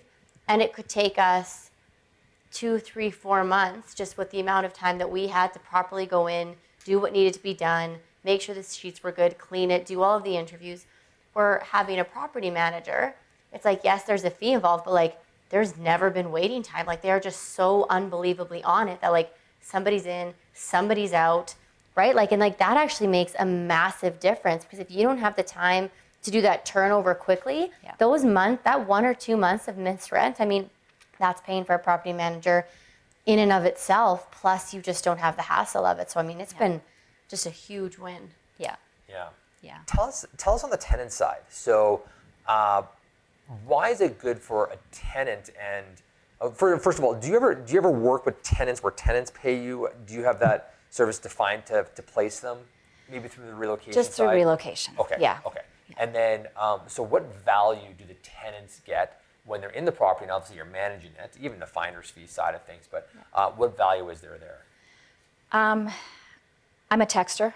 and 0.48 0.62
it 0.62 0.72
could 0.74 0.88
take 0.88 1.18
us 1.18 1.67
two, 2.52 2.80
three, 2.80 3.12
four 3.12 3.44
months 3.44 3.94
just 3.94 4.18
with 4.18 4.32
the 4.32 4.40
amount 4.40 4.66
of 4.66 4.74
time 4.74 4.98
that 4.98 5.10
we 5.10 5.28
had 5.28 5.54
to 5.54 5.60
properly 5.60 6.06
go 6.06 6.28
in, 6.28 6.56
do 6.86 7.00
what 7.00 7.14
needed 7.14 7.34
to 7.34 7.44
be 7.44 7.54
done, 7.54 7.98
make 8.24 8.42
sure 8.42 8.56
the 8.56 8.64
sheets 8.64 9.04
were 9.04 9.12
good, 9.12 9.38
clean 9.38 9.72
it, 9.72 9.86
do 9.86 10.02
all 10.02 10.18
of 10.18 10.24
the 10.24 10.38
interviews. 10.38 10.86
We're 11.34 11.60
having 11.60 12.00
a 12.00 12.04
property 12.04 12.50
manager. 12.50 13.14
It's 13.54 13.66
like, 13.66 13.82
yes, 13.84 14.04
there's 14.04 14.24
a 14.24 14.30
fee 14.30 14.54
involved, 14.54 14.86
but 14.86 14.94
like, 14.94 15.18
there's 15.50 15.78
never 15.78 16.10
been 16.10 16.32
waiting 16.32 16.62
time. 16.64 16.86
Like, 16.86 17.02
they're 17.02 17.20
just 17.20 17.54
so 17.56 17.86
unbelievably 17.90 18.64
on 18.64 18.90
it 18.90 19.00
that 19.02 19.12
like 19.12 19.34
somebody's 19.62 20.06
in, 20.06 20.34
somebody's 20.54 21.14
out, 21.14 21.56
right? 21.96 22.16
Like, 22.16 22.32
and 22.32 22.40
like 22.40 22.58
that 22.58 22.78
actually 22.78 23.08
makes 23.08 23.34
a 23.40 23.46
massive 23.46 24.20
difference 24.20 24.64
because 24.64 24.80
if 24.80 24.92
you 24.92 25.04
don't 25.04 25.20
have 25.20 25.36
the 25.36 25.44
time 25.44 25.90
to 26.24 26.32
do 26.32 26.42
that 26.42 26.66
turnover 26.66 27.14
quickly, 27.16 27.72
Yeah. 27.84 27.94
those 27.98 28.26
months, 28.26 28.64
that 28.64 28.88
one 28.88 29.06
or 29.06 29.14
two 29.14 29.38
months 29.38 29.68
of 29.68 29.78
missed 29.78 30.12
rent, 30.12 30.38
I 30.40 30.46
mean, 30.46 30.70
that's 31.20 31.42
paying 31.42 31.64
for 31.66 31.76
a 31.76 31.80
property 31.80 32.14
manager 32.14 32.66
in 33.26 33.40
and 33.40 33.52
of 33.52 33.66
itself. 33.66 34.30
Plus, 34.32 34.74
you 34.74 34.82
just 34.82 35.04
don't 35.04 35.20
have 35.20 35.36
the 35.36 35.44
hassle 35.44 35.86
of 35.86 36.00
it. 36.00 36.12
So, 36.12 36.20
I 36.20 36.24
mean, 36.24 36.40
it's 36.40 36.54
been 36.54 36.82
just 37.28 37.46
a 37.46 37.50
huge 37.50 37.98
win. 37.98 38.30
Yeah. 38.58 38.76
Yeah. 39.10 39.28
Yeah. 39.62 39.78
Tell 39.86 40.06
us, 40.06 40.26
tell 40.38 40.54
us 40.54 40.64
on 40.64 40.70
the 40.70 40.78
tenant 40.78 41.12
side. 41.12 41.42
So, 41.50 42.04
uh, 42.48 42.84
why 43.66 43.90
is 43.90 44.02
it 44.02 44.20
good 44.20 44.40
for 44.40 44.66
a 44.66 44.78
tenant? 44.92 45.50
And 45.62 45.86
uh, 46.40 46.50
for, 46.50 46.78
first 46.78 47.00
of 47.00 47.06
all, 47.06 47.16
do 47.16 47.28
you 47.28 47.36
ever 47.36 47.56
do 47.56 47.74
you 47.74 47.80
ever 47.80 47.92
work 47.92 48.26
with 48.26 48.42
tenants 48.44 48.84
where 48.84 48.92
tenants 48.92 49.32
pay 49.34 49.62
you? 49.62 49.90
Do 50.06 50.14
you 50.14 50.24
have 50.24 50.40
that 50.40 50.76
service 50.90 51.18
defined 51.18 51.66
to, 51.68 51.86
to 51.96 52.02
place 52.02 52.40
them? 52.40 52.58
maybe 53.10 53.28
through 53.28 53.46
the 53.46 53.54
relocation 53.54 53.94
Just 53.94 54.12
through 54.14 54.28
side? 54.28 54.36
relocation. 54.36 54.94
Okay. 55.00 55.16
Yeah. 55.20 55.40
Okay. 55.46 55.62
And 55.98 56.14
then, 56.14 56.48
um, 56.58 56.82
so 56.88 57.02
what 57.02 57.24
value 57.46 57.94
do 57.98 58.04
the 58.06 58.16
tenants 58.16 58.82
get 58.86 59.22
when 59.48 59.62
they're 59.62 59.70
in 59.72 59.86
the 59.86 59.92
property? 59.92 60.26
And 60.26 60.32
obviously, 60.32 60.58
you're 60.58 60.66
managing 60.66 61.12
it, 61.24 61.36
even 61.42 61.60
the 61.60 61.66
finder's 61.66 62.12
fee 62.12 62.28
side 62.28 62.54
of 62.54 62.64
things. 62.64 62.88
But 62.90 63.10
uh, 63.34 63.50
what 63.52 63.76
value 63.76 64.10
is 64.10 64.22
there 64.22 64.38
there? 64.38 64.60
Um, 65.52 65.90
I'm 66.92 67.02
a 67.02 67.06
texter, 67.06 67.54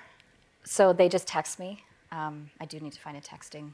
so 0.64 0.94
they 0.94 1.08
just 1.08 1.28
text 1.28 1.60
me. 1.60 1.84
Um, 2.12 2.50
I 2.60 2.66
do 2.66 2.80
need 2.80 2.94
to 2.94 3.00
find 3.00 3.16
a 3.16 3.22
texting 3.22 3.72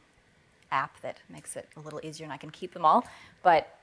app 0.72 1.00
that 1.02 1.18
makes 1.30 1.56
it 1.56 1.68
a 1.78 1.80
little 1.80 2.00
easier 2.04 2.26
and 2.26 2.34
I 2.34 2.38
can 2.38 2.50
keep 2.50 2.74
them 2.74 2.86
all. 2.86 3.06
But 3.42 3.78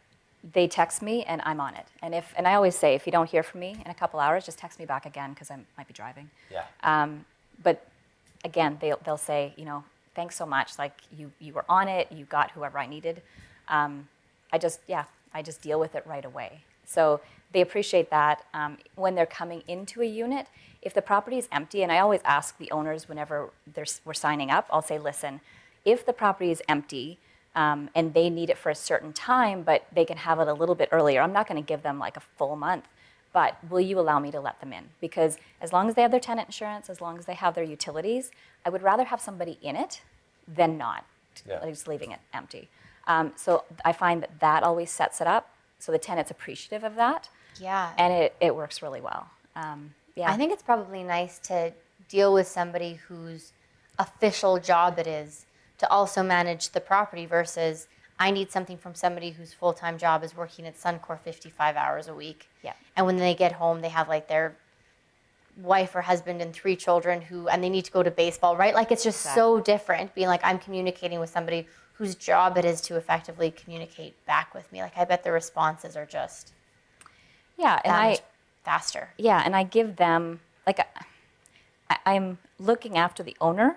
they 0.52 0.68
text 0.68 1.02
me 1.02 1.24
and 1.24 1.40
I'm 1.44 1.60
on 1.60 1.74
it. 1.74 1.86
And 2.02 2.14
if 2.14 2.32
and 2.36 2.46
I 2.46 2.54
always 2.54 2.76
say 2.76 2.94
if 2.94 3.06
you 3.06 3.12
don't 3.12 3.28
hear 3.28 3.42
from 3.42 3.60
me 3.60 3.76
in 3.84 3.90
a 3.90 3.94
couple 3.94 4.20
hours, 4.20 4.44
just 4.44 4.58
text 4.58 4.78
me 4.78 4.84
back 4.84 5.06
again 5.06 5.32
because 5.32 5.50
I 5.50 5.56
might 5.78 5.88
be 5.88 5.94
driving. 5.94 6.30
Yeah. 6.50 6.64
Um, 6.82 7.24
but 7.62 7.86
again, 8.44 8.76
they'll, 8.80 9.00
they'll 9.04 9.16
say, 9.16 9.54
you 9.56 9.64
know, 9.64 9.84
thanks 10.14 10.36
so 10.36 10.44
much. 10.44 10.78
Like 10.78 10.92
you, 11.16 11.32
you 11.38 11.54
were 11.54 11.64
on 11.68 11.88
it. 11.88 12.12
You 12.12 12.26
got 12.26 12.50
whoever 12.50 12.78
I 12.78 12.86
needed. 12.86 13.22
Um, 13.68 14.06
I 14.54 14.58
just, 14.58 14.78
yeah, 14.86 15.06
I 15.34 15.42
just 15.42 15.60
deal 15.62 15.80
with 15.80 15.96
it 15.96 16.06
right 16.06 16.24
away. 16.24 16.60
So 16.86 17.20
they 17.52 17.60
appreciate 17.60 18.08
that. 18.10 18.44
Um, 18.54 18.78
when 18.94 19.16
they're 19.16 19.26
coming 19.26 19.64
into 19.66 20.00
a 20.00 20.04
unit, 20.04 20.46
if 20.80 20.94
the 20.94 21.02
property 21.02 21.38
is 21.38 21.48
empty, 21.50 21.82
and 21.82 21.90
I 21.90 21.98
always 21.98 22.20
ask 22.24 22.56
the 22.56 22.70
owners 22.70 23.08
whenever 23.08 23.50
they're, 23.74 23.86
we're 24.04 24.14
signing 24.14 24.52
up, 24.52 24.68
I'll 24.70 24.80
say, 24.80 24.96
listen, 24.96 25.40
if 25.84 26.06
the 26.06 26.12
property 26.12 26.52
is 26.52 26.62
empty 26.68 27.18
um, 27.56 27.90
and 27.96 28.14
they 28.14 28.30
need 28.30 28.48
it 28.48 28.56
for 28.56 28.70
a 28.70 28.76
certain 28.76 29.12
time, 29.12 29.62
but 29.62 29.86
they 29.92 30.04
can 30.04 30.18
have 30.18 30.38
it 30.38 30.46
a 30.46 30.54
little 30.54 30.76
bit 30.76 30.88
earlier, 30.92 31.20
I'm 31.20 31.32
not 31.32 31.48
going 31.48 31.60
to 31.60 31.66
give 31.66 31.82
them 31.82 31.98
like 31.98 32.16
a 32.16 32.22
full 32.38 32.54
month 32.54 32.84
but 33.32 33.56
will 33.68 33.80
you 33.80 33.98
allow 33.98 34.20
me 34.20 34.30
to 34.30 34.38
let 34.40 34.60
them 34.60 34.72
in? 34.72 34.84
Because 35.00 35.38
as 35.60 35.72
long 35.72 35.88
as 35.88 35.96
they 35.96 36.02
have 36.02 36.12
their 36.12 36.20
tenant 36.20 36.46
insurance, 36.46 36.88
as 36.88 37.00
long 37.00 37.18
as 37.18 37.26
they 37.26 37.34
have 37.34 37.56
their 37.56 37.64
utilities, 37.64 38.30
I 38.64 38.70
would 38.70 38.80
rather 38.80 39.02
have 39.02 39.20
somebody 39.20 39.58
in 39.60 39.74
it 39.74 40.02
than 40.46 40.78
not, 40.78 41.04
Yeah. 41.44 41.58
just 41.68 41.88
leaving 41.88 42.12
it 42.12 42.20
empty. 42.32 42.68
Um, 43.06 43.32
so 43.36 43.64
I 43.84 43.92
find 43.92 44.22
that 44.22 44.40
that 44.40 44.62
always 44.62 44.90
sets 44.90 45.20
it 45.20 45.26
up 45.26 45.50
so 45.78 45.92
the 45.92 45.98
tenant's 45.98 46.30
appreciative 46.30 46.82
of 46.82 46.94
that, 46.96 47.28
Yeah. 47.60 47.92
and 47.98 48.12
it, 48.12 48.34
it 48.40 48.56
works 48.56 48.80
really 48.80 49.02
well. 49.02 49.26
Um, 49.54 49.94
yeah, 50.16 50.30
I 50.30 50.36
think 50.36 50.50
it's 50.52 50.62
probably 50.62 51.02
nice 51.02 51.38
to 51.40 51.72
deal 52.08 52.32
with 52.32 52.46
somebody 52.46 52.94
whose 52.94 53.52
official 53.98 54.58
job 54.58 54.98
it 54.98 55.06
is 55.06 55.44
to 55.78 55.90
also 55.90 56.22
manage 56.22 56.70
the 56.70 56.80
property 56.80 57.26
versus 57.26 57.86
I 58.18 58.30
need 58.30 58.50
something 58.50 58.78
from 58.78 58.94
somebody 58.94 59.30
whose 59.30 59.52
full 59.52 59.72
time 59.72 59.98
job 59.98 60.22
is 60.24 60.36
working 60.36 60.66
at 60.66 60.76
Suncor 60.76 61.18
55 61.18 61.76
hours 61.76 62.08
a 62.08 62.14
week. 62.14 62.48
Yeah. 62.62 62.72
And 62.96 63.04
when 63.06 63.16
they 63.16 63.34
get 63.34 63.52
home, 63.52 63.80
they 63.80 63.88
have 63.88 64.08
like 64.08 64.28
their 64.28 64.56
wife 65.56 65.94
or 65.94 66.02
husband 66.02 66.40
and 66.40 66.52
three 66.52 66.76
children 66.76 67.20
who, 67.20 67.48
and 67.48 67.62
they 67.62 67.68
need 67.68 67.84
to 67.84 67.90
go 67.92 68.02
to 68.02 68.10
baseball, 68.10 68.56
right? 68.56 68.74
Like 68.74 68.90
it's 68.90 69.04
just 69.04 69.20
so 69.34 69.60
different 69.60 70.14
being 70.14 70.28
like, 70.28 70.40
I'm 70.44 70.58
communicating 70.58 71.20
with 71.20 71.30
somebody 71.30 71.66
whose 71.94 72.14
job 72.14 72.58
it 72.58 72.64
is 72.64 72.80
to 72.82 72.96
effectively 72.96 73.50
communicate 73.50 74.14
back 74.26 74.54
with 74.54 74.70
me. 74.72 74.82
Like 74.82 74.96
I 74.96 75.04
bet 75.04 75.24
the 75.24 75.32
responses 75.32 75.96
are 75.96 76.06
just 76.06 76.52
yeah, 77.56 77.80
and 77.84 77.94
I 77.94 78.18
faster. 78.64 79.10
yeah, 79.18 79.42
and 79.44 79.54
I 79.54 79.62
give 79.62 79.96
them 79.96 80.40
like 80.66 80.80
I, 81.88 81.96
I'm 82.04 82.38
looking 82.58 82.98
after 82.98 83.22
the 83.22 83.36
owner, 83.40 83.76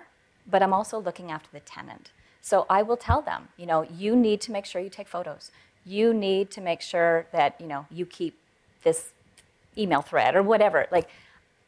but 0.50 0.62
I'm 0.62 0.72
also 0.72 0.98
looking 0.98 1.30
after 1.30 1.48
the 1.52 1.60
tenant. 1.60 2.10
So 2.40 2.66
I 2.68 2.82
will 2.82 2.96
tell 2.96 3.22
them, 3.22 3.48
you 3.56 3.66
know, 3.66 3.82
you 3.82 4.16
need 4.16 4.40
to 4.42 4.52
make 4.52 4.64
sure 4.64 4.80
you 4.80 4.90
take 4.90 5.08
photos. 5.08 5.50
You 5.84 6.12
need 6.12 6.50
to 6.52 6.60
make 6.60 6.80
sure 6.80 7.26
that 7.32 7.60
you 7.60 7.66
know 7.66 7.86
you 7.90 8.04
keep 8.04 8.38
this 8.82 9.12
email 9.76 10.02
thread 10.02 10.34
or 10.34 10.42
whatever. 10.42 10.86
Like 10.90 11.08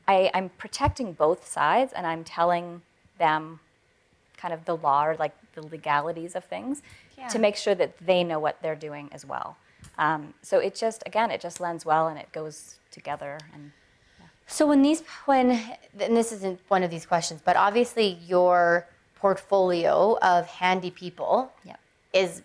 I, 0.09 0.31
I'm 0.35 0.49
protecting 0.59 1.13
both 1.13 1.47
sides, 1.47 1.93
and 1.93 2.07
I'm 2.07 2.25
telling 2.25 2.83
them 3.19 3.61
kind 4.37 4.53
of 4.53 4.65
the 4.65 4.77
law 4.77 5.05
or 5.07 5.17
like 5.17 5.35
the 5.55 5.63
legalities 5.67 6.35
of 6.35 6.45
things 6.45 6.83
Yeah. 7.17 7.29
to 7.29 7.39
make 7.39 7.57
sure 7.57 7.75
that 7.75 7.97
they 7.99 8.25
know 8.25 8.39
what 8.39 8.61
they're 8.63 8.75
doing 8.77 9.09
as 9.13 9.25
well. 9.25 9.57
Um, 9.99 10.35
so 10.43 10.59
it 10.59 10.75
just 10.75 11.03
again, 11.07 11.31
it 11.31 11.41
just 11.41 11.61
lends 11.61 11.85
well 11.85 12.09
and 12.09 12.19
it 12.19 12.33
goes 12.33 12.77
together 12.91 13.39
and. 13.53 13.73
So 14.47 14.67
when 14.67 14.83
these 14.83 15.03
when 15.27 15.51
and 15.99 16.17
this 16.17 16.33
isn't 16.33 16.59
one 16.69 16.83
of 16.83 16.91
these 16.91 17.07
questions, 17.07 17.41
but 17.45 17.57
obviously 17.57 18.19
your 18.27 18.87
portfolio 19.15 20.19
of 20.23 20.47
handy 20.47 20.91
people 20.91 21.53
Yep. 21.65 21.79
is 22.13 22.43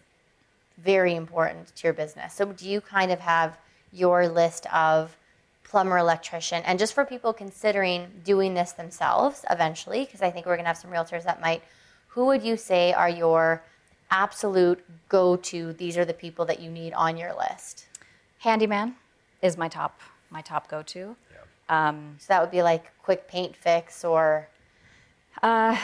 very 0.77 1.15
important 1.15 1.75
to 1.77 1.87
your 1.87 1.93
business. 1.93 2.33
So 2.35 2.45
do 2.51 2.69
you 2.69 2.79
kind 2.81 3.11
of 3.11 3.21
have 3.21 3.57
your 3.91 4.27
list 4.27 4.67
of 4.73 5.17
plumber, 5.63 5.97
electrician, 5.97 6.61
and 6.63 6.77
just 6.77 6.93
for 6.93 7.05
people 7.05 7.33
considering 7.33 8.21
doing 8.23 8.53
this 8.53 8.73
themselves 8.73 9.43
eventually, 9.49 10.05
because 10.05 10.21
I 10.21 10.29
think 10.29 10.45
we're 10.45 10.57
gonna 10.57 10.67
have 10.67 10.77
some 10.77 10.91
realtors 10.91 11.23
that 11.23 11.41
might. 11.41 11.63
Who 12.15 12.25
would 12.27 12.41
you 12.43 12.55
say 12.57 12.93
are 12.93 13.09
your 13.09 13.61
absolute 14.09 14.83
go-to? 15.09 15.73
These 15.73 15.97
are 15.97 16.05
the 16.05 16.13
people 16.13 16.45
that 16.45 16.59
you 16.61 16.69
need 16.71 16.93
on 16.93 17.17
your 17.17 17.33
list. 17.35 17.87
Handyman 18.39 18.95
is 19.41 19.57
my 19.57 19.67
top 19.67 19.99
my 20.31 20.41
top 20.41 20.67
go 20.69 20.81
to. 20.81 21.15
Um, 21.69 22.15
So 22.19 22.25
that 22.29 22.41
would 22.41 22.51
be 22.51 22.61
like 22.63 22.85
quick 23.03 23.27
paint 23.27 23.55
fix 23.55 24.03
or 24.03 24.47
Uh, 25.43 25.77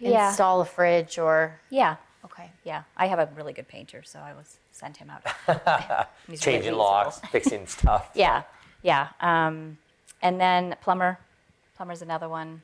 yeah, 0.00 0.28
install 0.28 0.60
a 0.60 0.64
fridge 0.64 1.18
or 1.18 1.60
yeah, 1.70 1.96
okay. 2.24 2.50
yeah. 2.64 2.82
I 2.96 3.06
have 3.06 3.18
a 3.20 3.28
really 3.36 3.52
good 3.52 3.68
painter, 3.68 4.02
so 4.04 4.18
I 4.18 4.32
was 4.34 4.58
sent 4.72 4.96
him 4.96 5.08
out. 5.10 5.22
He's 6.26 6.28
really 6.28 6.36
Changing 6.38 6.54
reasonable. 6.72 6.78
locks, 6.84 7.20
fixing 7.30 7.66
stuff. 7.78 8.10
Yeah, 8.14 8.42
yeah. 8.82 9.08
Um, 9.20 9.78
and 10.22 10.40
then 10.40 10.76
plumber, 10.80 11.18
plumber's 11.76 12.02
another 12.02 12.28
one. 12.28 12.62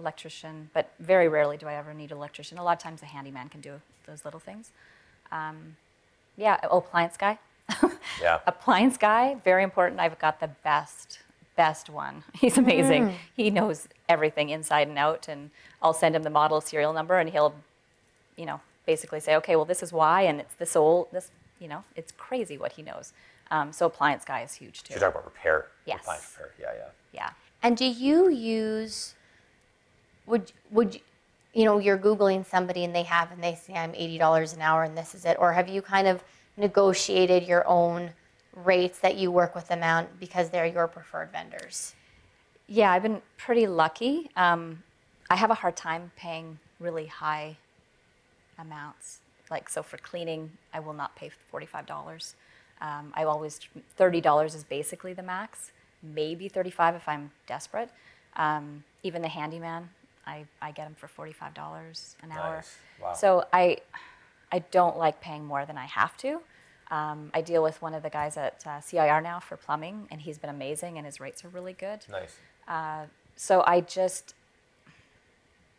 Electrician, 0.00 0.70
but 0.72 0.90
very 0.98 1.28
rarely 1.28 1.56
do 1.56 1.66
I 1.66 1.74
ever 1.74 1.92
need 1.92 2.10
an 2.10 2.16
electrician. 2.16 2.56
A 2.58 2.64
lot 2.64 2.72
of 2.72 2.82
times 2.82 3.02
a 3.02 3.06
handyman 3.06 3.48
can 3.50 3.60
do 3.60 3.80
those 4.06 4.24
little 4.24 4.40
things. 4.40 4.70
Um, 5.30 5.76
yeah. 6.36 6.58
Oh, 6.70 6.78
appliance 6.78 7.16
guy. 7.16 7.38
Yeah. 8.20 8.40
appliance 8.46 8.98
guy, 8.98 9.36
very 9.44 9.62
important. 9.62 9.98
I've 10.00 10.18
got 10.18 10.40
the 10.40 10.48
best, 10.62 11.20
best 11.56 11.88
one. 11.88 12.22
He's 12.34 12.58
amazing. 12.58 13.14
He 13.34 13.48
knows 13.50 13.88
everything 14.10 14.50
inside 14.50 14.88
and 14.88 14.98
out, 14.98 15.26
and 15.28 15.50
I'll 15.80 15.94
send 15.94 16.14
him 16.16 16.22
the 16.22 16.28
model 16.30 16.60
serial 16.60 16.92
number, 16.92 17.18
and 17.18 17.30
he'll, 17.30 17.54
you 18.36 18.44
know, 18.44 18.60
basically 18.84 19.20
say, 19.20 19.36
okay, 19.36 19.56
well, 19.56 19.64
this 19.64 19.82
is 19.82 19.90
why, 19.92 20.22
and 20.22 20.38
it's 20.40 20.54
this 20.56 20.76
old, 20.76 21.08
this, 21.12 21.30
you 21.58 21.68
know, 21.68 21.84
it's 21.96 22.12
crazy 22.12 22.58
what 22.58 22.72
he 22.72 22.82
knows. 22.82 23.12
Um, 23.50 23.72
so 23.72 23.86
appliance 23.86 24.24
guy 24.24 24.42
is 24.42 24.54
huge 24.54 24.82
too. 24.82 24.92
You're 24.94 25.00
talking 25.00 25.14
about 25.14 25.24
repair. 25.24 25.68
Yes. 25.86 26.00
appliance 26.00 26.36
repair. 26.38 26.52
Yeah, 26.60 26.78
yeah. 26.78 26.88
Yeah. 27.12 27.30
And 27.62 27.76
do 27.76 27.84
you 27.86 28.28
use 28.28 29.14
would 30.30 30.52
would 30.70 31.00
you, 31.52 31.64
know 31.64 31.78
you're 31.78 31.98
googling 31.98 32.46
somebody 32.46 32.84
and 32.84 32.94
they 32.94 33.02
have 33.02 33.30
and 33.32 33.42
they 33.42 33.54
say 33.54 33.74
I'm 33.74 33.94
eighty 33.94 34.18
dollars 34.18 34.52
an 34.54 34.62
hour 34.62 34.84
and 34.84 34.96
this 34.96 35.14
is 35.14 35.24
it, 35.24 35.36
or 35.38 35.52
have 35.52 35.68
you 35.68 35.82
kind 35.82 36.06
of 36.06 36.22
negotiated 36.56 37.46
your 37.46 37.66
own 37.66 38.10
rates 38.54 38.98
that 39.00 39.16
you 39.16 39.30
work 39.30 39.54
with 39.54 39.68
them 39.68 39.82
on 39.82 40.06
because 40.18 40.50
they're 40.50 40.66
your 40.66 40.88
preferred 40.88 41.30
vendors? 41.32 41.94
Yeah, 42.66 42.92
I've 42.92 43.02
been 43.02 43.20
pretty 43.36 43.66
lucky. 43.66 44.30
Um, 44.36 44.82
I 45.28 45.36
have 45.36 45.50
a 45.50 45.54
hard 45.54 45.76
time 45.76 46.12
paying 46.16 46.58
really 46.78 47.06
high 47.06 47.56
amounts. 48.58 49.20
Like, 49.50 49.68
so 49.68 49.82
for 49.82 49.96
cleaning, 49.98 50.50
I 50.72 50.80
will 50.80 50.92
not 50.92 51.16
pay 51.16 51.30
$45. 51.52 52.34
Um, 52.80 53.12
I 53.14 53.24
always, 53.24 53.60
$30 53.98 54.54
is 54.54 54.64
basically 54.64 55.12
the 55.12 55.22
max, 55.22 55.72
maybe 56.02 56.48
35 56.48 56.94
if 56.94 57.08
I'm 57.08 57.30
desperate. 57.46 57.90
Um, 58.36 58.84
even 59.02 59.22
the 59.22 59.28
handyman, 59.28 59.90
I, 60.26 60.44
I 60.60 60.72
get 60.72 60.84
them 60.84 60.96
for 60.96 61.08
$45 61.08 62.14
an 62.22 62.32
hour. 62.32 62.56
Nice. 62.56 62.76
Wow. 63.02 63.12
So 63.14 63.44
I, 63.52 63.78
I 64.52 64.60
don't 64.70 64.98
like 64.98 65.20
paying 65.20 65.44
more 65.44 65.64
than 65.66 65.78
I 65.78 65.86
have 65.86 66.16
to. 66.18 66.40
Um, 66.90 67.30
I 67.32 67.40
deal 67.40 67.62
with 67.62 67.80
one 67.80 67.94
of 67.94 68.02
the 68.02 68.10
guys 68.10 68.36
at 68.36 68.64
uh, 68.66 68.80
CIR 68.80 69.20
now 69.20 69.38
for 69.38 69.56
plumbing, 69.56 70.08
and 70.10 70.20
he's 70.20 70.38
been 70.38 70.50
amazing, 70.50 70.96
and 70.96 71.06
his 71.06 71.20
rates 71.20 71.44
are 71.44 71.48
really 71.48 71.72
good. 71.72 72.00
Nice. 72.10 72.36
Uh, 72.66 73.04
so 73.36 73.62
I 73.64 73.80
just, 73.80 74.34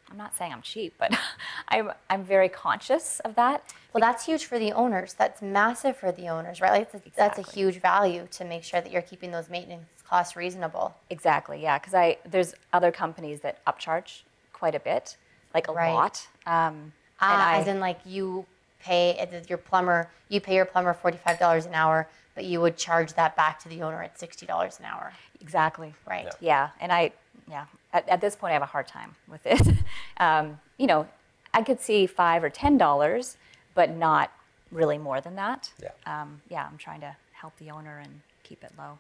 I'm 0.10 0.18
not 0.18 0.36
saying 0.38 0.54
I'm 0.54 0.62
cheap, 0.62 0.94
but 0.98 1.18
I'm, 1.68 1.92
I'm 2.10 2.24
very 2.24 2.48
conscious 2.48 3.20
of 3.22 3.36
that. 3.36 3.74
Well, 3.94 4.00
that's 4.00 4.26
huge 4.26 4.46
for 4.46 4.58
the 4.58 4.72
owners. 4.72 5.14
That's 5.14 5.42
massive 5.42 5.98
for 5.98 6.14
the 6.14 6.30
owners, 6.30 6.62
right? 6.62 6.72
Like 6.72 6.92
that's 6.92 7.06
a, 7.06 7.12
that's 7.16 7.40
a 7.40 7.52
huge 7.52 7.82
value 7.82 8.28
to 8.32 8.46
make 8.46 8.64
sure 8.64 8.80
that 8.80 8.90
you're 8.90 9.02
keeping 9.02 9.32
those 9.32 9.50
maintenance 9.50 9.90
costs 10.08 10.38
reasonable. 10.38 10.96
Exactly, 11.10 11.62
yeah, 11.62 11.78
because 11.78 11.94
I 11.94 12.18
there's 12.26 12.54
other 12.72 12.92
companies 12.92 13.42
that 13.42 13.64
upcharge 13.66 14.22
quite 14.62 14.76
a 14.76 14.80
bit, 14.80 15.18
like 15.56 15.68
a 15.68 15.72
Right. 15.74 15.92
lot. 15.92 16.28
Um, 16.46 16.94
Ah, 17.20 17.34
and 17.34 17.42
I, 17.42 17.58
as 17.60 17.68
in 17.68 17.80
like 17.80 18.00
you 18.06 18.46
pay 18.80 19.04
your 19.50 19.58
plumber, 19.58 20.08
you 20.30 20.40
pay 20.40 20.56
your 20.56 20.66
plumber 20.66 20.94
forty 20.94 21.18
five 21.18 21.38
dollars 21.40 21.66
an 21.66 21.74
hour, 21.74 22.08
but 22.36 22.44
you 22.46 22.62
would 22.62 22.78
charge 22.78 23.14
that 23.14 23.36
back 23.36 23.58
to 23.64 23.68
the 23.70 23.82
owner 23.82 24.02
at 24.04 24.20
sixty 24.20 24.46
dollars 24.46 24.78
an 24.80 24.86
hour, 24.86 25.14
exactly, 25.40 25.94
right? 26.08 26.26
Yeah. 26.26 26.38
yeah, 26.52 26.70
and 26.80 26.92
I, 26.92 27.12
yeah, 27.48 27.66
at, 27.92 28.08
at 28.08 28.22
this 28.22 28.36
point 28.36 28.52
I 28.52 28.54
have 28.54 28.62
a 28.72 28.74
hard 28.78 28.88
time 28.88 29.16
with 29.28 29.44
it. 29.48 29.62
um, 30.18 30.60
you 30.78 30.86
know, 30.88 31.08
I 31.54 31.64
could 31.64 31.80
see 31.80 32.06
five 32.06 32.44
or 32.44 32.50
ten 32.52 32.78
dollars, 32.78 33.38
but 33.74 33.90
not 33.90 34.32
really 34.72 35.00
more 35.00 35.22
than 35.22 35.36
that. 35.36 35.72
Yeah. 35.82 35.90
Um, 36.06 36.42
yeah, 36.50 36.68
I'm 36.70 36.78
trying 36.78 37.02
to 37.02 37.16
help 37.34 37.54
the 37.58 37.72
owner 37.72 37.98
and 37.98 38.22
keep 38.44 38.64
it 38.64 38.72
low. 38.78 39.00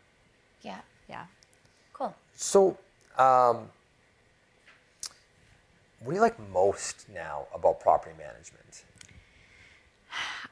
Yeah. 0.63 0.81
Yeah. 1.07 1.25
Cool. 1.93 2.13
So, 2.35 2.77
um, 3.17 3.69
What 6.03 6.13
do 6.13 6.15
you 6.15 6.21
like 6.21 6.39
most 6.51 7.07
now 7.13 7.45
about 7.53 7.79
property 7.79 8.15
management? 8.17 8.83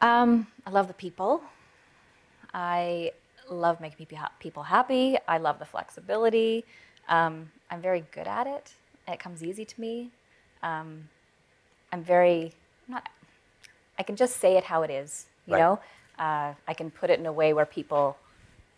Um, 0.02 0.48
I 0.66 0.70
love 0.70 0.88
the 0.88 0.94
people. 0.94 1.42
I 2.54 3.12
love 3.50 3.82
making 3.82 3.98
people 3.98 4.20
ha- 4.20 4.32
people 4.40 4.64
happy. 4.64 5.18
I 5.28 5.38
love 5.40 5.60
the 5.60 5.66
flexibility. 5.66 6.66
Um, 7.08 7.52
I'm 7.72 7.82
very 7.82 8.06
good 8.12 8.28
at 8.28 8.46
it. 8.48 8.74
It 9.08 9.20
comes 9.20 9.44
easy 9.44 9.66
to 9.66 9.82
me. 9.82 10.10
Um, 10.62 11.10
I'm 11.92 12.04
very 12.04 12.54
not. 12.88 13.10
I 13.98 14.04
can 14.04 14.16
just 14.16 14.38
say 14.38 14.56
it 14.58 14.66
how 14.66 14.84
it 14.84 14.92
is. 14.92 15.26
You 15.48 15.54
Right. 15.54 15.60
know, 15.62 15.80
uh, 16.20 16.54
I 16.68 16.74
can 16.76 16.92
put 16.92 17.10
it 17.10 17.20
in 17.20 17.26
a 17.26 17.32
way 17.34 17.54
where 17.54 17.66
people. 17.66 18.18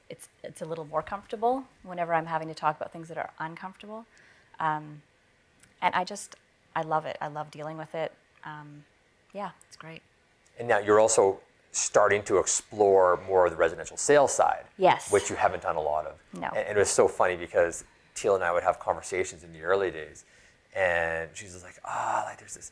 It's 0.10 0.29
it's 0.43 0.62
a 0.62 0.65
little 0.65 0.86
more 0.86 1.01
comfortable 1.01 1.65
whenever 1.84 2.13
I'm 2.13 2.25
having 2.25 2.47
to 2.49 2.53
talk 2.53 2.75
about 2.77 2.91
things 2.91 3.07
that 3.10 3.17
are 3.17 3.31
uncomfortable, 3.39 4.05
um, 4.60 5.01
and 5.81 5.95
I 5.95 6.03
just 6.03 6.36
I 6.75 6.81
love 6.81 7.05
it. 7.05 7.17
I 7.21 7.27
love 7.27 7.51
dealing 7.51 7.77
with 7.77 7.93
it. 7.95 8.12
Um, 8.45 8.84
yeah, 9.34 9.51
it's 9.67 9.77
great. 9.77 10.01
And 10.60 10.67
now 10.67 10.79
you're 10.79 10.99
also 10.99 11.39
starting 11.71 12.21
to 12.23 12.38
explore 12.38 13.19
more 13.27 13.45
of 13.45 13.51
the 13.51 13.57
residential 13.57 13.97
sales 13.97 14.34
side. 14.34 14.65
Yes. 14.77 15.12
Which 15.12 15.29
you 15.29 15.36
haven't 15.36 15.63
done 15.63 15.75
a 15.75 15.81
lot 15.81 16.05
of. 16.05 16.15
No. 16.34 16.47
And, 16.49 16.67
and 16.67 16.77
it 16.77 16.79
was 16.79 16.89
so 16.89 17.07
funny 17.07 17.36
because 17.36 17.84
Teal 18.15 18.36
and 18.36 18.43
I 18.43 18.51
would 18.51 18.63
have 18.63 18.79
conversations 18.79 19.43
in 19.43 19.53
the 19.53 19.62
early 19.62 19.89
days, 19.89 20.25
and 20.75 21.29
she's 21.34 21.63
like, 21.63 21.75
ah, 21.86 22.23
like 22.27 22.39
there's 22.39 22.55
this 22.55 22.71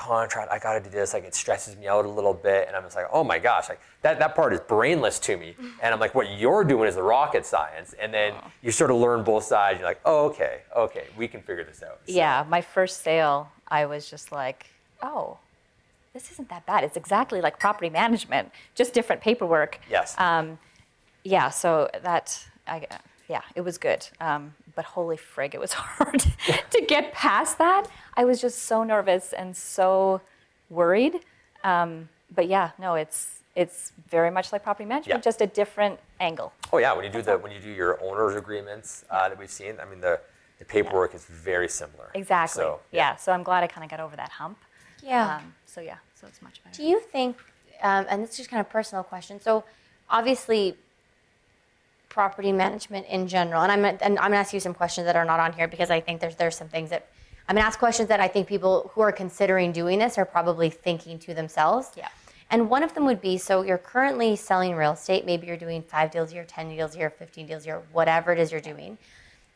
contract, 0.00 0.50
I 0.50 0.58
gotta 0.58 0.80
do 0.80 0.88
this, 0.88 1.12
like 1.12 1.24
it 1.24 1.34
stresses 1.34 1.76
me 1.76 1.86
out 1.86 2.04
a 2.06 2.08
little 2.08 2.32
bit. 2.32 2.66
And 2.66 2.74
I'm 2.76 2.82
just 2.84 2.96
like, 2.96 3.06
oh 3.12 3.22
my 3.22 3.38
gosh, 3.38 3.68
like 3.68 3.80
that, 4.02 4.18
that 4.18 4.34
part 4.34 4.52
is 4.54 4.60
brainless 4.60 5.18
to 5.20 5.36
me. 5.36 5.54
And 5.82 5.92
I'm 5.94 6.00
like, 6.00 6.14
what 6.14 6.38
you're 6.38 6.64
doing 6.64 6.88
is 6.88 6.94
the 6.94 7.02
rocket 7.02 7.44
science. 7.46 7.94
And 8.00 8.12
then 8.12 8.34
you 8.62 8.70
sort 8.70 8.90
of 8.90 8.96
learn 8.96 9.22
both 9.24 9.44
sides. 9.44 9.78
You're 9.78 9.88
like, 9.88 10.00
oh, 10.04 10.26
okay, 10.30 10.62
okay, 10.76 11.04
we 11.16 11.28
can 11.28 11.40
figure 11.42 11.64
this 11.64 11.82
out. 11.82 12.00
So- 12.06 12.12
Yeah, 12.14 12.44
my 12.48 12.60
first 12.62 13.02
sale, 13.02 13.50
I 13.68 13.86
was 13.86 14.08
just 14.10 14.32
like, 14.32 14.66
oh, 15.02 15.38
this 16.14 16.30
isn't 16.32 16.48
that 16.48 16.64
bad. 16.66 16.82
It's 16.84 16.96
exactly 16.96 17.40
like 17.40 17.58
property 17.58 17.88
management, 17.90 18.50
just 18.74 18.92
different 18.94 19.20
paperwork. 19.22 19.78
Yes. 19.90 20.14
Um, 20.18 20.58
yeah, 21.24 21.50
so 21.50 21.88
that, 22.02 22.42
I, 22.66 22.86
yeah, 23.30 23.42
it 23.54 23.60
was 23.60 23.78
good. 23.78 24.06
Um, 24.20 24.54
but 24.74 24.84
holy 24.84 25.16
frig, 25.16 25.54
it 25.54 25.60
was 25.60 25.72
hard 25.98 26.20
to 26.70 26.80
get 26.82 27.12
past 27.12 27.58
that. 27.58 27.84
I 28.14 28.24
was 28.24 28.40
just 28.40 28.64
so 28.64 28.82
nervous 28.82 29.32
and 29.32 29.56
so 29.56 30.20
worried. 30.68 31.20
Um, 31.62 32.08
but 32.34 32.48
yeah, 32.48 32.70
no, 32.78 32.94
it's 32.96 33.36
it's 33.56 33.92
very 34.08 34.30
much 34.30 34.52
like 34.52 34.62
property 34.62 34.84
management, 34.84 35.18
Yeah. 35.18 35.20
just 35.30 35.40
a 35.40 35.46
different 35.46 35.98
angle. 36.20 36.52
Oh 36.72 36.78
yeah, 36.78 36.92
when 36.92 37.04
you 37.04 37.10
do 37.10 37.22
the 37.22 37.38
when 37.38 37.52
you 37.52 37.60
do 37.60 37.70
your 37.70 38.02
owners 38.02 38.34
agreements 38.34 39.04
uh, 39.10 39.28
that 39.28 39.38
we've 39.38 39.50
seen, 39.50 39.78
I 39.80 39.84
mean 39.84 40.00
the, 40.00 40.20
the 40.58 40.64
paperwork 40.64 41.14
is 41.14 41.24
very 41.24 41.68
similar. 41.68 42.10
Exactly. 42.14 42.60
So 42.62 42.80
yeah. 42.90 43.14
So 43.16 43.30
I'm 43.32 43.42
glad 43.44 43.62
I 43.62 43.68
kind 43.68 43.84
of 43.84 43.90
got 43.90 44.00
over 44.00 44.16
that 44.16 44.30
hump. 44.30 44.58
Yeah. 45.02 45.36
Um, 45.36 45.54
so 45.66 45.80
yeah, 45.80 45.98
so 46.14 46.26
it's 46.26 46.42
much 46.42 46.62
better. 46.64 46.76
Do 46.76 46.82
you 46.82 46.98
think, 47.00 47.36
um, 47.82 48.06
and 48.10 48.22
this 48.22 48.30
is 48.30 48.36
just 48.38 48.50
kind 48.50 48.60
of 48.60 48.66
a 48.66 48.70
personal 48.70 49.02
question. 49.04 49.40
So, 49.40 49.64
obviously, 50.08 50.76
property 52.10 52.52
management 52.52 53.06
in 53.06 53.26
general, 53.26 53.62
and 53.62 53.72
I'm 53.72 53.84
and 53.84 54.18
I'm 54.18 54.30
gonna 54.30 54.36
ask 54.36 54.52
you 54.52 54.60
some 54.60 54.74
questions 54.74 55.06
that 55.06 55.16
are 55.16 55.24
not 55.24 55.40
on 55.40 55.54
here 55.54 55.66
because 55.66 55.90
I 55.90 56.00
think 56.00 56.20
there's 56.20 56.36
there's 56.36 56.56
some 56.56 56.68
things 56.68 56.90
that 56.90 57.08
I'm 57.48 57.56
gonna 57.56 57.66
ask 57.66 57.78
questions 57.78 58.08
that 58.10 58.20
I 58.20 58.28
think 58.28 58.46
people 58.46 58.90
who 58.94 59.00
are 59.00 59.12
considering 59.12 59.72
doing 59.72 59.98
this 59.98 60.18
are 60.18 60.26
probably 60.26 60.68
thinking 60.68 61.18
to 61.20 61.32
themselves. 61.32 61.92
Yeah. 61.96 62.08
And 62.50 62.68
one 62.68 62.82
of 62.82 62.94
them 62.94 63.06
would 63.06 63.20
be 63.20 63.38
so 63.38 63.62
you're 63.62 63.78
currently 63.78 64.34
selling 64.36 64.74
real 64.74 64.92
estate. 64.92 65.24
Maybe 65.24 65.46
you're 65.46 65.56
doing 65.56 65.82
five 65.82 66.10
deals 66.10 66.32
a 66.32 66.34
year, 66.34 66.44
10 66.44 66.68
deals 66.70 66.96
a 66.96 66.98
year, 66.98 67.10
15 67.10 67.46
deals 67.46 67.62
a 67.62 67.66
year, 67.66 67.82
whatever 67.92 68.32
it 68.32 68.40
is 68.40 68.50
you're 68.50 68.60
doing. 68.60 68.98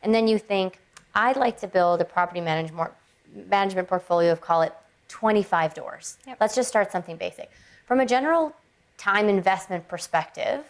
And 0.01 0.15
then 0.15 0.27
you 0.27 0.39
think, 0.39 0.79
I'd 1.13 1.35
like 1.35 1.59
to 1.59 1.67
build 1.67 1.99
a 1.99 2.05
property 2.05 2.39
management, 2.39 2.91
management 3.49 3.89
portfolio 3.89 4.31
of, 4.31 4.39
call 4.39 4.61
it 4.61 4.73
25 5.09 5.73
doors. 5.73 6.17
Yep. 6.25 6.37
Let's 6.39 6.55
just 6.55 6.69
start 6.69 6.91
something 6.91 7.17
basic. 7.17 7.51
From 7.85 7.99
a 7.99 8.05
general 8.05 8.53
time 8.97 9.27
investment 9.27 9.87
perspective, 9.89 10.63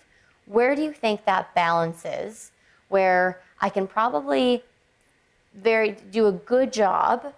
where 0.45 0.75
do 0.75 0.81
you 0.81 0.93
think 0.93 1.25
that 1.25 1.53
balance 1.55 2.05
is 2.05 2.51
where 2.89 3.41
I 3.61 3.69
can 3.69 3.87
probably 3.87 4.63
very 5.55 5.97
do 6.11 6.27
a 6.27 6.31
good 6.31 6.71
job 6.71 7.33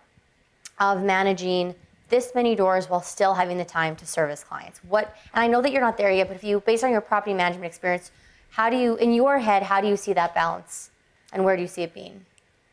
of 0.80 1.04
managing 1.04 1.76
this 2.10 2.34
many 2.34 2.56
doors 2.56 2.90
while 2.90 3.02
still 3.02 3.34
having 3.34 3.58
the 3.58 3.66
time 3.66 3.96
to 3.98 4.06
service 4.06 4.44
clients? 4.44 4.80
What 4.84 5.16
and 5.34 5.42
i 5.44 5.48
know 5.48 5.62
that 5.62 5.72
you're 5.72 5.82
not 5.82 5.98
there 5.98 6.12
yet 6.12 6.28
but 6.28 6.36
if 6.36 6.44
you 6.44 6.60
based 6.62 6.84
on 6.84 6.92
your 6.92 7.02
property 7.02 7.34
management 7.34 7.66
experience 7.66 8.12
how 8.52 8.70
do 8.70 8.78
you 8.78 8.96
in 8.98 9.14
your 9.14 9.40
head 9.40 9.64
how 9.64 9.82
do 9.82 9.88
you 9.88 9.98
see 9.98 10.14
that 10.14 10.34
balance 10.34 10.90
and 11.34 11.44
where 11.44 11.56
do 11.56 11.62
you 11.62 11.68
see 11.68 11.84
it 11.84 11.94
being? 11.94 12.26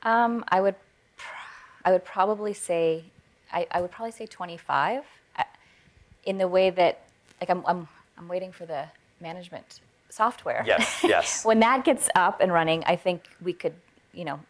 Um, 0.03 0.45
I 0.49 0.61
would, 0.61 0.75
I 1.85 1.93
would 1.93 2.05
probably 2.05 2.53
say, 2.53 3.05
I, 3.53 3.67
I 3.71 3.81
would 3.81 3.91
probably 3.91 4.13
say 4.13 4.27
25, 4.27 5.03
I- 5.37 5.45
in 6.25 6.39
the 6.39 6.49
way 6.49 6.71
that, 6.71 7.01
like, 7.41 7.51
I'm, 7.51 7.65
I'm, 7.67 7.89
I'm 8.17 8.29
waiting 8.29 8.53
for 8.53 8.67
the 8.67 8.85
management 9.21 9.81
software. 10.15 10.63
Yes, 10.67 11.01
yes. 11.05 11.45
when 11.45 11.61
that 11.61 11.85
gets 11.85 12.09
up 12.15 12.41
and 12.41 12.53
running, 12.53 12.85
I 12.87 12.97
think 12.97 13.25
we 13.43 13.53
could, 13.53 13.75
you 14.13 14.25
know, 14.25 14.41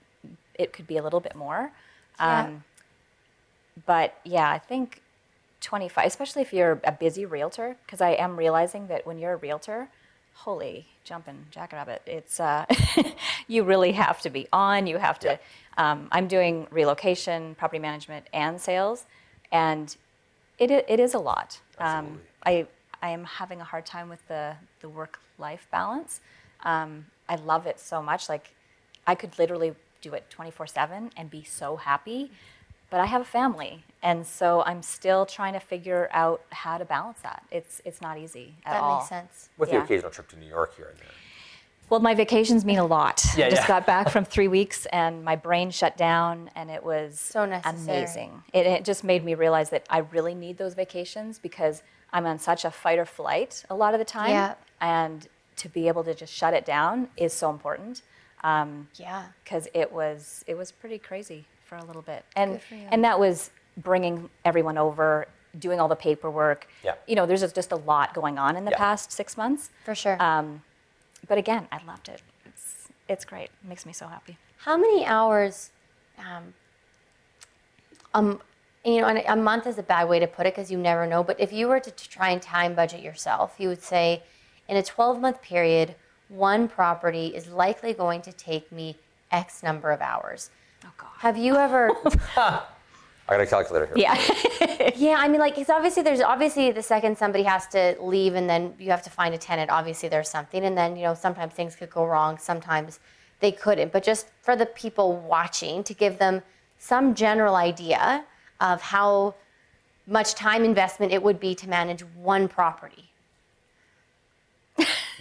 it 0.54 0.72
could 0.72 0.86
be 0.86 0.98
a 0.98 1.02
little 1.02 1.20
bit 1.20 1.34
more. 1.34 1.72
Yeah. 2.18 2.44
Um, 2.44 2.64
but 3.86 4.18
yeah, 4.24 4.50
I 4.50 4.58
think 4.58 5.00
25, 5.60 6.06
especially 6.06 6.42
if 6.42 6.52
you're 6.52 6.80
a 6.84 6.92
busy 6.92 7.24
realtor, 7.24 7.76
because 7.84 8.00
I 8.00 8.10
am 8.10 8.36
realizing 8.36 8.86
that 8.88 9.06
when 9.06 9.18
you're 9.18 9.32
a 9.32 9.36
realtor, 9.36 9.88
holy 10.34 10.86
jumping 11.02 11.46
jackrabbit, 11.50 12.02
it's 12.06 12.38
uh, 12.38 12.66
you 13.48 13.64
really 13.64 13.92
have 13.92 14.20
to 14.22 14.30
be 14.30 14.46
on. 14.52 14.86
You 14.86 14.98
have 14.98 15.18
to. 15.20 15.28
Yeah. 15.28 15.38
Um, 15.76 16.08
I'm 16.12 16.28
doing 16.28 16.66
relocation, 16.70 17.54
property 17.56 17.80
management, 17.80 18.26
and 18.32 18.60
sales, 18.60 19.06
and 19.50 19.96
it 20.58 20.70
it 20.70 21.00
is 21.00 21.14
a 21.14 21.18
lot. 21.18 21.60
Um, 21.78 21.86
Absolutely. 21.86 22.20
I 22.44 22.66
I 23.02 23.10
am 23.10 23.24
having 23.24 23.60
a 23.60 23.64
hard 23.64 23.86
time 23.86 24.08
with 24.08 24.26
the 24.28 24.54
the 24.80 24.88
work 24.88 25.18
life 25.38 25.66
balance. 25.70 26.20
Um, 26.62 27.06
I 27.28 27.36
love 27.36 27.66
it 27.66 27.80
so 27.80 28.02
much. 28.02 28.28
Like 28.28 28.50
I 29.06 29.14
could 29.14 29.38
literally 29.38 29.74
do 30.00 30.14
it 30.14 30.28
24 30.30 30.66
seven 30.66 31.10
and 31.16 31.30
be 31.30 31.42
so 31.44 31.76
happy, 31.76 32.30
but 32.90 33.00
I 33.00 33.06
have 33.06 33.22
a 33.22 33.26
family, 33.26 33.84
and 34.02 34.26
so 34.26 34.62
I'm 34.64 34.82
still 34.82 35.24
trying 35.26 35.54
to 35.54 35.60
figure 35.60 36.08
out 36.12 36.42
how 36.50 36.78
to 36.78 36.84
balance 36.84 37.20
that. 37.22 37.42
It's 37.50 37.80
it's 37.84 38.00
not 38.00 38.18
easy 38.18 38.54
at 38.64 38.72
that 38.74 38.82
all. 38.82 38.98
makes 38.98 39.08
sense 39.08 39.48
With 39.58 39.70
the 39.70 39.82
occasional 39.82 40.10
trip 40.10 40.28
to 40.28 40.38
New 40.38 40.46
York 40.48 40.76
here 40.76 40.88
and 40.90 40.98
there. 40.98 41.08
Well, 41.94 42.02
my 42.02 42.14
vacations 42.14 42.64
mean 42.64 42.78
a 42.78 42.84
lot. 42.84 43.22
Yeah, 43.36 43.46
I 43.46 43.50
just 43.50 43.62
yeah. 43.62 43.68
got 43.68 43.86
back 43.86 44.08
from 44.10 44.24
three 44.34 44.48
weeks 44.48 44.84
and 44.86 45.24
my 45.24 45.36
brain 45.36 45.70
shut 45.70 45.96
down, 45.96 46.50
and 46.56 46.68
it 46.68 46.82
was 46.82 47.20
So 47.20 47.44
necessary. 47.46 47.98
amazing. 47.98 48.42
It, 48.52 48.66
it 48.66 48.84
just 48.84 49.04
made 49.04 49.22
me 49.24 49.36
realize 49.36 49.70
that 49.70 49.86
I 49.88 49.98
really 49.98 50.34
need 50.34 50.58
those 50.58 50.74
vacations 50.74 51.38
because 51.38 51.84
I'm 52.12 52.26
on 52.26 52.40
such 52.40 52.64
a 52.64 52.72
fight 52.72 52.98
or 52.98 53.04
flight 53.04 53.62
a 53.70 53.76
lot 53.76 53.94
of 53.94 54.00
the 54.00 54.04
time. 54.04 54.30
Yeah. 54.30 54.54
And 54.80 55.28
to 55.54 55.68
be 55.68 55.86
able 55.86 56.02
to 56.02 56.14
just 56.16 56.32
shut 56.34 56.52
it 56.52 56.64
down 56.64 57.10
is 57.16 57.32
so 57.32 57.48
important 57.48 58.02
yeah 58.96 59.22
because 59.44 59.68
it 59.72 59.90
was 59.92 60.44
it 60.48 60.54
was 60.58 60.70
pretty 60.72 60.98
crazy 60.98 61.46
for 61.64 61.76
a 61.76 61.84
little 61.84 62.02
bit, 62.02 62.24
and 62.34 62.54
Good 62.54 62.62
for 62.62 62.74
you. 62.74 62.88
and 62.90 63.04
that 63.04 63.20
was 63.20 63.50
bringing 63.78 64.28
everyone 64.44 64.76
over, 64.78 65.28
doing 65.60 65.78
all 65.78 65.86
the 65.88 65.94
paperwork. 65.96 66.66
Yeah. 66.82 66.94
You 67.06 67.14
know, 67.14 67.24
there's 67.24 67.40
just- 67.42 67.54
just 67.54 67.70
a 67.70 67.76
lot 67.76 68.12
going 68.14 68.36
on 68.36 68.56
in 68.56 68.64
the 68.64 68.72
Yeah. 68.72 68.78
past 68.78 69.12
six 69.12 69.36
months. 69.36 69.70
for 69.84 69.94
sure 69.94 70.20
Um, 70.20 70.62
but 71.28 71.38
again, 71.38 71.68
I 71.72 71.82
loved 71.84 72.08
it. 72.08 72.22
It's 72.46 72.88
it's 73.08 73.24
great. 73.24 73.50
It 73.62 73.68
makes 73.68 73.84
me 73.84 73.92
so 73.92 74.06
happy. 74.06 74.38
How 74.58 74.76
many 74.76 75.04
hours? 75.04 75.70
Um, 76.18 76.54
um, 78.14 78.40
you 78.84 79.00
know, 79.00 79.08
and 79.08 79.22
a 79.26 79.36
month 79.36 79.66
is 79.66 79.78
a 79.78 79.82
bad 79.82 80.08
way 80.08 80.18
to 80.18 80.26
put 80.26 80.46
it 80.46 80.54
because 80.54 80.70
you 80.70 80.78
never 80.78 81.06
know. 81.06 81.22
But 81.22 81.40
if 81.40 81.52
you 81.52 81.68
were 81.68 81.80
to, 81.80 81.90
to 81.90 82.08
try 82.08 82.30
and 82.30 82.40
time 82.40 82.74
budget 82.74 83.02
yourself, 83.02 83.56
you 83.58 83.68
would 83.68 83.82
say, 83.82 84.22
in 84.68 84.76
a 84.76 84.82
12 84.82 85.20
month 85.20 85.42
period, 85.42 85.94
one 86.28 86.68
property 86.68 87.28
is 87.28 87.48
likely 87.48 87.92
going 87.92 88.22
to 88.22 88.32
take 88.32 88.70
me 88.70 88.96
X 89.30 89.62
number 89.62 89.90
of 89.90 90.00
hours. 90.00 90.50
Oh 90.84 90.92
God. 90.96 91.10
Have 91.18 91.36
you 91.36 91.56
ever? 91.56 91.90
I 93.28 93.36
got 93.36 93.40
a 93.40 93.46
calculator 93.46 93.86
here. 93.86 93.94
Yeah. 93.96 94.90
yeah, 94.96 95.16
I 95.18 95.28
mean, 95.28 95.40
like, 95.40 95.56
it's 95.56 95.70
obviously 95.70 96.02
there's 96.02 96.20
obviously 96.20 96.72
the 96.72 96.82
second 96.82 97.16
somebody 97.16 97.44
has 97.44 97.66
to 97.68 97.96
leave, 98.00 98.34
and 98.34 98.48
then 98.48 98.74
you 98.78 98.90
have 98.90 99.02
to 99.02 99.10
find 99.10 99.34
a 99.34 99.38
tenant. 99.38 99.70
Obviously, 99.70 100.08
there's 100.08 100.28
something, 100.28 100.64
and 100.64 100.76
then 100.76 100.96
you 100.96 101.04
know 101.04 101.14
sometimes 101.14 101.54
things 101.54 101.74
could 101.74 101.90
go 101.90 102.04
wrong. 102.04 102.36
Sometimes 102.36 103.00
they 103.40 103.50
couldn't. 103.50 103.92
But 103.92 104.02
just 104.02 104.26
for 104.42 104.56
the 104.56 104.66
people 104.66 105.16
watching, 105.16 105.82
to 105.84 105.94
give 105.94 106.18
them 106.18 106.42
some 106.78 107.14
general 107.14 107.56
idea 107.56 108.24
of 108.60 108.82
how 108.82 109.34
much 110.06 110.34
time 110.34 110.64
investment 110.64 111.10
it 111.12 111.22
would 111.22 111.40
be 111.40 111.54
to 111.54 111.68
manage 111.68 112.02
one 112.16 112.46
property. 112.46 113.10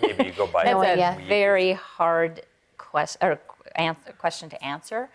Maybe 0.02 0.26
you 0.26 0.32
go 0.34 0.48
by. 0.48 0.64
No 0.66 0.82
That's 0.82 1.00
idea. 1.00 1.18
a 1.24 1.28
very 1.28 1.74
hard 1.74 2.42
question 2.78 3.20
or 3.26 3.40
answer, 3.76 4.12
question 4.18 4.50
to 4.50 4.64
answer 4.64 5.10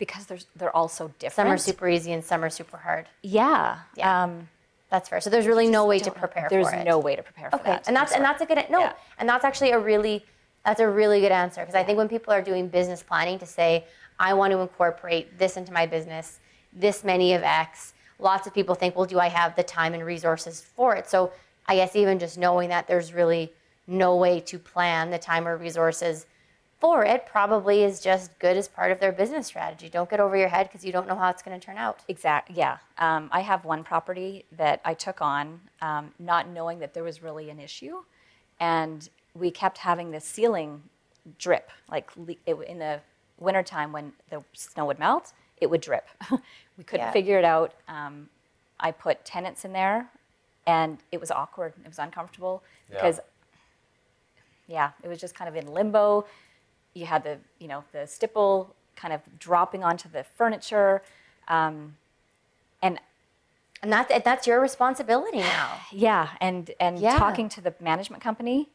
because 0.00 0.26
there's 0.26 0.46
they're 0.56 0.74
all 0.74 0.88
so 0.88 1.12
different. 1.20 1.34
Some 1.46 1.46
are 1.46 1.56
super 1.58 1.88
easy 1.88 2.10
and 2.12 2.24
some 2.24 2.42
are 2.42 2.50
super 2.50 2.78
hard. 2.78 3.06
Yeah. 3.22 3.78
Yeah. 3.96 4.24
Um, 4.24 4.48
That's 4.90 5.08
fair. 5.08 5.20
So 5.20 5.30
there's 5.30 5.46
really 5.46 5.68
no 5.68 5.86
way 5.86 6.00
to 6.00 6.10
prepare 6.10 6.48
There's 6.50 6.68
for 6.68 6.74
it. 6.74 6.84
no 6.84 6.98
way 6.98 7.14
to 7.14 7.22
prepare 7.22 7.50
for 7.50 7.56
Okay, 7.60 7.70
that. 7.70 7.86
and 7.86 7.94
that's 7.94 8.12
and 8.12 8.24
that's 8.24 8.42
a 8.42 8.46
good 8.46 8.58
no, 8.68 8.80
Yeah. 8.80 8.92
and 9.18 9.28
that's 9.28 9.44
actually 9.44 9.70
a 9.70 9.78
really 9.78 10.24
that's 10.64 10.80
a 10.80 10.88
really 10.88 11.20
good 11.20 11.30
answer 11.30 11.60
because 11.60 11.76
I 11.76 11.84
think 11.84 11.96
when 11.98 12.08
people 12.08 12.32
are 12.32 12.42
doing 12.42 12.66
business 12.66 13.00
planning 13.02 13.38
to 13.38 13.46
say 13.46 13.84
I 14.18 14.34
want 14.34 14.52
to 14.52 14.58
incorporate 14.58 15.38
this 15.38 15.56
into 15.56 15.72
my 15.72 15.86
business 15.86 16.40
this 16.72 17.04
many 17.04 17.34
of 17.34 17.42
X. 17.42 17.94
Lots 18.18 18.46
of 18.46 18.52
people 18.54 18.74
think, 18.74 18.94
well, 18.96 19.06
do 19.06 19.18
I 19.18 19.28
have 19.28 19.56
the 19.56 19.62
time 19.62 19.92
and 19.94 20.04
resources 20.04 20.60
for 20.60 20.94
it? 20.96 21.08
So 21.08 21.32
I 21.66 21.74
guess 21.76 21.96
even 21.96 22.18
just 22.18 22.36
knowing 22.38 22.68
that 22.68 22.86
there's 22.86 23.12
really 23.12 23.52
no 23.86 24.16
way 24.16 24.40
to 24.40 24.58
plan 24.58 25.10
the 25.10 25.18
time 25.18 25.48
or 25.48 25.56
resources 25.56 26.26
for 26.80 27.04
it 27.04 27.26
probably 27.26 27.84
is 27.84 28.00
just 28.00 28.36
good 28.38 28.56
as 28.56 28.66
part 28.66 28.90
of 28.90 28.98
their 29.00 29.12
business 29.12 29.46
strategy. 29.46 29.88
Don't 29.90 30.08
get 30.08 30.18
over 30.18 30.34
your 30.36 30.48
head 30.48 30.66
because 30.68 30.84
you 30.84 30.92
don't 30.92 31.06
know 31.06 31.14
how 31.14 31.28
it's 31.28 31.42
going 31.42 31.58
to 31.58 31.64
turn 31.64 31.76
out. 31.76 32.00
Exactly. 32.08 32.56
Yeah. 32.56 32.78
Um, 32.98 33.28
I 33.32 33.40
have 33.40 33.64
one 33.66 33.84
property 33.84 34.46
that 34.56 34.80
I 34.84 34.94
took 34.94 35.20
on, 35.20 35.60
um, 35.82 36.12
not 36.18 36.48
knowing 36.48 36.78
that 36.78 36.94
there 36.94 37.04
was 37.04 37.22
really 37.22 37.50
an 37.50 37.60
issue, 37.60 37.98
and 38.58 39.08
we 39.34 39.50
kept 39.50 39.78
having 39.78 40.10
this 40.10 40.24
ceiling 40.24 40.82
drip. 41.38 41.70
Like 41.90 42.10
le- 42.16 42.34
it, 42.46 42.54
in 42.66 42.78
the 42.78 43.00
wintertime 43.38 43.92
when 43.92 44.12
the 44.30 44.42
snow 44.54 44.86
would 44.86 44.98
melt, 44.98 45.32
it 45.58 45.68
would 45.68 45.82
drip. 45.82 46.08
we 46.78 46.84
couldn't 46.84 47.06
Yeah. 47.06 47.12
figure 47.12 47.38
it 47.38 47.44
out. 47.44 47.74
Um, 47.88 48.30
I 48.80 48.90
put 48.90 49.22
tenants 49.26 49.66
in 49.66 49.74
there, 49.74 50.08
and 50.66 50.96
it 51.12 51.20
was 51.20 51.30
awkward. 51.30 51.74
It 51.84 51.88
was 51.88 51.98
uncomfortable 51.98 52.62
Yeah. 52.90 52.96
because 52.96 53.20
yeah, 54.66 54.92
it 55.02 55.08
was 55.08 55.18
just 55.20 55.34
kind 55.34 55.48
of 55.48 55.56
in 55.56 55.70
limbo. 55.72 56.24
You 56.94 57.06
had 57.06 57.22
the, 57.24 57.38
you 57.58 57.68
know, 57.68 57.84
the 57.92 58.06
stipple 58.06 58.74
kind 58.96 59.14
of 59.14 59.20
dropping 59.38 59.82
onto 59.84 60.08
the 60.08 60.24
furniture. 60.24 61.02
Um, 61.48 61.96
and 62.82 62.98
And 63.82 63.92
that, 63.92 64.24
that's 64.24 64.46
your 64.46 64.60
responsibility 64.60 65.38
now. 65.38 65.78
yeah, 65.92 66.30
and 66.40 66.70
and 66.80 66.98
Yeah. 66.98 67.18
talking 67.18 67.48
to 67.50 67.60
the 67.60 67.74
management 67.80 68.22
company 68.22 68.68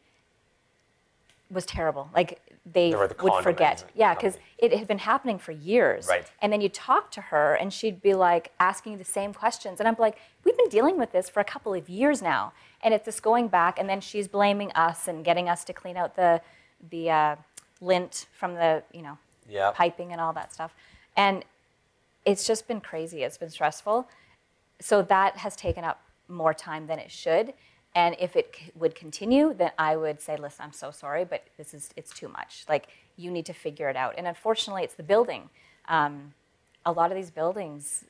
was 1.51 1.65
terrible. 1.65 2.09
Like 2.13 2.41
they 2.65 2.89
They 2.89 3.07
the 3.07 3.15
would 3.21 3.43
forget. 3.43 3.85
Yeah, 3.93 4.15
because 4.15 4.39
it 4.57 4.73
had 4.73 4.87
been 4.87 4.97
happening 4.97 5.37
for 5.37 5.51
years. 5.51 6.07
Right. 6.07 6.25
And 6.41 6.51
then 6.51 6.59
you 6.61 6.69
talk 6.69 7.11
to 7.11 7.21
her, 7.21 7.53
and 7.53 7.71
she'd 7.71 8.01
be 8.01 8.15
like 8.15 8.51
asking 8.59 8.93
you 8.93 8.97
the 8.97 9.03
same 9.03 9.31
questions, 9.33 9.79
and 9.79 9.87
I'm 9.87 9.95
like, 9.99 10.17
we've 10.43 10.57
been 10.57 10.69
dealing 10.69 10.97
with 10.97 11.11
this 11.11 11.29
for 11.29 11.39
a 11.39 11.43
couple 11.43 11.73
of 11.75 11.87
years 11.87 12.21
now, 12.23 12.53
and 12.81 12.91
it's 12.93 13.05
just 13.05 13.21
going 13.21 13.47
back, 13.49 13.77
and 13.77 13.87
then 13.87 14.01
she's 14.01 14.27
blaming 14.27 14.71
us 14.71 15.07
and 15.07 15.23
getting 15.23 15.47
us 15.47 15.63
to 15.65 15.73
clean 15.73 15.97
out 15.97 16.15
the 16.15 16.41
the 16.89 17.11
uh, 17.11 17.35
lint 17.85 18.25
from 18.39 18.55
the 18.55 18.83
you 18.93 19.01
know 19.01 19.17
Yeah. 19.47 19.71
piping 19.71 20.11
and 20.11 20.19
all 20.21 20.33
that 20.33 20.53
stuff, 20.53 20.73
and 21.15 21.45
it's 22.25 22.45
just 22.47 22.67
been 22.67 22.81
crazy. 22.81 23.23
It's 23.23 23.37
been 23.37 23.49
stressful. 23.51 24.07
So 24.81 25.01
that 25.03 25.37
has 25.37 25.55
taken 25.55 25.83
up 25.83 26.01
more 26.27 26.53
time 26.53 26.87
than 26.87 26.99
it 26.99 27.11
should. 27.11 27.53
And 27.93 28.15
if 28.19 28.35
it 28.35 28.47
c- 28.57 28.71
would 28.75 28.93
continue 28.95 29.53
then 29.53 29.71
i 29.77 29.95
would 29.95 30.19
say 30.19 30.35
listen 30.35 30.65
i'm 30.65 30.73
so 30.73 30.91
sorry 30.91 31.23
but 31.23 31.41
this 31.57 31.73
is 31.73 31.91
it's 31.95 32.11
too 32.19 32.27
much. 32.27 32.65
Like 32.67 32.87
you 33.15 33.29
need 33.31 33.45
to 33.45 33.53
figure 33.53 33.87
it 33.89 33.95
out. 33.95 34.15
And 34.17 34.27
unfortunately 34.27 34.83
it's 34.83 34.95
the 34.95 35.03
building. 35.13 35.49
Um, 35.87 36.33
a 36.85 36.91
lot 36.91 37.11
of 37.11 37.15
these 37.15 37.31
buildings 37.31 38.03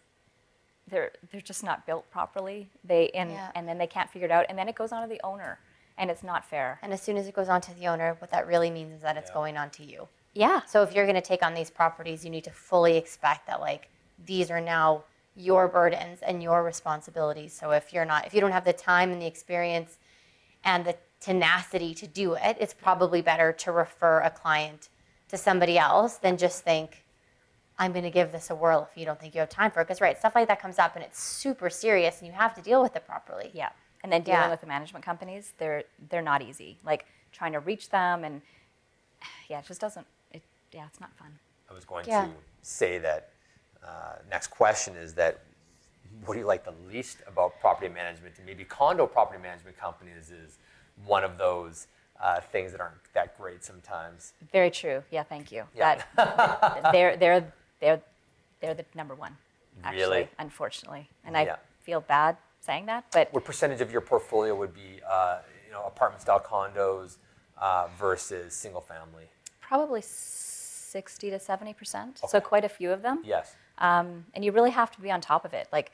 they're 0.87 1.11
they're 1.31 1.41
just 1.53 1.63
not 1.63 1.85
built 1.85 2.09
properly. 2.11 2.69
They 2.83 3.09
and 3.09 3.29
Yeah. 3.31 3.51
and 3.55 3.67
then 3.67 3.77
they 3.77 3.87
can't 3.95 4.09
figure 4.09 4.27
it 4.27 4.31
out. 4.31 4.45
And 4.49 4.57
then 4.57 4.67
it 4.69 4.75
goes 4.75 4.91
on 4.91 5.01
to 5.03 5.07
the 5.07 5.21
owner 5.23 5.59
and 5.97 6.11
it's 6.11 6.23
not 6.23 6.45
fair 6.45 6.79
And 6.81 6.91
as 6.93 7.01
soon 7.01 7.17
as 7.17 7.27
it 7.27 7.33
goes 7.35 7.49
on 7.49 7.61
to 7.61 7.73
the 7.73 7.87
owner, 7.87 8.15
what 8.19 8.31
that 8.31 8.47
really 8.47 8.69
means 8.69 8.93
is 8.93 9.01
that 9.01 9.17
it's 9.17 9.29
Yeah. 9.29 9.33
going 9.33 9.57
on 9.57 9.69
to 9.71 9.83
you. 9.83 10.07
yeah 10.33 10.61
So 10.65 10.83
if 10.83 10.93
you're 10.93 11.05
going 11.05 11.15
to 11.15 11.21
take 11.21 11.43
on 11.43 11.53
these 11.53 11.69
properties, 11.69 12.23
you 12.23 12.31
need 12.31 12.43
to 12.45 12.51
fully 12.51 12.97
expect 12.97 13.47
that 13.47 13.59
like 13.59 13.89
these 14.25 14.49
are 14.51 14.61
now 14.61 15.03
your 15.35 15.67
burdens 15.67 16.19
and 16.21 16.41
your 16.41 16.63
responsibilities. 16.63 17.53
So 17.53 17.71
if 17.71 17.91
you're 17.93 18.05
not 18.05 18.25
if 18.27 18.33
you 18.33 18.41
don't 18.41 18.51
have 18.51 18.65
the 18.65 18.73
time 18.73 19.11
and 19.11 19.21
the 19.21 19.25
experience 19.25 19.97
and 20.63 20.85
the 20.85 20.95
tenacity 21.19 21.93
to 21.95 22.07
do 22.07 22.33
it, 22.35 22.57
it's 22.59 22.73
probably 22.73 23.21
better 23.21 23.51
to 23.51 23.71
refer 23.71 24.21
a 24.21 24.29
client 24.29 24.89
to 25.29 25.37
somebody 25.37 25.77
else 25.77 26.17
than 26.17 26.37
just 26.37 26.63
think 26.63 27.03
I'm 27.77 27.91
going 27.91 28.03
to 28.03 28.11
give 28.11 28.31
this 28.31 28.49
a 28.49 28.55
whirl 28.55 28.87
if 28.89 28.97
you 28.97 29.05
don't 29.05 29.19
think 29.19 29.33
you 29.35 29.41
have 29.41 29.49
time 29.49 29.71
for 29.71 29.81
it. 29.81 29.85
Because 29.85 29.99
right, 29.99 30.17
stuff 30.17 30.35
like 30.35 30.47
that 30.47 30.61
comes 30.61 30.79
up 30.79 30.95
and 30.95 31.03
it's 31.03 31.21
super 31.21 31.69
serious 31.69 32.19
and 32.19 32.27
you 32.27 32.33
have 32.33 32.53
to 32.55 32.61
deal 32.61 32.81
with 32.81 32.95
it 32.95 33.05
properly. 33.05 33.51
Yeah, 33.53 33.69
and 34.05 34.11
then 34.13 34.21
dealing 34.21 34.39
Yeah. 34.41 34.51
with 34.51 34.61
the 34.61 34.67
management 34.67 35.03
companies, 35.03 35.53
they're 35.57 35.83
they're 36.09 36.21
not 36.21 36.43
easy. 36.43 36.77
Like 36.83 37.07
trying 37.31 37.53
to 37.53 37.59
reach 37.59 37.89
them, 37.89 38.23
and 38.23 38.43
yeah, 39.49 39.59
it 39.59 39.65
just 39.65 39.81
doesn't. 39.81 40.05
It 40.31 40.43
yeah, 40.71 40.85
it's 40.85 40.99
not 40.99 41.11
fun. 41.15 41.39
I 41.67 41.73
was 41.73 41.85
going 41.85 42.05
Yeah. 42.07 42.25
to 42.27 42.31
say 42.61 42.99
that 42.99 43.29
uh, 43.83 44.17
next 44.29 44.47
question 44.47 44.95
is 44.95 45.15
that 45.15 45.39
what 46.23 46.35
do 46.35 46.39
you 46.39 46.45
like 46.45 46.63
the 46.63 46.75
least 46.87 47.17
about 47.25 47.59
property 47.59 47.91
management? 47.91 48.37
And 48.37 48.45
maybe 48.45 48.63
condo 48.63 49.07
property 49.07 49.41
management 49.41 49.75
companies 49.75 50.29
is 50.29 50.59
one 51.03 51.23
of 51.23 51.39
those 51.39 51.87
uh, 52.21 52.41
things 52.41 52.71
that 52.73 52.79
aren't 52.79 53.03
that 53.15 53.35
great 53.39 53.63
sometimes. 53.63 54.33
Very 54.51 54.69
true. 54.69 55.01
Yeah, 55.09 55.23
thank 55.23 55.51
you. 55.51 55.63
Yeah. 55.75 56.03
That 56.15 56.91
they're 56.91 57.17
they're 57.17 57.51
they're 57.79 58.01
they're 58.59 58.75
the 58.75 58.85
number 58.93 59.15
one. 59.15 59.35
Actually, 59.83 59.99
Really? 60.03 60.29
unfortunately, 60.37 61.09
and 61.25 61.35
I 61.35 61.45
Yeah. 61.45 61.55
feel 61.81 62.01
bad 62.01 62.37
saying 62.65 62.85
that, 62.87 63.03
but 63.11 63.25
What 63.31 63.45
percentage 63.45 63.81
of 63.81 63.91
your 63.91 64.01
portfolio 64.01 64.53
would 64.61 64.73
be 64.73 64.89
uh, 65.07 65.39
you 65.65 65.71
know 65.73 65.83
apartment 65.85 66.21
style 66.21 66.39
condos 66.53 67.17
uh, 67.61 67.87
versus 67.99 68.53
single 68.53 68.81
family? 68.81 69.25
probably 69.61 70.01
sixty 70.03 71.29
to 71.29 71.39
seventy 71.39 71.73
percent. 71.73 72.19
So 72.27 72.39
quite 72.39 72.65
a 72.65 72.69
few 72.69 72.91
of 72.91 73.01
them. 73.01 73.17
Yes. 73.25 73.55
um, 73.79 74.25
and 74.33 74.43
you 74.45 74.51
really 74.51 74.71
have 74.71 74.91
to 74.95 75.01
be 75.01 75.11
on 75.11 75.19
top 75.21 75.43
of 75.45 75.53
it. 75.53 75.67
Like, 75.71 75.91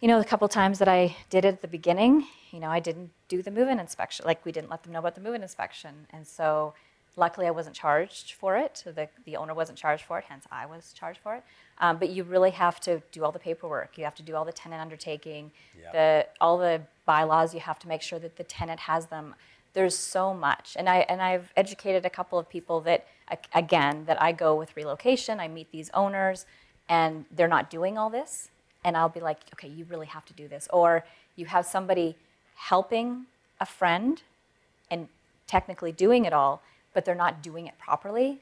you 0.00 0.08
know, 0.08 0.18
the 0.18 0.24
couple 0.24 0.46
times 0.48 0.78
that 0.78 0.88
I 0.88 1.16
did 1.34 1.44
it 1.44 1.48
at 1.48 1.62
the 1.62 1.68
beginning, 1.78 2.26
you 2.52 2.60
know, 2.60 2.68
I 2.70 2.80
didn't 2.80 3.10
do 3.28 3.42
the 3.42 3.50
move-in 3.50 3.78
inspection. 3.80 4.24
Like, 4.26 4.44
we 4.44 4.52
didn't 4.52 4.70
let 4.70 4.82
them 4.82 4.92
know 4.92 4.98
about 4.98 5.14
the 5.14 5.20
move-in 5.20 5.42
inspection, 5.42 6.06
and 6.10 6.26
so 6.26 6.74
luckily 7.16 7.46
I 7.46 7.50
wasn't 7.50 7.74
charged 7.76 8.32
for 8.32 8.56
it. 8.56 8.76
So 8.82 8.92
the 8.92 9.08
the 9.24 9.36
owner 9.36 9.54
wasn't 9.54 9.78
charged 9.78 10.04
for 10.04 10.18
it, 10.18 10.24
hence 10.28 10.44
I 10.50 10.66
was 10.66 10.92
charged 10.92 11.20
for 11.20 11.34
it. 11.36 11.42
Um, 11.78 11.98
but 11.98 12.10
you 12.10 12.24
really 12.24 12.50
have 12.50 12.80
to 12.80 13.02
do 13.12 13.24
all 13.24 13.32
the 13.32 13.38
paperwork. 13.38 13.96
You 13.98 14.04
have 14.04 14.14
to 14.16 14.22
do 14.22 14.36
all 14.36 14.44
the 14.44 14.52
tenant 14.52 14.80
undertaking, 14.80 15.50
Yeah. 15.80 15.92
the 15.92 16.26
all 16.40 16.58
the 16.58 16.82
bylaws. 17.06 17.54
You 17.54 17.60
have 17.60 17.78
to 17.80 17.88
make 17.88 18.02
sure 18.02 18.18
that 18.18 18.36
the 18.36 18.44
tenant 18.44 18.80
has 18.80 19.06
them. 19.06 19.34
There's 19.72 19.96
so 19.96 20.34
much, 20.34 20.76
and 20.78 20.88
I 20.88 20.98
and 21.08 21.22
I've 21.22 21.52
educated 21.56 22.04
a 22.04 22.10
couple 22.10 22.38
of 22.38 22.48
people 22.48 22.80
that 22.82 23.06
again 23.54 24.04
that 24.06 24.20
I 24.20 24.32
go 24.32 24.54
with 24.56 24.76
relocation. 24.76 25.38
I 25.40 25.46
meet 25.48 25.70
these 25.70 25.90
owners, 25.94 26.44
and 26.88 27.24
they're 27.30 27.48
not 27.48 27.70
doing 27.70 27.96
all 27.96 28.10
this, 28.10 28.50
and 28.84 28.96
I'll 28.96 29.08
be 29.08 29.20
like, 29.20 29.38
okay, 29.54 29.68
you 29.68 29.84
really 29.84 30.06
have 30.08 30.24
to 30.26 30.32
do 30.32 30.48
this, 30.48 30.68
or 30.72 31.04
you 31.36 31.46
have 31.46 31.64
somebody 31.66 32.16
helping 32.56 33.26
a 33.60 33.66
friend 33.66 34.22
and 34.90 35.08
technically 35.46 35.92
doing 35.92 36.24
it 36.24 36.32
all, 36.32 36.62
but 36.92 37.04
they're 37.04 37.14
not 37.14 37.42
doing 37.42 37.66
it 37.66 37.78
properly. 37.78 38.40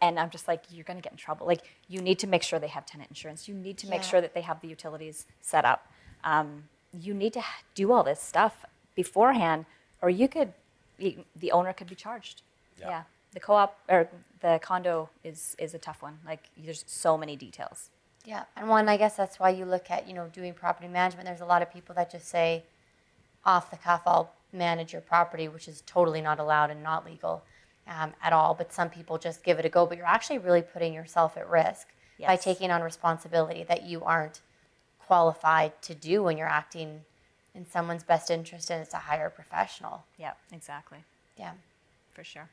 And 0.00 0.18
I'm 0.18 0.30
just 0.30 0.48
like, 0.48 0.64
you're 0.70 0.84
going 0.84 0.96
to 0.96 1.02
get 1.02 1.12
in 1.12 1.18
trouble. 1.18 1.46
Like, 1.46 1.62
you 1.88 2.00
need 2.00 2.18
to 2.20 2.26
make 2.26 2.42
sure 2.42 2.58
they 2.58 2.66
have 2.68 2.84
tenant 2.84 3.10
insurance. 3.10 3.46
You 3.46 3.54
need 3.54 3.78
to 3.78 3.86
make 3.88 4.02
Yeah. 4.02 4.08
sure 4.08 4.20
that 4.20 4.34
they 4.34 4.40
have 4.40 4.60
the 4.60 4.68
utilities 4.68 5.26
set 5.40 5.64
up. 5.64 5.86
Um, 6.24 6.64
you 6.92 7.14
need 7.14 7.32
to 7.34 7.42
do 7.74 7.92
all 7.92 8.02
this 8.02 8.20
stuff 8.20 8.64
beforehand, 8.96 9.64
or 10.00 10.10
you 10.10 10.26
could, 10.28 10.52
the 10.98 11.52
owner 11.52 11.72
could 11.72 11.86
be 11.88 11.94
charged. 11.94 12.42
Yeah. 12.78 13.04
The 13.32 13.40
co-op 13.40 13.78
or 13.88 14.08
the 14.40 14.58
condo 14.62 15.08
is 15.24 15.56
is 15.58 15.72
a 15.72 15.78
tough 15.78 16.02
one. 16.02 16.18
Like, 16.26 16.50
there's 16.56 16.84
so 16.86 17.16
many 17.16 17.34
details. 17.34 17.88
Yeah, 18.26 18.44
and 18.56 18.68
one, 18.68 18.88
I 18.88 18.96
guess 18.98 19.16
that's 19.16 19.40
why 19.40 19.50
you 19.50 19.64
look 19.64 19.90
at, 19.90 20.06
you 20.06 20.14
know, 20.14 20.26
doing 20.28 20.52
property 20.52 20.86
management. 20.86 21.26
There's 21.26 21.40
a 21.40 21.46
lot 21.46 21.62
of 21.62 21.72
people 21.72 21.94
that 21.94 22.10
just 22.10 22.28
say, 22.28 22.62
off 23.44 23.70
the 23.70 23.78
cuff, 23.78 24.02
I'll 24.06 24.32
manage 24.52 24.92
your 24.92 25.02
property, 25.02 25.48
which 25.48 25.68
is 25.68 25.82
totally 25.86 26.20
not 26.20 26.38
allowed 26.38 26.70
and 26.70 26.82
not 26.82 27.04
legal 27.04 27.44
um, 27.86 28.12
at 28.22 28.32
all. 28.32 28.54
But 28.54 28.72
some 28.72 28.90
people 28.90 29.18
just 29.18 29.42
give 29.42 29.58
it 29.58 29.64
a 29.64 29.68
go. 29.68 29.86
But 29.86 29.96
you're 29.98 30.06
actually 30.06 30.38
really 30.38 30.62
putting 30.62 30.92
yourself 30.92 31.36
at 31.36 31.48
risk 31.48 31.88
by 32.20 32.36
taking 32.36 32.70
on 32.70 32.82
responsibility 32.82 33.64
that 33.64 33.82
you 33.82 34.02
aren't 34.04 34.40
qualified 35.06 35.80
to 35.82 35.94
do 35.94 36.22
when 36.22 36.38
you're 36.38 36.46
acting 36.48 37.02
in 37.54 37.66
someone's 37.68 38.02
best 38.02 38.30
interest 38.30 38.70
and 38.70 38.80
it's 38.80 38.94
a 38.94 38.98
higher 38.98 39.28
professional. 39.28 40.04
Yeah, 40.18 40.32
exactly, 40.52 41.04
Yeah. 41.36 41.52
for 42.12 42.24
sure. 42.24 42.48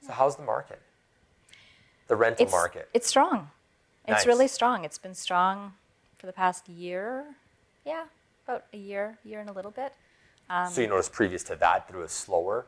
So 0.00 0.12
how's 0.12 0.36
the 0.36 0.42
market? 0.42 0.80
The 2.06 2.16
rental 2.16 2.44
it's, 2.44 2.52
market. 2.52 2.88
It's 2.94 3.06
strong. 3.06 3.50
It's 4.06 4.18
Nice. 4.20 4.26
really 4.26 4.48
strong. 4.48 4.84
It's 4.84 4.98
been 4.98 5.14
strong 5.14 5.74
for 6.18 6.26
the 6.26 6.32
past 6.32 6.68
year. 6.68 7.34
Yeah, 7.84 8.04
about 8.46 8.64
a 8.72 8.76
year, 8.76 9.18
year 9.24 9.40
and 9.40 9.50
a 9.50 9.52
little 9.52 9.72
bit. 9.72 9.92
Um, 10.48 10.70
so 10.70 10.80
you 10.80 10.86
noticed 10.88 11.12
previous 11.12 11.42
to 11.44 11.56
that 11.56 11.86
that 11.88 11.94
it 11.94 11.98
was 11.98 12.12
slower. 12.12 12.66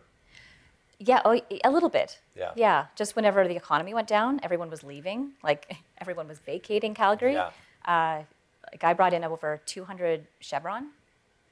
Yeah, 1.01 1.23
oh, 1.25 1.41
a 1.65 1.71
little 1.71 1.89
bit. 1.89 2.19
Yeah. 2.37 2.51
Yeah, 2.57 2.87
just 2.97 3.15
whenever 3.15 3.47
the 3.47 3.55
economy 3.55 3.95
went 3.95 4.09
down, 4.09 4.41
everyone 4.43 4.69
was 4.69 4.83
leaving. 4.83 5.33
Like 5.45 5.77
everyone 6.01 6.27
was 6.29 6.39
vacating 6.41 6.95
Calgary. 6.95 7.35
Yeah. 7.35 7.51
Uh, 7.85 8.23
like 8.73 8.85
I 8.85 8.93
brought 8.95 9.15
in 9.15 9.25
over 9.25 9.61
200 9.65 10.27
Chevron, 10.41 10.89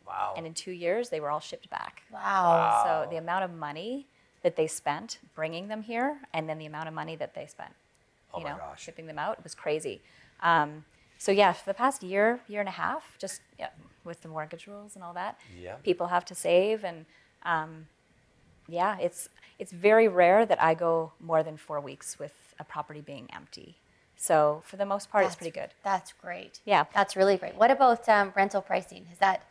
Wow. 0.07 0.35
and 0.37 0.47
in 0.47 0.53
two 0.55 0.73
years 0.73 1.09
they 1.09 1.21
were 1.21 1.31
all 1.31 1.41
shipped 1.41 1.71
back. 1.71 2.03
Wow. 2.13 2.21
wow. 2.21 2.83
So 3.07 3.11
the 3.11 3.17
amount 3.17 3.45
of 3.45 3.53
money 3.55 4.07
that 4.43 4.57
they 4.57 4.67
spent 4.67 5.19
bringing 5.35 5.69
them 5.69 5.83
here, 5.83 6.19
and 6.35 6.49
then 6.49 6.59
the 6.59 6.67
amount 6.67 6.89
of 6.89 6.95
money 6.95 7.17
that 7.17 7.35
they 7.35 7.47
spent, 7.47 7.73
Oh 8.35 8.39
you 8.39 8.45
my 8.45 8.51
know, 8.51 8.57
gosh. 8.59 8.83
shipping 8.83 9.07
them 9.07 9.19
out 9.19 9.43
was 9.43 9.55
crazy. 9.55 10.03
Um, 10.43 10.85
so 11.19 11.33
yeah, 11.33 11.53
for 11.53 11.65
the 11.71 11.75
past 11.75 12.03
year, 12.03 12.41
year 12.49 12.61
and 12.61 12.69
a 12.69 12.73
half, 12.73 13.17
just 13.19 13.41
yeah, 13.59 13.69
with 14.07 14.23
the 14.23 14.29
mortgage 14.29 14.67
rules 14.67 14.95
and 14.95 15.05
all 15.05 15.13
that, 15.15 15.39
Yeah. 15.59 15.75
people 15.83 16.07
have 16.07 16.25
to 16.27 16.35
save, 16.35 16.85
and 16.85 17.05
um, 17.43 17.89
yeah, 18.69 18.97
it's 18.99 19.29
it's 19.59 19.73
very 19.73 20.07
rare 20.07 20.45
that 20.47 20.63
I 20.63 20.75
go 20.75 21.13
more 21.21 21.43
than 21.43 21.57
four 21.57 21.81
weeks 21.81 22.19
with 22.19 22.33
a 22.59 22.65
property 22.65 23.01
being 23.01 23.29
empty. 23.35 23.77
So 24.17 24.63
for 24.67 24.77
the 24.77 24.85
most 24.87 25.11
part, 25.11 25.25
it's 25.27 25.35
pretty 25.35 25.51
good. 25.51 25.71
That's 25.83 26.13
great. 26.13 26.61
Yeah. 26.67 26.85
That's 26.95 27.17
really 27.17 27.37
great. 27.39 27.55
What 27.55 27.71
about 27.71 28.07
um, 28.09 28.33
rental 28.37 28.61
pricing? 28.61 29.07
Has 29.07 29.19
that 29.19 29.43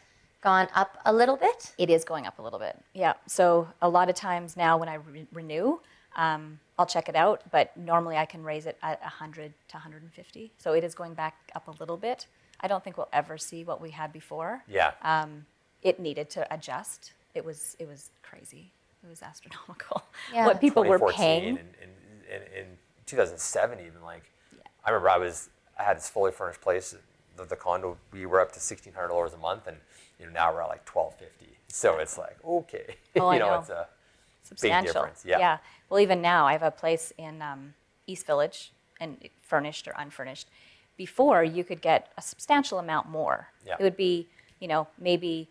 gone 0.42 0.68
up 0.76 1.00
a 1.06 1.14
little 1.14 1.38
bit? 1.38 1.74
It 1.80 1.90
is 1.90 2.04
going 2.04 2.28
up 2.28 2.38
a 2.38 2.42
little 2.44 2.60
bit. 2.60 2.78
Yeah. 2.94 3.14
So 3.28 3.68
a 3.82 3.90
lot 3.90 4.10
of 4.10 4.16
times 4.16 4.56
now 4.56 4.78
when 4.78 4.90
I 4.90 4.96
re- 4.96 5.28
renew, 5.34 5.80
um, 6.16 6.60
I'll 6.78 6.86
check 6.86 7.10
it 7.10 7.16
out, 7.16 7.42
but 7.52 7.76
normally 7.76 8.18
I 8.18 8.26
can 8.26 8.44
raise 8.44 8.68
it 8.68 8.78
at 8.84 9.02
100 9.02 9.54
to 9.70 9.74
150. 9.76 10.52
So 10.60 10.74
it 10.74 10.84
is 10.84 10.94
going 10.94 11.16
back 11.16 11.36
up 11.56 11.68
a 11.68 11.72
little 11.80 11.98
bit. 11.98 12.28
I 12.66 12.68
don't 12.68 12.84
think 12.84 12.98
we'll 12.98 13.10
ever 13.14 13.38
see 13.38 13.64
what 13.64 13.80
we 13.80 13.92
had 13.92 14.12
before. 14.12 14.64
Yeah. 14.68 14.94
Um, 15.04 15.46
it 15.84 16.00
needed 16.00 16.32
to 16.32 16.52
adjust. 16.52 17.14
It 17.36 17.46
was 17.46 17.76
it 17.78 17.88
was 17.88 18.10
crazy. 18.24 18.72
It 19.04 19.10
was 19.10 19.22
astronomical. 19.22 20.02
Yeah. 20.34 20.48
What 20.48 20.60
people 20.60 20.84
were 20.84 20.98
2014 20.98 21.16
paying. 21.16 21.48
and 21.60 21.70
in, 21.84 22.36
in, 22.36 22.62
in 22.64 22.68
2007 23.06 23.80
even 23.82 24.02
like 24.04 24.24
I 24.84 24.90
remember 24.90 25.10
I 25.12 25.18
was 25.20 25.50
I 25.80 25.84
had 25.84 25.98
this 25.98 26.10
fully 26.10 26.32
furnished 26.32 26.62
place 26.62 26.96
the, 27.38 27.46
the 27.46 27.56
condo 27.56 27.98
we 28.12 28.26
were 28.26 28.40
up 28.42 28.52
to 28.54 28.60
$1600 28.60 29.34
a 29.34 29.38
month 29.38 29.68
and 29.68 29.78
you 30.20 30.26
know 30.26 30.32
now 30.32 30.52
we're 30.52 30.64
at 30.64 30.70
like 30.70 30.88
1250 30.90 31.58
so 31.68 32.00
it's 32.00 32.18
like 32.18 32.38
okay 32.44 32.96
Oh, 33.18 33.32
you 33.34 33.40
know, 33.40 33.52
know. 33.52 33.60
it's 33.60 33.70
a 33.70 33.88
substantial. 34.44 34.94
difference, 34.94 35.24
yeah. 35.26 35.58
Well, 35.90 36.00
even 36.00 36.22
now, 36.22 36.48
I 36.48 36.54
have 36.54 36.64
a 36.64 36.72
place 36.72 37.14
in 37.18 37.42
um, 37.42 37.74
East 38.08 38.26
Village, 38.26 38.72
and 39.00 39.18
furnished 39.42 39.88
or 39.88 39.94
unfurnished. 39.98 40.48
Before, 40.98 41.44
you 41.44 41.64
could 41.64 41.82
get 41.82 42.12
a 42.18 42.22
substantial 42.22 42.80
amount 42.80 43.10
more. 43.10 43.50
Yeah. 43.66 43.76
It 43.80 43.84
would 43.84 43.98
be, 43.98 44.28
you 44.60 44.68
know, 44.68 44.88
maybe 45.00 45.50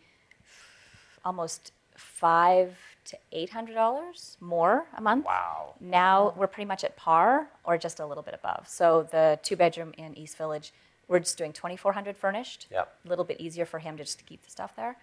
almost 1.25 1.73
five 1.97 2.77
to 3.07 3.19
eight 3.33 3.51
hundred 3.51 3.75
dollars 3.75 4.37
more 4.41 4.87
a 4.97 5.01
month. 5.01 5.27
wow 5.27 5.75
Now 5.81 6.33
we're 6.37 6.47
pretty 6.47 6.67
much 6.67 6.85
at 6.85 6.97
par 6.97 7.49
or 7.65 7.77
just 7.77 8.01
a 8.01 8.07
little 8.07 8.23
bit 8.23 8.35
above. 8.35 8.67
So 8.69 9.07
the 9.11 9.39
two 9.43 9.57
bedroom 9.57 9.93
in 9.99 10.17
East 10.17 10.37
Village, 10.39 10.73
we're 11.07 11.19
just 11.19 11.37
doing 11.37 11.53
2400 11.53 12.17
furnished. 12.17 12.67
Yep. 12.71 12.95
A 13.05 13.09
little 13.09 13.25
bit 13.25 13.39
easier 13.41 13.67
for 13.67 13.79
him 13.79 13.97
to 13.99 14.05
just 14.05 14.25
keep 14.27 14.43
the 14.43 14.51
stuff 14.51 14.75
there, 14.77 14.97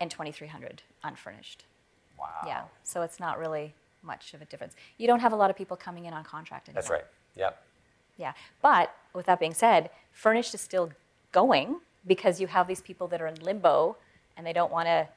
and 0.00 0.10
2300 0.10 0.82
unfurnished. 1.02 1.64
wow 2.18 2.26
Yeah. 2.46 2.62
So 2.84 3.00
it's 3.02 3.18
not 3.18 3.38
really 3.38 3.74
much 4.02 4.34
of 4.34 4.42
a 4.42 4.44
difference. 4.44 4.74
You 4.98 5.06
don't 5.06 5.20
have 5.20 5.32
a 5.32 5.36
lot 5.36 5.48
of 5.50 5.56
people 5.56 5.76
coming 5.76 6.04
in 6.04 6.12
on 6.12 6.24
contract 6.24 6.68
anymore. 6.68 6.82
that's 6.82 6.90
right 6.90 7.04
yep 7.34 7.62
Yeah. 8.18 8.34
But 8.60 8.94
with 9.18 9.26
that 9.26 9.38
being 9.40 9.52
said, 9.52 9.90
furnished 10.12 10.54
is 10.54 10.60
still 10.60 10.90
going 11.32 11.80
because 12.06 12.40
you 12.40 12.46
have 12.46 12.66
these 12.66 12.80
people 12.80 13.08
that 13.08 13.20
are 13.20 13.26
in 13.26 13.34
limbo 13.42 13.96
and 14.36 14.46
they 14.46 14.52
don't 14.52 14.72
want 14.72 14.86
to 14.86 15.08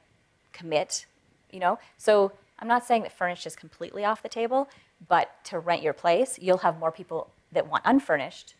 commit, 0.52 1.06
you 1.50 1.60
know? 1.60 1.78
So 1.96 2.32
I'm 2.58 2.68
not 2.68 2.84
saying 2.84 3.02
that 3.04 3.12
furnished 3.12 3.46
is 3.46 3.56
completely 3.56 4.04
off 4.04 4.22
the 4.22 4.28
table, 4.28 4.68
but 5.08 5.42
to 5.44 5.58
rent 5.58 5.82
your 5.82 5.92
place, 5.92 6.38
you'll 6.40 6.58
have 6.58 6.78
more 6.78 6.90
people 6.90 7.30
that 7.52 7.68
want 7.68 7.84
unfurnished 7.86 8.54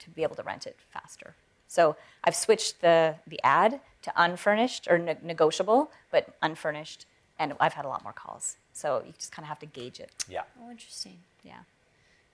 to 0.00 0.10
be 0.10 0.22
able 0.24 0.34
to 0.34 0.42
rent 0.42 0.66
it 0.66 0.76
faster. 0.92 1.34
So 1.68 1.96
I've 2.24 2.34
switched 2.34 2.80
the, 2.80 3.14
the 3.28 3.40
ad 3.44 3.80
to 4.02 4.12
unfurnished 4.16 4.88
or 4.90 4.98
ne- 4.98 5.18
negotiable, 5.22 5.92
but 6.10 6.34
unfurnished, 6.42 7.06
and 7.38 7.54
I've 7.60 7.74
had 7.74 7.84
a 7.84 7.88
lot 7.88 8.02
more 8.02 8.12
calls. 8.12 8.56
So 8.72 9.04
you 9.06 9.12
just 9.16 9.30
kind 9.30 9.44
of 9.44 9.48
have 9.50 9.60
to 9.60 9.66
gauge 9.66 10.00
it. 10.00 10.10
yeah 10.28 10.42
Oh, 10.60 10.70
interesting. 10.70 11.18
Yeah. 11.44 11.60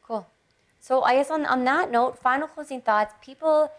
Cool. 0.06 0.26
So 0.86 1.02
I 1.02 1.16
guess 1.16 1.32
on, 1.32 1.44
on 1.46 1.64
that 1.64 1.90
note, 1.90 2.16
final 2.16 2.46
closing 2.46 2.80
thoughts. 2.80 3.12
People, 3.20 3.72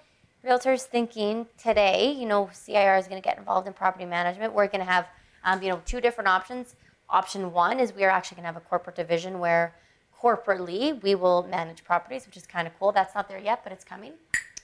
realtors 0.45 0.82
thinking 0.82 1.47
today, 1.58 2.12
you 2.12 2.26
know, 2.26 2.49
CIR 2.51 2.97
is 2.97 3.08
going 3.08 3.22
to 3.22 3.26
get 3.26 3.38
involved 3.38 3.66
in 3.66 3.72
property 3.72 4.03
management. 4.03 4.51
We're 4.51 4.68
going 4.68 4.86
to 4.86 4.91
have, 4.91 5.08
um, 5.45 5.64
you 5.64 5.70
know, 5.70 5.82
two 5.86 6.01
different 6.01 6.28
options. 6.28 6.76
Option 7.10 7.53
one 7.53 7.80
is 7.80 7.93
we 7.93 8.03
are 8.03 8.10
actually 8.10 8.36
going 8.36 8.43
to 8.43 8.47
have 8.47 8.58
a 8.58 8.68
corporate 8.68 8.97
division 8.97 9.39
where 9.39 9.74
corporately 10.22 11.01
we 11.01 11.16
will 11.16 11.43
manage 11.43 11.82
properties, 11.86 12.26
which 12.26 12.36
is 12.36 12.45
kind 12.45 12.68
of 12.68 12.78
cool. 12.78 12.91
That's 12.91 13.16
not 13.16 13.30
there 13.30 13.39
yet, 13.39 13.64
but 13.64 13.72
it's 13.72 13.86
coming. 13.86 14.12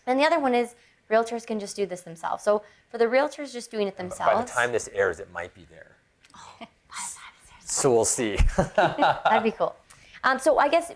And 0.06 0.20
the 0.20 0.26
other 0.26 0.38
one 0.38 0.54
is 0.54 0.76
realtors 1.10 1.48
can 1.48 1.62
just 1.62 1.78
do 1.78 1.86
this 1.86 2.02
themselves. 2.02 2.44
So 2.44 2.62
for 2.90 2.98
the 2.98 3.06
realtors 3.06 3.54
just 3.54 3.72
doing 3.72 3.88
it 3.88 3.96
themselves, 3.96 4.34
by 4.34 4.42
the 4.42 4.52
time 4.52 4.74
this 4.74 4.90
airs 4.94 5.22
it 5.22 5.32
might 5.32 5.54
be 5.56 5.66
there 5.70 5.96
so 7.62 7.90
we'll 7.94 8.04
see 8.04 8.38
That'd 8.76 9.44
be 9.44 9.52
cool. 9.52 9.78
Um, 10.26 10.40
so 10.40 10.58
I 10.58 10.68
guess 10.70 10.92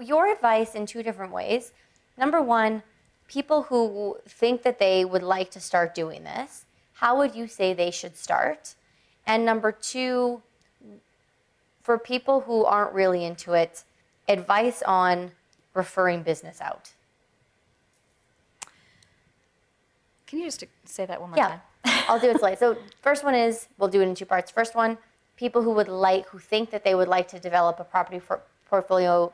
your 0.00 0.30
advice 0.32 0.74
in 0.74 0.86
two 0.86 1.02
different 1.02 1.32
ways. 1.32 1.72
Number 2.16 2.40
one, 2.42 2.82
people 3.28 3.62
who 3.62 4.18
think 4.28 4.62
that 4.62 4.78
they 4.78 5.04
would 5.04 5.22
like 5.22 5.50
to 5.52 5.60
start 5.60 5.94
doing 5.94 6.24
this, 6.24 6.64
how 6.94 7.16
would 7.16 7.34
you 7.34 7.46
say 7.46 7.72
they 7.72 7.90
should 7.90 8.16
start? 8.16 8.74
And 9.26 9.44
number 9.44 9.72
two, 9.72 10.42
for 11.82 11.98
people 11.98 12.42
who 12.42 12.64
aren't 12.64 12.92
really 12.92 13.24
into 13.24 13.52
it, 13.52 13.84
advice 14.28 14.82
on 14.82 15.32
referring 15.74 16.22
business 16.22 16.60
out. 16.60 16.90
Can 20.26 20.38
you 20.38 20.44
just 20.44 20.64
say 20.84 21.06
that 21.06 21.20
one 21.20 21.30
more 21.30 21.38
Yeah, 21.38 21.48
time? 21.48 21.60
I'll 22.08 22.20
do 22.20 22.30
it 22.30 22.38
slowly. 22.38 22.56
So 22.56 22.76
first 23.02 23.24
one 23.24 23.34
is 23.34 23.68
we'll 23.78 23.88
do 23.88 24.00
it 24.00 24.08
in 24.08 24.14
two 24.14 24.24
parts. 24.24 24.50
First 24.50 24.74
one, 24.74 24.98
people 25.36 25.62
who 25.62 25.72
would 25.72 25.88
like, 25.88 26.28
who 26.28 26.38
think 26.38 26.70
that 26.70 26.84
they 26.84 26.94
would 26.94 27.08
like 27.08 27.28
to 27.28 27.40
develop 27.40 27.80
a 27.80 27.84
property 27.84 28.18
for, 28.18 28.40
portfolio, 28.68 29.32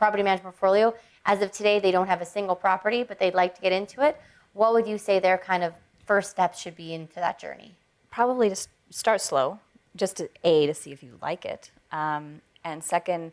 property 0.00 0.22
management 0.22 0.54
portfolio. 0.56 0.94
As 1.26 1.42
of 1.42 1.52
today, 1.52 1.78
they 1.78 1.90
don't 1.92 2.06
have 2.06 2.22
a 2.22 2.24
single 2.36 2.56
property, 2.56 3.02
but 3.02 3.18
they'd 3.20 3.34
like 3.34 3.54
to 3.56 3.60
get 3.60 3.72
into 3.72 4.00
it. 4.08 4.14
What 4.54 4.72
would 4.72 4.86
you 4.86 4.96
say 4.98 5.20
their 5.20 5.36
kind 5.38 5.62
of 5.62 5.74
first 6.06 6.30
steps 6.30 6.58
should 6.58 6.74
be 6.74 6.94
into 6.94 7.16
that 7.16 7.38
journey? 7.38 7.74
Probably 8.10 8.48
just 8.48 8.68
start 8.88 9.20
slow, 9.20 9.58
just 9.94 10.16
to 10.16 10.28
a 10.42 10.66
to 10.66 10.74
see 10.74 10.90
if 10.90 11.02
you 11.02 11.12
like 11.22 11.44
it, 11.44 11.70
um, 11.92 12.40
and 12.64 12.82
second, 12.82 13.32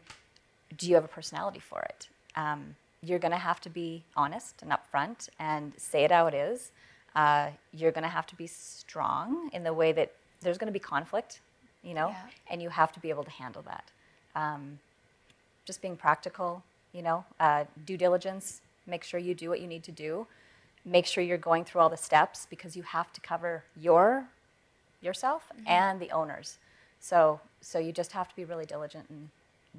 do 0.78 0.88
you 0.89 0.95
have 0.95 1.05
a 1.05 1.13
personality 1.20 1.59
for 1.59 1.82
it? 1.82 2.09
Um, 2.36 2.76
you're 3.01 3.20
going 3.20 3.32
to 3.32 3.38
have 3.49 3.59
to 3.61 3.70
be 3.70 4.03
honest 4.15 4.61
and 4.61 4.72
upfront 4.78 5.30
and 5.39 5.72
say 5.78 6.03
it 6.03 6.11
how 6.11 6.28
it 6.28 6.34
is. 6.34 6.72
Uh, 7.15 7.47
you're 7.74 7.91
going 7.97 8.03
to 8.03 8.15
have 8.20 8.28
to 8.28 8.36
be 8.36 8.47
strong 8.47 9.49
in 9.53 9.63
the 9.63 9.74
way 9.74 9.91
that 9.93 10.11
there's 10.41 10.57
going 10.57 10.68
to 10.68 10.74
be 10.74 10.80
conflict, 10.80 11.39
you 11.84 11.93
know, 11.93 12.09
Yeah. 12.09 12.51
and 12.51 12.61
you 12.61 12.70
have 12.70 12.91
to 12.93 12.99
be 12.99 13.09
able 13.09 13.24
to 13.24 13.32
handle 13.32 13.63
that. 13.63 13.86
Um, 14.36 14.80
just 15.68 15.82
being 15.82 15.97
practical, 15.97 16.63
you 16.93 17.03
know, 17.03 17.26
uh, 17.39 17.65
due 17.86 17.97
diligence, 17.97 18.61
make 18.88 19.03
sure 19.03 19.20
you 19.20 19.36
do 19.36 19.49
what 19.49 19.59
you 19.61 19.68
need 19.68 19.84
to 19.84 19.91
do. 19.91 20.26
Make 20.86 21.05
sure 21.05 21.22
you're 21.24 21.38
going 21.38 21.65
through 21.65 21.82
all 21.82 21.89
the 21.89 21.97
steps 21.97 22.47
because 22.49 22.76
you 22.78 22.84
have 22.84 23.11
to 23.13 23.22
cover 23.22 23.63
your 23.80 24.26
yourself 25.01 25.51
and 25.68 25.99
the 25.99 26.09
owners. 26.11 26.57
So 26.99 27.39
so 27.61 27.78
you 27.78 27.91
just 27.91 28.13
have 28.13 28.30
to 28.30 28.36
be 28.36 28.45
really 28.45 28.65
diligent 28.65 29.05
in 29.09 29.30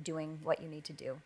doing 0.05 0.39
what 0.45 0.61
you 0.63 0.69
need 0.69 0.85
to 0.85 0.93
do. 0.93 1.17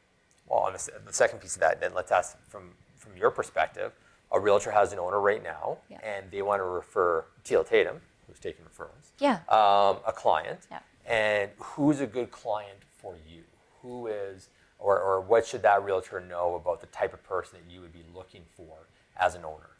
Well, 0.49 0.61
on 0.61 0.73
the, 0.73 0.91
the 1.07 1.13
second 1.13 1.41
piece 1.41 1.57
of 1.57 1.61
that, 1.61 1.81
then 1.81 1.93
let's 1.95 2.13
ask 2.13 2.39
from 2.49 2.71
from 2.97 3.17
your 3.17 3.31
perspective. 3.33 3.93
A 4.31 4.39
realtor 4.41 4.71
has 4.71 4.93
an 4.95 4.99
owner 4.99 5.21
right 5.21 5.43
now, 5.43 5.77
Yeah. 5.91 5.99
and 6.03 6.31
they 6.31 6.41
want 6.41 6.61
to 6.61 6.65
refer 6.65 7.25
Teal 7.45 7.65
Tatum, 7.65 8.01
who's 8.27 8.39
taking 8.39 8.65
referrals, 8.65 9.11
Yeah. 9.19 9.41
um, 9.51 9.99
a 10.07 10.13
client. 10.15 10.61
Yeah. 10.71 10.79
And 11.05 11.51
who's 11.59 12.01
a 12.01 12.07
good 12.07 12.31
client 12.31 12.79
for 12.97 13.15
you? 13.29 13.42
Who 13.83 14.07
is, 14.07 14.49
or, 14.79 14.99
or 15.01 15.21
what 15.21 15.47
should 15.47 15.63
that 15.63 15.83
realtor 15.85 16.21
know 16.21 16.55
about 16.55 16.81
the 16.81 16.87
type 16.89 17.13
of 17.13 17.23
person 17.25 17.59
that 17.59 17.73
you 17.73 17.81
would 17.81 17.93
be 17.93 18.05
looking 18.15 18.43
for 18.57 18.77
as 19.17 19.35
an 19.35 19.45
owner? 19.45 19.71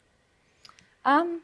Um, 1.05 1.41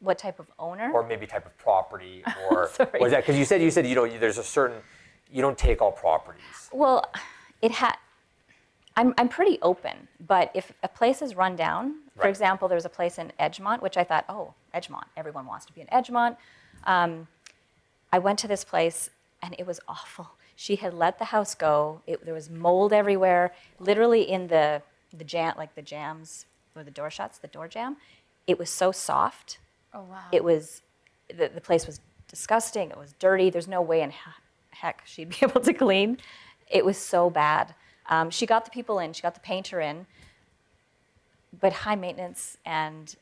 what 0.00 0.18
type 0.18 0.38
of 0.38 0.46
owner? 0.58 0.90
Or 0.92 1.06
maybe 1.06 1.26
type 1.26 1.46
of 1.46 1.56
property, 1.58 2.22
or 2.50 2.70
was 3.00 3.10
that 3.12 3.22
because 3.22 3.36
you 3.36 3.44
said 3.44 3.60
you 3.62 3.70
said 3.70 3.86
you 3.86 3.94
don't 3.94 4.20
there's 4.20 4.38
a 4.38 4.42
certain 4.44 4.78
you 5.32 5.42
don't 5.42 5.58
take 5.58 5.82
all 5.82 5.92
properties. 5.92 6.70
Well, 6.72 7.04
it 7.62 7.72
had. 7.72 7.96
I'm 8.96 9.12
I'm 9.18 9.28
pretty 9.28 9.58
open, 9.60 10.08
but 10.26 10.50
if 10.54 10.72
a 10.82 10.88
place 10.88 11.20
is 11.20 11.34
run 11.34 11.54
down, 11.54 11.96
for 12.16 12.22
Right. 12.22 12.30
example, 12.30 12.66
there's 12.66 12.86
a 12.86 12.90
place 12.90 13.18
in 13.18 13.30
Edgemont, 13.38 13.82
which 13.82 13.98
I 13.98 14.04
thought, 14.04 14.24
oh, 14.28 14.54
Edgemont, 14.74 15.04
everyone 15.18 15.44
wants 15.44 15.66
to 15.66 15.72
be 15.74 15.82
in 15.82 15.86
Edgemont. 15.88 16.36
Um, 16.84 17.28
I 18.10 18.18
went 18.18 18.38
to 18.38 18.48
this 18.48 18.64
place 18.64 19.10
and 19.42 19.54
it 19.58 19.66
was 19.66 19.80
awful. 19.88 20.30
She 20.54 20.76
had 20.76 20.94
let 20.94 21.18
the 21.18 21.26
house 21.26 21.54
go. 21.54 22.00
It, 22.06 22.24
there 22.24 22.34
was 22.34 22.48
mold 22.50 22.92
everywhere, 22.92 23.52
literally 23.78 24.22
in 24.22 24.48
the 24.48 24.82
the 25.16 25.24
jamb, 25.24 25.54
like 25.56 25.74
the 25.74 25.82
jambs 25.82 26.46
or 26.74 26.82
the 26.82 26.90
door 26.90 27.10
shuts, 27.10 27.38
the 27.38 27.48
door 27.48 27.68
jamb. 27.68 27.96
It 28.46 28.58
was 28.58 28.70
so 28.70 28.92
soft. 28.92 29.58
Oh 29.94 30.02
wow. 30.02 30.24
It 30.32 30.44
was 30.44 30.82
the, 31.28 31.48
the 31.48 31.60
place 31.60 31.86
was 31.86 32.00
disgusting. 32.28 32.90
It 32.90 32.98
was 32.98 33.14
dirty. 33.18 33.50
There's 33.50 33.68
no 33.68 33.80
way 33.82 34.02
in 34.02 34.10
he- 34.10 34.16
heck 34.70 35.02
she'd 35.06 35.28
be 35.30 35.38
able 35.42 35.60
to 35.60 35.72
clean. 35.72 36.18
It 36.68 36.84
was 36.84 36.96
so 36.96 37.30
bad. 37.30 37.74
Um, 38.08 38.30
she 38.30 38.46
got 38.46 38.64
the 38.64 38.70
people 38.70 38.98
in. 38.98 39.12
She 39.12 39.22
got 39.22 39.34
the 39.34 39.40
painter 39.40 39.80
in, 39.80 40.06
but 41.60 41.72
high 41.72 41.96
maintenance, 41.96 42.56
and 42.64 43.14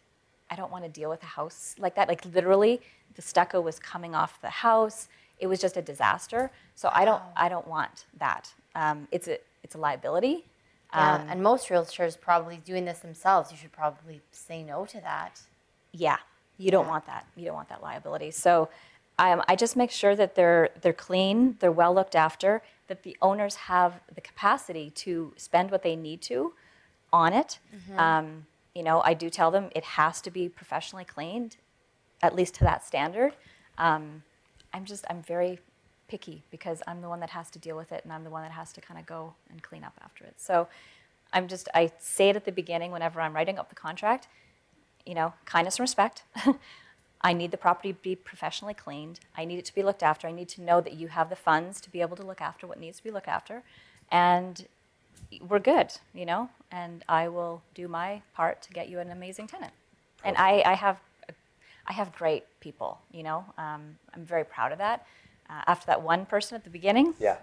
I 0.50 0.56
don't 0.56 0.70
want 0.70 0.84
to 0.84 0.90
deal 0.90 1.08
with 1.10 1.22
a 1.22 1.26
house 1.26 1.74
like 1.78 1.94
that. 1.94 2.08
Like 2.08 2.24
literally, 2.24 2.80
the 3.14 3.22
stucco 3.22 3.60
was 3.60 3.78
coming 3.78 4.14
off 4.14 4.40
the 4.42 4.50
house. 4.50 5.08
It 5.44 5.48
was 5.52 5.60
just 5.60 5.76
a 5.76 5.82
disaster. 5.82 6.50
So 6.74 6.88
I 7.00 7.04
don't 7.04 7.22
I 7.36 7.46
don't 7.50 7.68
want 7.76 8.06
that. 8.18 8.44
Um, 8.74 8.98
it's 9.16 9.28
a 9.28 9.36
it's 9.64 9.74
a 9.74 9.78
liability. 9.88 10.36
yeah. 10.94 11.14
Um, 11.16 11.20
and 11.30 11.42
most 11.42 11.68
realtors 11.68 12.14
probably 12.28 12.56
doing 12.70 12.84
this 12.90 13.00
themselves. 13.00 13.50
You 13.52 13.58
should 13.60 13.72
probably 13.82 14.22
say 14.32 14.62
no 14.62 14.86
to 14.86 14.98
that. 15.10 15.32
Yeah, 15.92 16.16
you 16.56 16.70
don't 16.70 16.86
Yeah. 16.86 16.94
want 16.94 17.04
that. 17.12 17.24
You 17.36 17.44
don't 17.46 17.54
want 17.60 17.68
that 17.74 17.82
liability. 17.82 18.30
So 18.30 18.52
um, 19.18 19.42
I 19.50 19.54
just 19.64 19.76
make 19.76 19.90
sure 19.90 20.14
that 20.16 20.34
they're 20.34 20.70
they're 20.82 21.00
clean, 21.08 21.56
they're 21.60 21.78
well 21.82 21.94
looked 21.98 22.16
after, 22.16 22.62
that 22.88 23.02
the 23.02 23.14
owners 23.28 23.54
have 23.72 23.92
the 24.14 24.22
capacity 24.22 24.86
to 25.04 25.34
spend 25.36 25.70
what 25.70 25.82
they 25.82 25.94
need 26.08 26.20
to 26.32 26.38
on 27.12 27.30
it. 27.42 27.58
Um, 27.98 28.46
you 28.74 28.82
know, 28.82 29.02
I 29.10 29.12
do 29.14 29.28
tell 29.38 29.50
them 29.56 29.64
it 29.80 29.84
has 30.00 30.20
to 30.22 30.30
be 30.38 30.48
professionally 30.48 31.04
cleaned, 31.04 31.52
at 32.26 32.32
least 32.34 32.52
to 32.58 32.64
that 32.64 32.80
standard. 32.90 33.32
Um, 33.78 34.22
I'm 34.74 34.84
just 34.84 35.04
I'm 35.08 35.22
very 35.22 35.60
picky 36.08 36.42
because 36.50 36.82
I'm 36.86 37.00
the 37.00 37.08
one 37.08 37.20
that 37.20 37.30
has 37.30 37.48
to 37.50 37.58
deal 37.58 37.76
with 37.76 37.92
it, 37.92 38.02
and 38.04 38.12
I'm 38.12 38.24
the 38.24 38.30
one 38.30 38.42
that 38.42 38.52
has 38.52 38.72
to 38.74 38.80
kind 38.80 39.00
of 39.00 39.06
go 39.06 39.34
and 39.50 39.62
clean 39.62 39.84
up 39.84 39.94
after 40.02 40.24
it. 40.24 40.34
So 40.36 40.68
I'm 41.32 41.48
just 41.48 41.68
I 41.74 41.92
say 41.98 42.28
it 42.28 42.36
at 42.36 42.44
the 42.44 42.52
beginning 42.52 42.90
whenever 42.90 43.20
I'm 43.20 43.34
writing 43.34 43.58
up 43.58 43.70
the 43.70 43.74
contract. 43.74 44.28
You 45.06 45.14
know, 45.14 45.32
kindness 45.44 45.76
and 45.78 45.84
respect. 45.84 46.24
I 47.22 47.32
need 47.32 47.52
the 47.52 47.56
property 47.56 47.92
to 47.92 47.98
be 48.00 48.16
professionally 48.16 48.74
cleaned. 48.74 49.20
I 49.36 49.46
need 49.46 49.58
it 49.58 49.64
to 49.66 49.74
be 49.74 49.82
looked 49.82 50.02
after. 50.02 50.28
I 50.28 50.32
need 50.32 50.48
to 50.50 50.62
know 50.62 50.82
that 50.82 50.92
you 50.92 51.08
have 51.08 51.30
the 51.30 51.36
funds 51.36 51.80
to 51.82 51.90
be 51.90 52.02
able 52.02 52.16
to 52.16 52.22
look 52.22 52.42
after 52.42 52.66
what 52.66 52.78
needs 52.78 52.98
to 52.98 53.04
be 53.04 53.10
looked 53.10 53.28
after. 53.28 53.62
And 54.10 54.66
we're 55.40 55.58
good, 55.58 55.92
you 56.12 56.26
know, 56.26 56.50
and 56.70 57.02
I 57.08 57.28
will 57.28 57.62
do 57.74 57.88
my 57.88 58.20
part 58.34 58.60
to 58.62 58.72
get 58.72 58.90
you 58.90 58.98
an 58.98 59.10
amazing 59.10 59.46
tenant. 59.46 59.72
And 60.22 60.36
I, 60.36 60.62
I 60.66 60.74
have 60.74 61.00
I 61.86 61.92
have 61.92 62.14
great 62.14 62.44
people, 62.60 62.98
you 63.12 63.22
know. 63.22 63.44
Um, 63.58 63.98
I'm 64.14 64.24
very 64.24 64.44
proud 64.44 64.72
of 64.72 64.78
that. 64.78 65.06
Uh, 65.50 65.62
after 65.66 65.86
that 65.86 66.02
one 66.02 66.24
person 66.26 66.56
at 66.56 66.64
the 66.64 66.70
beginning, 66.70 67.14
Yeah. 67.18 67.36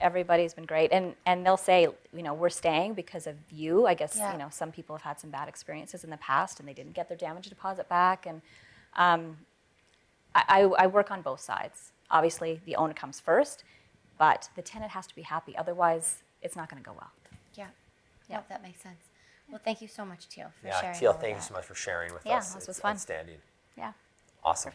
everybody's 0.00 0.52
been 0.52 0.66
great 0.66 0.92
and 0.92 1.14
and 1.24 1.46
they'll 1.46 1.56
say 1.56 1.88
you 2.12 2.22
know 2.22 2.34
we're 2.34 2.50
staying 2.50 2.92
because 2.92 3.26
of 3.26 3.34
you 3.50 3.86
i 3.86 3.94
guess 3.94 4.14
Yeah. 4.18 4.32
you 4.32 4.38
know 4.38 4.48
some 4.50 4.70
people 4.70 4.94
have 4.94 5.00
had 5.02 5.18
some 5.18 5.30
bad 5.30 5.48
experiences 5.48 6.04
in 6.04 6.10
the 6.10 6.18
past 6.18 6.60
and 6.60 6.68
they 6.68 6.74
didn't 6.74 6.92
get 6.92 7.08
their 7.08 7.16
damage 7.16 7.48
deposit 7.48 7.88
back 7.88 8.26
and 8.26 8.42
um, 8.96 9.38
I, 10.34 10.42
I, 10.48 10.60
I 10.82 10.86
work 10.86 11.10
on 11.10 11.22
both 11.22 11.40
sides 11.40 11.92
obviously 12.10 12.60
the 12.66 12.76
owner 12.76 12.92
comes 12.92 13.20
first 13.20 13.64
but 14.18 14.50
the 14.54 14.60
tenant 14.60 14.90
has 14.90 15.06
to 15.06 15.14
be 15.14 15.22
happy 15.22 15.56
otherwise 15.56 16.22
it's 16.42 16.56
not 16.56 16.68
going 16.68 16.82
to 16.82 16.86
go 16.86 16.94
well 16.94 17.12
Yeah. 17.54 17.68
Yeah. 18.28 18.36
Nope, 18.36 18.44
that 18.50 18.62
makes 18.62 18.82
sense. 18.82 19.00
Well, 19.48 19.60
thank 19.64 19.80
you 19.80 19.88
so 19.88 20.04
much, 20.04 20.28
Teal, 20.28 20.50
for 20.60 20.66
Yeah, 20.66 20.80
sharing. 20.80 20.98
Teal, 20.98 21.12
thank 21.14 21.36
you 21.36 21.42
so 21.42 21.54
much 21.54 21.64
for 21.64 21.74
sharing 21.76 22.12
with 22.12 22.26
Yeah, 22.26 22.38
us. 22.38 22.48
this 22.48 22.56
It's 22.56 22.66
was 22.68 22.80
fun. 22.80 22.92
Outstanding. 22.96 23.38
Yeah 23.76 23.92
Awesome. 24.46 24.72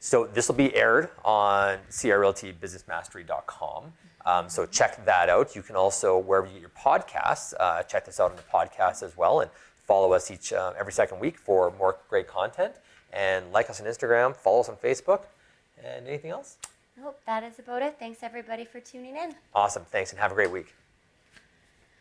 So 0.00 0.28
this 0.32 0.48
will 0.48 0.54
be 0.54 0.74
aired 0.74 1.10
on 1.24 1.78
crltbusinessmastery.com. 1.90 3.92
Um, 4.24 4.48
so 4.48 4.64
check 4.64 5.04
that 5.04 5.28
out. 5.28 5.54
You 5.54 5.62
can 5.62 5.76
also, 5.76 6.18
wherever 6.18 6.46
you 6.46 6.54
get 6.54 6.62
your 6.62 6.70
podcasts, 6.70 7.52
uh, 7.60 7.82
check 7.82 8.06
this 8.06 8.18
out 8.18 8.30
on 8.30 8.36
the 8.36 8.42
podcast 8.42 9.02
as 9.02 9.14
well, 9.16 9.40
and 9.40 9.50
follow 9.86 10.14
us 10.14 10.30
each 10.30 10.54
uh, 10.54 10.72
every 10.78 10.92
second 10.92 11.20
week 11.20 11.36
for 11.36 11.70
more 11.78 11.98
great 12.08 12.26
content. 12.26 12.72
And 13.12 13.52
like 13.52 13.68
us 13.68 13.78
on 13.80 13.86
Instagram, 13.86 14.34
follow 14.34 14.60
us 14.60 14.70
on 14.70 14.76
Facebook, 14.76 15.24
and 15.84 16.08
anything 16.08 16.30
else. 16.30 16.56
Nope, 16.96 17.20
that 17.26 17.42
is 17.42 17.58
about 17.58 17.82
it. 17.82 17.96
Thanks 17.98 18.22
everybody 18.22 18.64
for 18.64 18.80
tuning 18.80 19.16
in. 19.16 19.34
Awesome. 19.54 19.84
Thanks, 19.90 20.12
and 20.12 20.20
have 20.20 20.32
a 20.32 20.34
great 20.34 20.50
week. 20.50 20.74